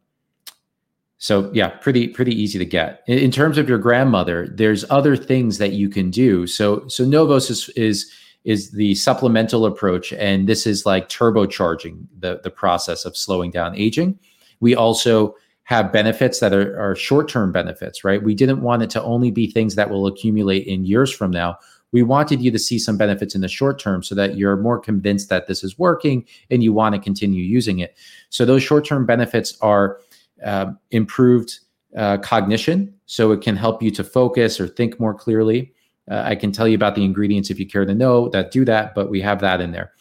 so 1.18 1.50
yeah, 1.55 1.68
pretty 1.68 2.09
pretty 2.09 2.35
easy 2.35 2.59
to 2.59 2.64
get. 2.64 3.03
In, 3.07 3.18
in, 3.18 3.31
terms 3.31 3.57
of 3.57 3.68
your 3.68 3.79
grandmother, 3.79 4.48
there's 4.48 4.85
other 4.90 5.16
things 5.16 5.59
that 5.59 5.72
you 5.72 5.88
can 5.88 6.11
do. 6.11 6.46
So 6.46 6.87
so 6.88 7.05
Novos 7.05 7.50
is 7.50 7.68
is 7.70 8.11
is 8.44 8.72
the 8.72 8.94
supplemental 8.96 9.64
approach, 9.64 10.12
and 10.12 10.48
this 10.48 10.66
is 10.66 10.85
like 10.85 11.09
turbocharging 11.09 12.07
the 12.18 12.40
the 12.42 12.50
process 12.50 13.05
of 13.05 13.16
slowing 13.16 13.50
down 13.50 13.74
aging. 13.77 14.18
We 14.61 14.74
also 14.74 15.35
have 15.64 15.92
benefits 15.92 16.40
that 16.40 16.53
are, 16.53 16.79
are 16.79 16.94
short 16.94 17.29
term 17.29 17.53
benefits, 17.53 18.05
right? 18.05 18.22
We 18.22 18.35
didn't 18.35 18.61
want 18.61 18.83
it 18.83 18.90
to 18.90 19.03
only 19.03 19.31
be 19.31 19.50
things 19.50 19.74
that 19.74 19.90
will 19.90 20.07
accumulate 20.07 20.66
in 20.66 20.85
years 20.85 21.11
from 21.11 21.31
now. 21.31 21.59
We 21.90 22.03
wanted 22.03 22.42
you 22.42 22.50
to 22.50 22.59
see 22.59 22.79
some 22.79 22.96
benefits 22.96 23.35
in 23.35 23.40
the 23.40 23.48
short 23.48 23.79
term 23.79 24.03
so 24.03 24.14
that 24.16 24.37
you're 24.37 24.57
more 24.57 24.81
convinced 24.81 25.29
that 25.29 25.46
this 25.46 25.62
is 25.62 25.79
working 25.79 26.27
and 26.50 26.62
you 26.62 26.72
want 26.72 26.94
to 26.94 27.00
continue 27.00 27.44
using 27.44 27.79
it. 27.79 27.96
So, 28.31 28.44
those 28.44 28.62
short 28.62 28.85
term 28.85 29.07
benefits 29.07 29.57
are 29.61 29.98
uh, 30.45 30.73
improved 30.91 31.61
uh, 31.97 32.19
cognition. 32.19 32.95
So, 33.07 33.33
it 33.33 33.41
can 33.41 33.57
help 33.57 33.83
you 33.83 33.91
to 33.93 34.05
focus 34.05 34.61
or 34.61 34.69
think 34.69 35.01
more 35.01 35.15
clearly. 35.15 35.73
Uh, 36.11 36.23
I 36.25 36.35
can 36.35 36.53
tell 36.53 36.69
you 36.69 36.75
about 36.75 36.95
the 36.95 37.05
ingredients 37.05 37.51
if 37.51 37.59
you 37.59 37.67
care 37.67 37.85
to 37.85 37.95
know 37.95 38.29
that 38.31 38.51
do 38.51 38.65
that, 38.67 38.95
but 38.95 39.11
we 39.11 39.21
have 39.23 39.40
that 39.40 39.61
in 39.61 39.73
there. 39.73 39.92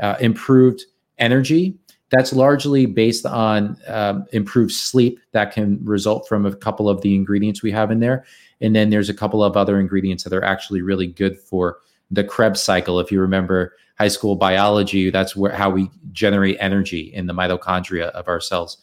Uh, 0.00 0.16
improved 0.20 0.84
energy. 1.18 1.76
That's 2.10 2.32
largely 2.32 2.86
based 2.86 3.26
on 3.26 3.76
um, 3.86 4.24
improved 4.32 4.72
sleep 4.72 5.20
that 5.32 5.52
can 5.52 5.84
result 5.84 6.26
from 6.28 6.46
a 6.46 6.54
couple 6.54 6.88
of 6.88 7.02
the 7.02 7.14
ingredients 7.14 7.62
we 7.62 7.70
have 7.72 7.90
in 7.90 8.00
there. 8.00 8.24
And 8.60 8.74
then 8.74 8.90
there's 8.90 9.10
a 9.10 9.14
couple 9.14 9.44
of 9.44 9.56
other 9.56 9.78
ingredients 9.78 10.24
that 10.24 10.32
are 10.32 10.44
actually 10.44 10.80
really 10.80 11.06
good 11.06 11.38
for 11.38 11.78
the 12.10 12.24
Krebs 12.24 12.62
cycle. 12.62 12.98
If 12.98 13.12
you 13.12 13.20
remember 13.20 13.74
high 13.98 14.08
school 14.08 14.36
biology, 14.36 15.10
that's 15.10 15.36
where 15.36 15.52
how 15.52 15.68
we 15.68 15.90
generate 16.12 16.56
energy 16.60 17.12
in 17.12 17.26
the 17.26 17.34
mitochondria 17.34 18.08
of 18.10 18.28
our 18.28 18.40
cells. 18.40 18.78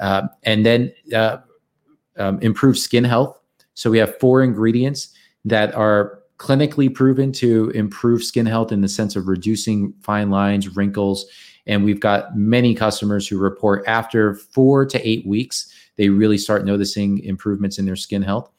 Uh, 0.00 0.22
and 0.42 0.64
then 0.64 0.92
uh, 1.14 1.38
um, 2.16 2.40
improve 2.40 2.78
skin 2.78 3.04
health. 3.04 3.38
So 3.74 3.90
we 3.90 3.98
have 3.98 4.18
four 4.18 4.42
ingredients 4.42 5.14
that 5.44 5.74
are 5.74 6.20
clinically 6.38 6.92
proven 6.92 7.32
to 7.32 7.70
improve 7.70 8.24
skin 8.24 8.46
health 8.46 8.72
in 8.72 8.80
the 8.80 8.88
sense 8.88 9.16
of 9.16 9.28
reducing 9.28 9.92
fine 10.00 10.30
lines, 10.30 10.76
wrinkles. 10.76 11.26
And 11.66 11.84
we've 11.84 12.00
got 12.00 12.36
many 12.36 12.74
customers 12.74 13.26
who 13.26 13.38
report 13.38 13.84
after 13.86 14.34
four 14.34 14.84
to 14.86 15.08
eight 15.08 15.26
weeks, 15.26 15.72
they 15.96 16.08
really 16.08 16.38
start 16.38 16.64
noticing 16.64 17.18
improvements 17.20 17.78
in 17.78 17.86
their 17.86 17.96
skin 17.96 18.22
health. 18.22 18.50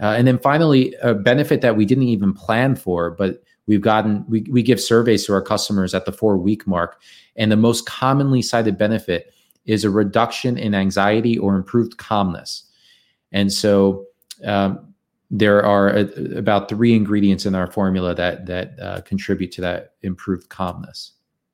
Uh, 0.00 0.14
and 0.16 0.26
then 0.26 0.38
finally, 0.38 0.94
a 1.02 1.14
benefit 1.14 1.60
that 1.62 1.76
we 1.76 1.84
didn't 1.84 2.04
even 2.04 2.32
plan 2.32 2.76
for, 2.76 3.10
but 3.10 3.42
we've 3.66 3.80
gotten, 3.80 4.24
we, 4.28 4.42
we 4.50 4.62
give 4.62 4.80
surveys 4.80 5.26
to 5.26 5.32
our 5.32 5.42
customers 5.42 5.94
at 5.94 6.04
the 6.04 6.12
four 6.12 6.36
week 6.36 6.66
mark. 6.66 7.00
And 7.36 7.50
the 7.50 7.56
most 7.56 7.86
commonly 7.86 8.42
cited 8.42 8.78
benefit 8.78 9.32
is 9.66 9.84
a 9.84 9.90
reduction 9.90 10.56
in 10.56 10.74
anxiety 10.74 11.38
or 11.38 11.56
improved 11.56 11.98
calmness. 11.98 12.64
And 13.32 13.52
so 13.52 14.06
um, 14.44 14.94
there 15.30 15.64
are 15.64 15.88
a, 15.88 16.02
about 16.36 16.68
three 16.68 16.94
ingredients 16.94 17.46
in 17.46 17.54
our 17.54 17.70
formula 17.70 18.14
that 18.14 18.46
that 18.46 18.78
uh, 18.80 19.00
contribute 19.02 19.52
to 19.52 19.60
that 19.62 19.94
improved 20.02 20.48
calmness. 20.48 21.12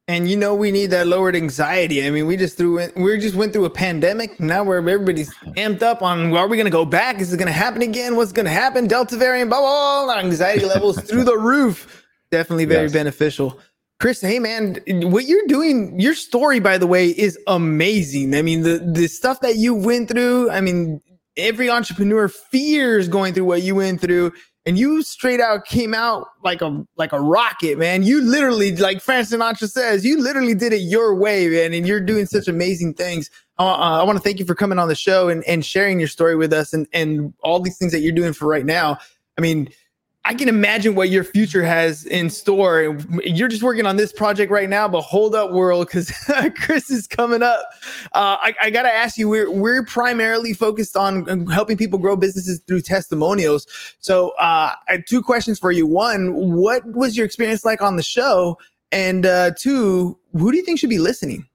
And 0.08 0.28
you 0.28 0.36
know 0.36 0.54
we 0.54 0.72
need 0.72 0.86
that 0.86 1.06
lowered 1.06 1.36
anxiety. 1.36 2.06
I 2.06 2.10
mean, 2.10 2.26
we 2.26 2.36
just 2.36 2.58
threw 2.58 2.78
in, 2.78 2.92
we 2.96 3.16
just 3.18 3.36
went 3.36 3.52
through 3.52 3.64
a 3.64 3.70
pandemic. 3.70 4.38
Now 4.40 4.64
where 4.64 4.78
everybody's 4.78 5.32
amped 5.56 5.82
up 5.82 6.02
on 6.02 6.36
are 6.36 6.48
we 6.48 6.56
going 6.56 6.66
to 6.66 6.70
go 6.70 6.84
back? 6.84 7.20
Is 7.20 7.32
it 7.32 7.38
going 7.38 7.46
to 7.46 7.52
happen 7.52 7.82
again? 7.82 8.16
What's 8.16 8.32
going 8.32 8.46
to 8.46 8.52
happen? 8.52 8.86
Delta 8.86 9.16
variant, 9.16 9.48
blah 9.48 9.60
blah. 9.60 10.04
blah. 10.04 10.18
Anxiety 10.18 10.66
levels 10.66 11.00
through 11.00 11.24
the 11.24 11.38
roof. 11.38 12.04
Definitely 12.30 12.64
very 12.64 12.84
yes. 12.84 12.92
beneficial. 12.92 13.58
Chris, 14.02 14.20
hey 14.20 14.40
man, 14.40 14.80
what 14.88 15.26
you're 15.26 15.46
doing, 15.46 16.00
your 16.00 16.16
story, 16.16 16.58
by 16.58 16.76
the 16.76 16.88
way, 16.88 17.10
is 17.10 17.38
amazing. 17.46 18.34
I 18.34 18.42
mean, 18.42 18.62
the 18.62 18.78
the 18.78 19.06
stuff 19.06 19.38
that 19.42 19.58
you 19.58 19.76
went 19.76 20.08
through. 20.08 20.50
I 20.50 20.60
mean, 20.60 21.00
every 21.36 21.70
entrepreneur 21.70 22.26
fears 22.26 23.06
going 23.06 23.32
through 23.32 23.44
what 23.44 23.62
you 23.62 23.76
went 23.76 24.00
through 24.00 24.32
and 24.66 24.76
you 24.76 25.04
straight 25.04 25.38
out 25.38 25.66
came 25.66 25.94
out 25.94 26.26
like 26.42 26.62
a 26.62 26.84
like 26.96 27.12
a 27.12 27.20
rocket, 27.20 27.78
man. 27.78 28.02
You 28.02 28.22
literally, 28.22 28.74
like 28.74 29.00
Frank 29.00 29.28
Sinatra 29.28 29.70
says, 29.70 30.04
you 30.04 30.20
literally 30.20 30.56
did 30.56 30.72
it 30.72 30.78
your 30.78 31.14
way, 31.14 31.46
man, 31.46 31.72
and 31.72 31.86
you're 31.86 32.00
doing 32.00 32.26
such 32.26 32.48
amazing 32.48 32.94
things. 32.94 33.30
Uh, 33.60 33.70
uh 33.70 34.00
I 34.00 34.02
want 34.02 34.18
to 34.18 34.24
thank 34.24 34.40
you 34.40 34.44
for 34.44 34.56
coming 34.56 34.80
on 34.80 34.88
the 34.88 34.96
show 34.96 35.28
and, 35.28 35.44
and 35.44 35.64
sharing 35.64 36.00
your 36.00 36.08
story 36.08 36.34
with 36.34 36.52
us 36.52 36.72
and 36.72 36.88
and 36.92 37.32
all 37.44 37.60
these 37.60 37.78
things 37.78 37.92
that 37.92 38.00
you're 38.00 38.10
doing 38.10 38.32
for 38.32 38.48
right 38.48 38.66
now. 38.66 38.98
I 39.38 39.42
mean, 39.42 39.68
I 40.24 40.34
can 40.34 40.48
imagine 40.48 40.94
what 40.94 41.10
your 41.10 41.24
future 41.24 41.64
has 41.64 42.04
in 42.06 42.30
store. 42.30 42.96
You're 43.24 43.48
just 43.48 43.64
working 43.64 43.86
on 43.86 43.96
this 43.96 44.12
project 44.12 44.52
right 44.52 44.68
now, 44.68 44.86
but 44.86 45.00
hold 45.00 45.34
up, 45.34 45.50
world, 45.50 45.88
because 45.88 46.12
Chris 46.56 46.90
is 46.90 47.08
coming 47.08 47.42
up. 47.42 47.64
Uh, 48.12 48.36
I, 48.40 48.54
I 48.62 48.70
got 48.70 48.82
to 48.82 48.92
ask 48.92 49.18
you, 49.18 49.28
we're 49.28 49.50
we're 49.50 49.84
primarily 49.84 50.52
focused 50.54 50.96
on 50.96 51.46
helping 51.48 51.76
people 51.76 51.98
grow 51.98 52.14
businesses 52.14 52.60
through 52.68 52.82
testimonials. 52.82 53.66
So, 53.98 54.30
uh, 54.38 54.74
I 54.88 54.92
have 54.92 55.04
two 55.06 55.22
questions 55.22 55.58
for 55.58 55.72
you. 55.72 55.88
One, 55.88 56.34
what 56.34 56.86
was 56.86 57.16
your 57.16 57.26
experience 57.26 57.64
like 57.64 57.82
on 57.82 57.96
the 57.96 58.02
show? 58.02 58.58
And 58.92 59.26
uh, 59.26 59.52
two, 59.58 60.18
who 60.32 60.52
do 60.52 60.56
you 60.56 60.64
think 60.64 60.78
should 60.78 60.90
be 60.90 60.98
listening? 60.98 61.48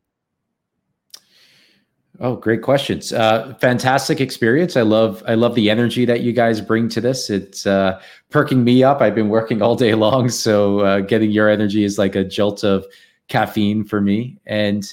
Oh, 2.19 2.35
great 2.35 2.63
questions. 2.63 3.13
Uh, 3.13 3.53
fantastic 3.61 4.19
experience. 4.19 4.75
I 4.75 4.81
love 4.81 5.21
I 5.27 5.35
love 5.35 5.53
the 5.53 5.69
energy 5.69 6.03
that 6.05 6.21
you 6.21 6.33
guys 6.33 6.61
bring 6.61 6.89
to 6.89 7.01
this. 7.01 7.29
It's 7.29 7.67
uh, 7.67 8.01
perking 8.31 8.63
me 8.63 8.83
up. 8.83 9.01
I've 9.01 9.13
been 9.13 9.29
working 9.29 9.61
all 9.61 9.75
day 9.75 9.93
long, 10.05 10.29
so 10.29 10.79
uh, 10.79 10.99
getting 11.01 11.29
your 11.29 11.47
energy 11.47 11.83
is 11.83 11.99
like 11.99 12.15
a 12.15 12.23
jolt 12.23 12.63
of 12.63 12.85
caffeine 13.27 13.83
for 13.83 14.01
me. 14.01 14.39
And 14.47 14.91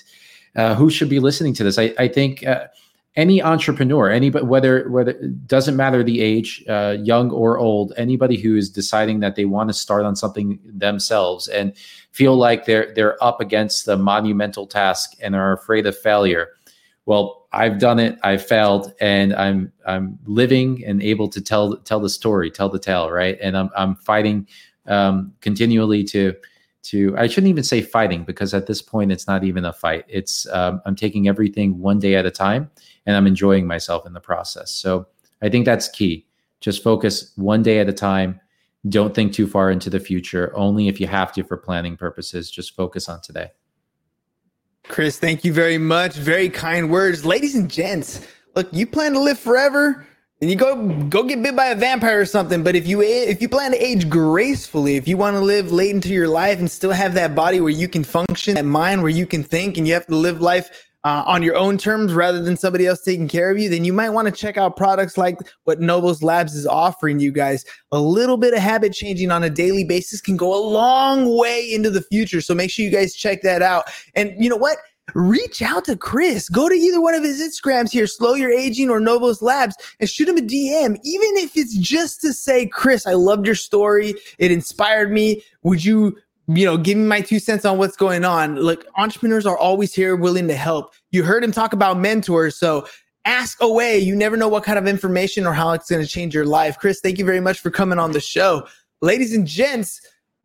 uh, 0.55 0.75
who 0.75 0.91
should 0.91 1.09
be 1.09 1.19
listening 1.19 1.55
to 1.55 1.65
this? 1.65 1.79
I, 1.79 1.95
I 1.99 2.09
think 2.09 2.47
uh, 2.47 2.67
any 3.17 3.43
entrepreneur, 3.43 4.11
anybody, 4.11 4.45
whether 4.45 4.91
whether 4.91 5.15
doesn't 5.47 5.77
matter 5.77 6.03
the 6.03 6.21
age, 6.21 6.63
uh, 6.69 6.97
young 7.01 7.31
or 7.31 7.57
old, 7.59 7.95
anybody 7.97 8.37
who 8.37 8.55
is 8.55 8.69
deciding 8.69 9.21
that 9.21 9.35
they 9.35 9.47
want 9.47 9.71
to 9.71 9.75
start 9.75 10.05
on 10.05 10.15
something 10.15 10.59
themselves 10.63 11.49
and 11.49 11.75
feel 12.11 12.37
like 12.37 12.67
they're 12.67 12.93
they're 12.95 13.23
up 13.25 13.41
against 13.41 13.87
the 13.87 13.97
monumental 13.97 14.67
task 14.67 15.15
and 15.23 15.35
are 15.35 15.55
afraid 15.55 15.87
of 15.87 15.97
failure 15.97 16.49
well 17.07 17.47
i've 17.53 17.79
done 17.79 17.99
it 17.99 18.19
i've 18.23 18.45
failed 18.45 18.93
and 19.01 19.35
i'm 19.35 19.73
i'm 19.87 20.19
living 20.25 20.85
and 20.87 21.03
able 21.03 21.29
to 21.29 21.41
tell 21.41 21.77
tell 21.79 22.01
the 22.01 22.09
story 22.09 22.51
tell 22.51 22.69
the 22.69 22.79
tale 22.79 23.11
right? 23.11 23.39
And 23.43 23.57
i'm, 23.57 23.71
I'm 23.77 23.95
fighting 23.97 24.47
um, 24.87 25.33
continually 25.41 26.05
to 26.05 26.35
to 26.83 27.15
i 27.17 27.27
shouldn't 27.27 27.51
even 27.51 27.65
say 27.65 27.81
fighting 27.81 28.25
because 28.25 28.53
at 28.53 28.67
this 28.67 28.83
point 28.83 29.13
it's 29.13 29.27
not 29.27 29.45
even 29.45 29.65
a 29.65 29.73
fight. 29.73 30.05
It's 30.09 30.47
um, 30.51 30.81
i'm 30.87 30.97
taking 30.97 31.29
everything 31.29 31.79
one 31.79 31.99
day 31.99 32.15
at 32.17 32.27
a 32.27 32.31
time 32.31 32.71
and 33.07 33.17
i'm 33.17 33.27
enjoying 33.27 33.67
myself 33.67 34.07
in 34.07 34.13
the 34.13 34.21
process. 34.21 34.71
So 34.71 35.07
i 35.43 35.49
think 35.49 35.65
that's 35.65 35.89
key. 35.89 36.27
Just 36.61 36.83
focus 36.83 37.33
one 37.37 37.63
day 37.63 37.79
at 37.79 37.89
a 37.89 37.93
time. 37.93 38.41
Don't 38.89 39.15
think 39.15 39.33
too 39.33 39.47
far 39.47 39.71
into 39.71 39.91
the 39.91 40.01
future. 40.01 40.53
Only 40.55 40.89
if 40.89 41.01
you 41.01 41.07
have 41.07 41.33
to 41.35 41.43
for 41.43 41.57
planning 41.57 41.97
purposes 41.97 42.51
just 42.51 42.75
focus 42.77 43.09
on 43.09 43.21
today 43.23 43.51
Chris, 44.89 45.19
thank 45.19 45.45
you 45.45 45.53
very 45.53 45.79
much. 45.79 46.15
Very 46.15 46.49
kind 46.49 46.91
words. 46.91 47.25
Ladies 47.25 47.55
and 47.55 47.71
gents, 47.71 48.27
look, 48.55 48.69
you 48.73 48.87
plan 48.87 49.13
to 49.15 49.21
live 49.21 49.39
forever 49.39 50.07
and 50.41 50.51
you 50.51 50.57
go 50.57 50.89
go 51.09 51.23
get 51.23 51.43
bit 51.43 51.57
by 51.57 51.67
a 51.67 51.75
vampire 51.75 52.21
or 52.21 52.27
something, 52.27 52.63
but 52.63 52.77
if 52.77 52.87
you 52.87 53.01
if 53.01 53.41
you 53.41 53.49
plan 53.49 53.71
to 53.71 53.83
age 53.83 54.11
gracefully, 54.11 54.97
if 54.97 55.09
you 55.09 55.17
want 55.17 55.37
to 55.37 55.41
live 55.41 55.73
late 55.73 55.95
into 55.95 56.11
your 56.11 56.29
life 56.29 56.59
and 56.59 56.71
still 56.71 56.91
have 56.91 57.15
that 57.15 57.35
body 57.35 57.61
where 57.61 57.71
you 57.71 57.89
can 57.89 58.05
function, 58.05 58.55
that 58.57 58.65
mind 58.65 59.01
where 59.01 59.11
you 59.11 59.27
can 59.27 59.43
think 59.43 59.79
and 59.79 59.89
you 59.89 59.95
have 59.95 60.07
to 60.07 60.17
live 60.17 60.41
life 60.41 60.87
uh, 61.05 61.23
on 61.27 61.43
your 61.43 61.57
own 61.57 61.77
terms 61.77 62.13
rather 62.15 62.43
than 62.43 62.57
somebody 62.57 62.87
else 62.87 63.03
taking 63.03 63.29
care 63.29 63.51
of 63.51 63.59
you, 63.59 63.69
then 63.69 63.85
you 63.85 63.93
might 63.93 64.11
want 64.11 64.27
to 64.27 64.33
check 64.33 64.57
out 64.57 64.77
products 64.77 65.19
like 65.19 65.39
what 65.65 65.81
Novos 65.81 66.23
Labs 66.23 66.55
is 66.55 66.67
offering 66.67 67.21
you 67.21 67.31
guys. 67.31 67.65
A 67.93 68.01
little 68.01 68.39
bit 68.39 68.55
of 68.55 68.61
habit 68.61 68.93
changing 68.93 69.31
on 69.31 69.43
a 69.45 69.51
daily 69.51 69.85
basis 69.85 70.21
can 70.21 70.37
go 70.37 70.55
a 70.55 70.63
long 70.67 71.37
way 71.39 71.71
into 71.73 71.91
the 71.91 72.03
future. 72.03 72.41
So 72.41 72.55
make 72.55 72.71
sure 72.71 72.85
you 72.85 72.91
guys 72.91 73.15
check 73.15 73.43
that 73.43 73.61
out. 73.63 73.85
And 74.15 74.35
you 74.39 74.49
know 74.49 74.57
what? 74.57 74.79
reach 75.15 75.61
out 75.61 75.85
to 75.85 75.97
Chris. 75.97 76.49
Go 76.49 76.69
to 76.69 76.75
either 76.75 77.01
one 77.01 77.15
of 77.15 77.23
his 77.23 77.41
Instagrams 77.41 77.91
here, 77.91 78.07
Slow 78.07 78.35
Your 78.35 78.51
Aging 78.51 78.89
or 78.89 79.01
Novos 79.01 79.43
Labs, 79.43 79.77
and 80.01 80.09
shoot 80.09 80.29
him 80.29 80.39
a 80.39 80.41
DM, 80.41 80.99
even 81.05 81.37
if 81.37 81.57
it's 81.57 81.77
just 81.77 82.23
to 82.23 82.33
say, 82.33 82.67
Chris, 82.67 83.07
I 83.07 83.13
loved 83.13 83.45
your 83.45 83.55
story. 83.55 84.15
It 84.39 84.51
inspired 84.51 85.13
me. 85.13 85.43
Would 85.63 85.85
you 85.85 86.17
you 86.49 86.67
know, 86.67 86.77
give 86.77 86.99
me 86.99 87.05
my 87.05 87.21
two 87.21 87.39
cents 87.39 87.65
on 87.65 87.79
what's 87.79 87.97
going 87.97 88.25
on. 88.25 88.57
Like 88.57 88.85
entrepreneurs 88.97 89.47
are 89.47 89.57
always 89.57 89.95
here 89.95 90.17
willing 90.17 90.49
to 90.49 90.55
help. 90.55 90.93
You 91.11 91.23
heard 91.23 91.43
him 91.43 91.53
talk 91.53 91.73
about 91.73 91.99
mentors. 91.99 92.57
So 92.57 92.87
ask 93.25 93.63
away. 93.63 93.99
You 93.99 94.15
never 94.15 94.37
know 94.37 94.49
what 94.49 94.65
kind 94.65 94.79
of 94.79 94.87
information 94.87 95.47
or 95.47 95.55
how 95.55 95.73
it's 95.73 95.91
going 95.91 96.03
to 96.03 96.09
change 96.09 96.35
your 96.35 96.45
life. 96.45 96.79
Chris, 96.79 97.01
thank 97.01 97.19
you 97.19 97.25
very 97.25 97.41
much 97.41 97.61
for 97.61 97.71
coming 97.71 97.99
on 97.99 98.13
the 98.13 98.21
show. 98.21 98.67
Ladies 99.01 99.35
and 99.35 99.47
gents, 99.47 100.01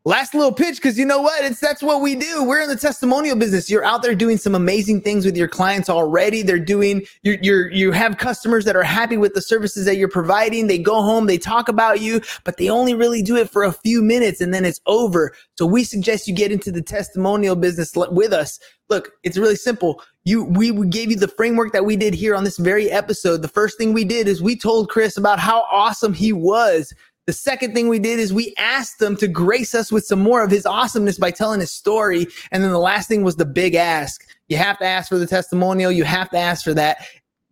last 0.05 0.33
little 0.33 0.51
pitch 0.51 0.77
because 0.77 0.97
you 0.97 1.05
know 1.05 1.21
what? 1.21 1.43
It's 1.43 1.59
that's 1.59 1.83
what 1.83 2.01
we 2.01 2.15
do. 2.15 2.43
We're 2.43 2.61
in 2.61 2.69
the 2.69 2.75
testimonial 2.75 3.35
business. 3.35 3.69
You're 3.69 3.83
out 3.83 4.01
there 4.01 4.15
doing 4.15 4.37
some 4.37 4.55
amazing 4.55 5.01
things 5.01 5.25
with 5.25 5.35
your 5.35 5.47
clients 5.47 5.89
already. 5.89 6.41
They're 6.41 6.59
doing 6.59 7.05
you're, 7.23 7.37
you're 7.41 7.71
you 7.71 7.91
have 7.91 8.17
customers 8.17 8.65
that 8.65 8.75
are 8.75 8.83
happy 8.83 9.17
with 9.17 9.33
the 9.33 9.41
services 9.41 9.85
that 9.85 9.97
you're 9.97 10.07
providing. 10.07 10.67
They 10.67 10.79
go 10.79 11.01
home 11.01 11.25
they 11.25 11.37
talk 11.37 11.69
about 11.69 12.01
you 12.01 12.21
but 12.43 12.57
they 12.57 12.69
only 12.69 12.93
really 12.93 13.21
do 13.21 13.35
it 13.35 13.49
for 13.49 13.63
a 13.63 13.73
few 13.73 14.01
minutes 14.01 14.41
and 14.41 14.53
then 14.53 14.65
it's 14.65 14.79
over. 14.85 15.33
So 15.57 15.65
we 15.65 15.83
suggest 15.83 16.27
you 16.27 16.33
get 16.33 16.51
into 16.51 16.71
the 16.71 16.81
testimonial 16.81 17.55
business 17.55 17.93
with 17.95 18.33
us. 18.33 18.59
Look 18.89 19.11
it's 19.23 19.37
really 19.37 19.55
simple. 19.55 20.01
You 20.23 20.43
we, 20.43 20.71
we 20.71 20.87
gave 20.87 21.11
you 21.11 21.17
the 21.17 21.27
framework 21.27 21.73
that 21.73 21.85
we 21.85 21.95
did 21.95 22.13
here 22.13 22.35
on 22.35 22.43
this 22.43 22.57
very 22.57 22.89
episode. 22.89 23.41
The 23.41 23.47
first 23.47 23.77
thing 23.77 23.93
we 23.93 24.05
did 24.05 24.27
is 24.27 24.41
we 24.41 24.57
told 24.57 24.89
chris 24.89 25.17
about 25.17 25.39
how 25.39 25.65
awesome 25.71 26.13
he 26.13 26.33
was 26.33 26.93
the 27.29 27.33
second 27.33 27.75
thing 27.75 27.89
we 27.89 27.99
did 27.99 28.17
is 28.17 28.33
we 28.33 28.55
asked 28.57 28.97
them 28.97 29.15
to 29.17 29.27
grace 29.27 29.75
us 29.75 29.91
with 29.91 30.03
some 30.03 30.19
more 30.19 30.43
of 30.43 30.49
his 30.49 30.65
awesomeness 30.65 31.19
by 31.19 31.29
telling 31.29 31.59
his 31.59 31.71
story. 31.71 32.25
And 32.51 32.63
then 32.63 32.71
the 32.71 32.79
last 32.79 33.07
thing 33.07 33.21
was 33.21 33.35
the 33.35 33.45
big 33.45 33.75
ask. 33.75 34.25
You 34.47 34.57
have 34.57 34.79
to 34.79 34.85
ask 34.85 35.09
for 35.09 35.19
the 35.19 35.27
testimonial. 35.27 35.91
You 35.91 36.05
have 36.05 36.31
to 36.31 36.39
ask 36.39 36.63
for 36.63 36.73
that. 36.73 37.05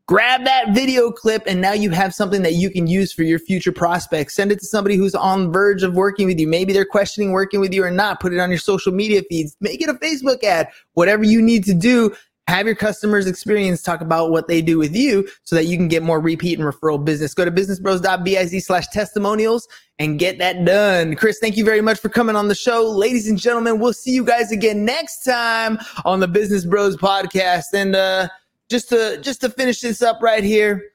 Grab 0.07 0.45
that 0.45 0.73
video 0.73 1.11
clip 1.11 1.43
and 1.45 1.61
now 1.61 1.73
you 1.73 1.91
have 1.91 2.11
something 2.11 2.41
that 2.41 2.53
you 2.53 2.71
can 2.71 2.87
use 2.87 3.13
for 3.13 3.21
your 3.21 3.37
future 3.37 3.71
prospects. 3.71 4.33
Send 4.33 4.51
it 4.51 4.57
to 4.61 4.65
somebody 4.65 4.95
who's 4.95 5.13
on 5.13 5.43
the 5.43 5.49
verge 5.51 5.83
of 5.83 5.93
working 5.93 6.25
with 6.25 6.39
you. 6.39 6.47
Maybe 6.47 6.73
they're 6.73 6.83
questioning 6.83 7.31
working 7.31 7.59
with 7.59 7.71
you 7.71 7.83
or 7.83 7.91
not. 7.91 8.19
Put 8.19 8.33
it 8.33 8.39
on 8.39 8.49
your 8.49 8.57
social 8.57 8.91
media 8.91 9.21
feeds. 9.29 9.55
Make 9.61 9.79
it 9.79 9.89
a 9.89 9.93
Facebook 9.93 10.43
ad. 10.43 10.69
Whatever 10.93 11.23
you 11.23 11.39
need 11.39 11.65
to 11.65 11.75
do 11.75 12.15
have 12.47 12.65
your 12.65 12.75
customers 12.75 13.27
experience 13.27 13.81
talk 13.81 14.01
about 14.01 14.31
what 14.31 14.47
they 14.47 14.61
do 14.61 14.77
with 14.77 14.95
you 14.95 15.27
so 15.43 15.55
that 15.55 15.65
you 15.65 15.75
can 15.75 15.87
get 15.87 16.01
more 16.01 16.19
repeat 16.19 16.57
and 16.57 16.67
referral 16.67 17.03
business. 17.03 17.33
Go 17.33 17.45
to 17.45 17.51
businessbros.biz 17.51 18.65
slash 18.65 18.87
testimonials 18.87 19.67
and 19.99 20.17
get 20.17 20.37
that 20.39 20.63
done. 20.63 21.15
Chris, 21.15 21.39
thank 21.39 21.57
you 21.57 21.65
very 21.65 21.81
much 21.81 21.99
for 21.99 22.09
coming 22.09 22.35
on 22.35 22.47
the 22.47 22.55
show. 22.55 22.89
Ladies 22.89 23.27
and 23.27 23.37
gentlemen, 23.37 23.79
we'll 23.79 23.93
see 23.93 24.11
you 24.11 24.23
guys 24.23 24.51
again 24.51 24.85
next 24.85 25.23
time 25.23 25.77
on 26.05 26.19
the 26.19 26.27
Business 26.27 26.65
Bros 26.65 26.95
podcast. 26.95 27.73
And 27.73 27.95
uh, 27.95 28.29
just 28.69 28.89
to 28.89 29.19
just 29.21 29.41
to 29.41 29.49
finish 29.49 29.81
this 29.81 30.01
up 30.01 30.21
right 30.21 30.43
here, 30.43 30.91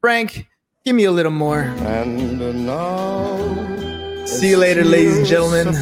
Frank, 0.00 0.46
give 0.84 0.94
me 0.94 1.04
a 1.04 1.12
little 1.12 1.32
more. 1.32 1.62
And 1.62 2.66
now, 2.66 4.24
see 4.24 4.50
you 4.50 4.56
later, 4.56 4.84
ladies 4.84 5.18
and 5.18 5.26
gentlemen. 5.26 5.74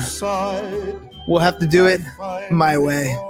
We'll 1.28 1.40
have 1.40 1.58
to 1.58 1.66
do 1.66 1.86
it 1.86 2.00
my 2.50 2.78
way. 2.78 3.29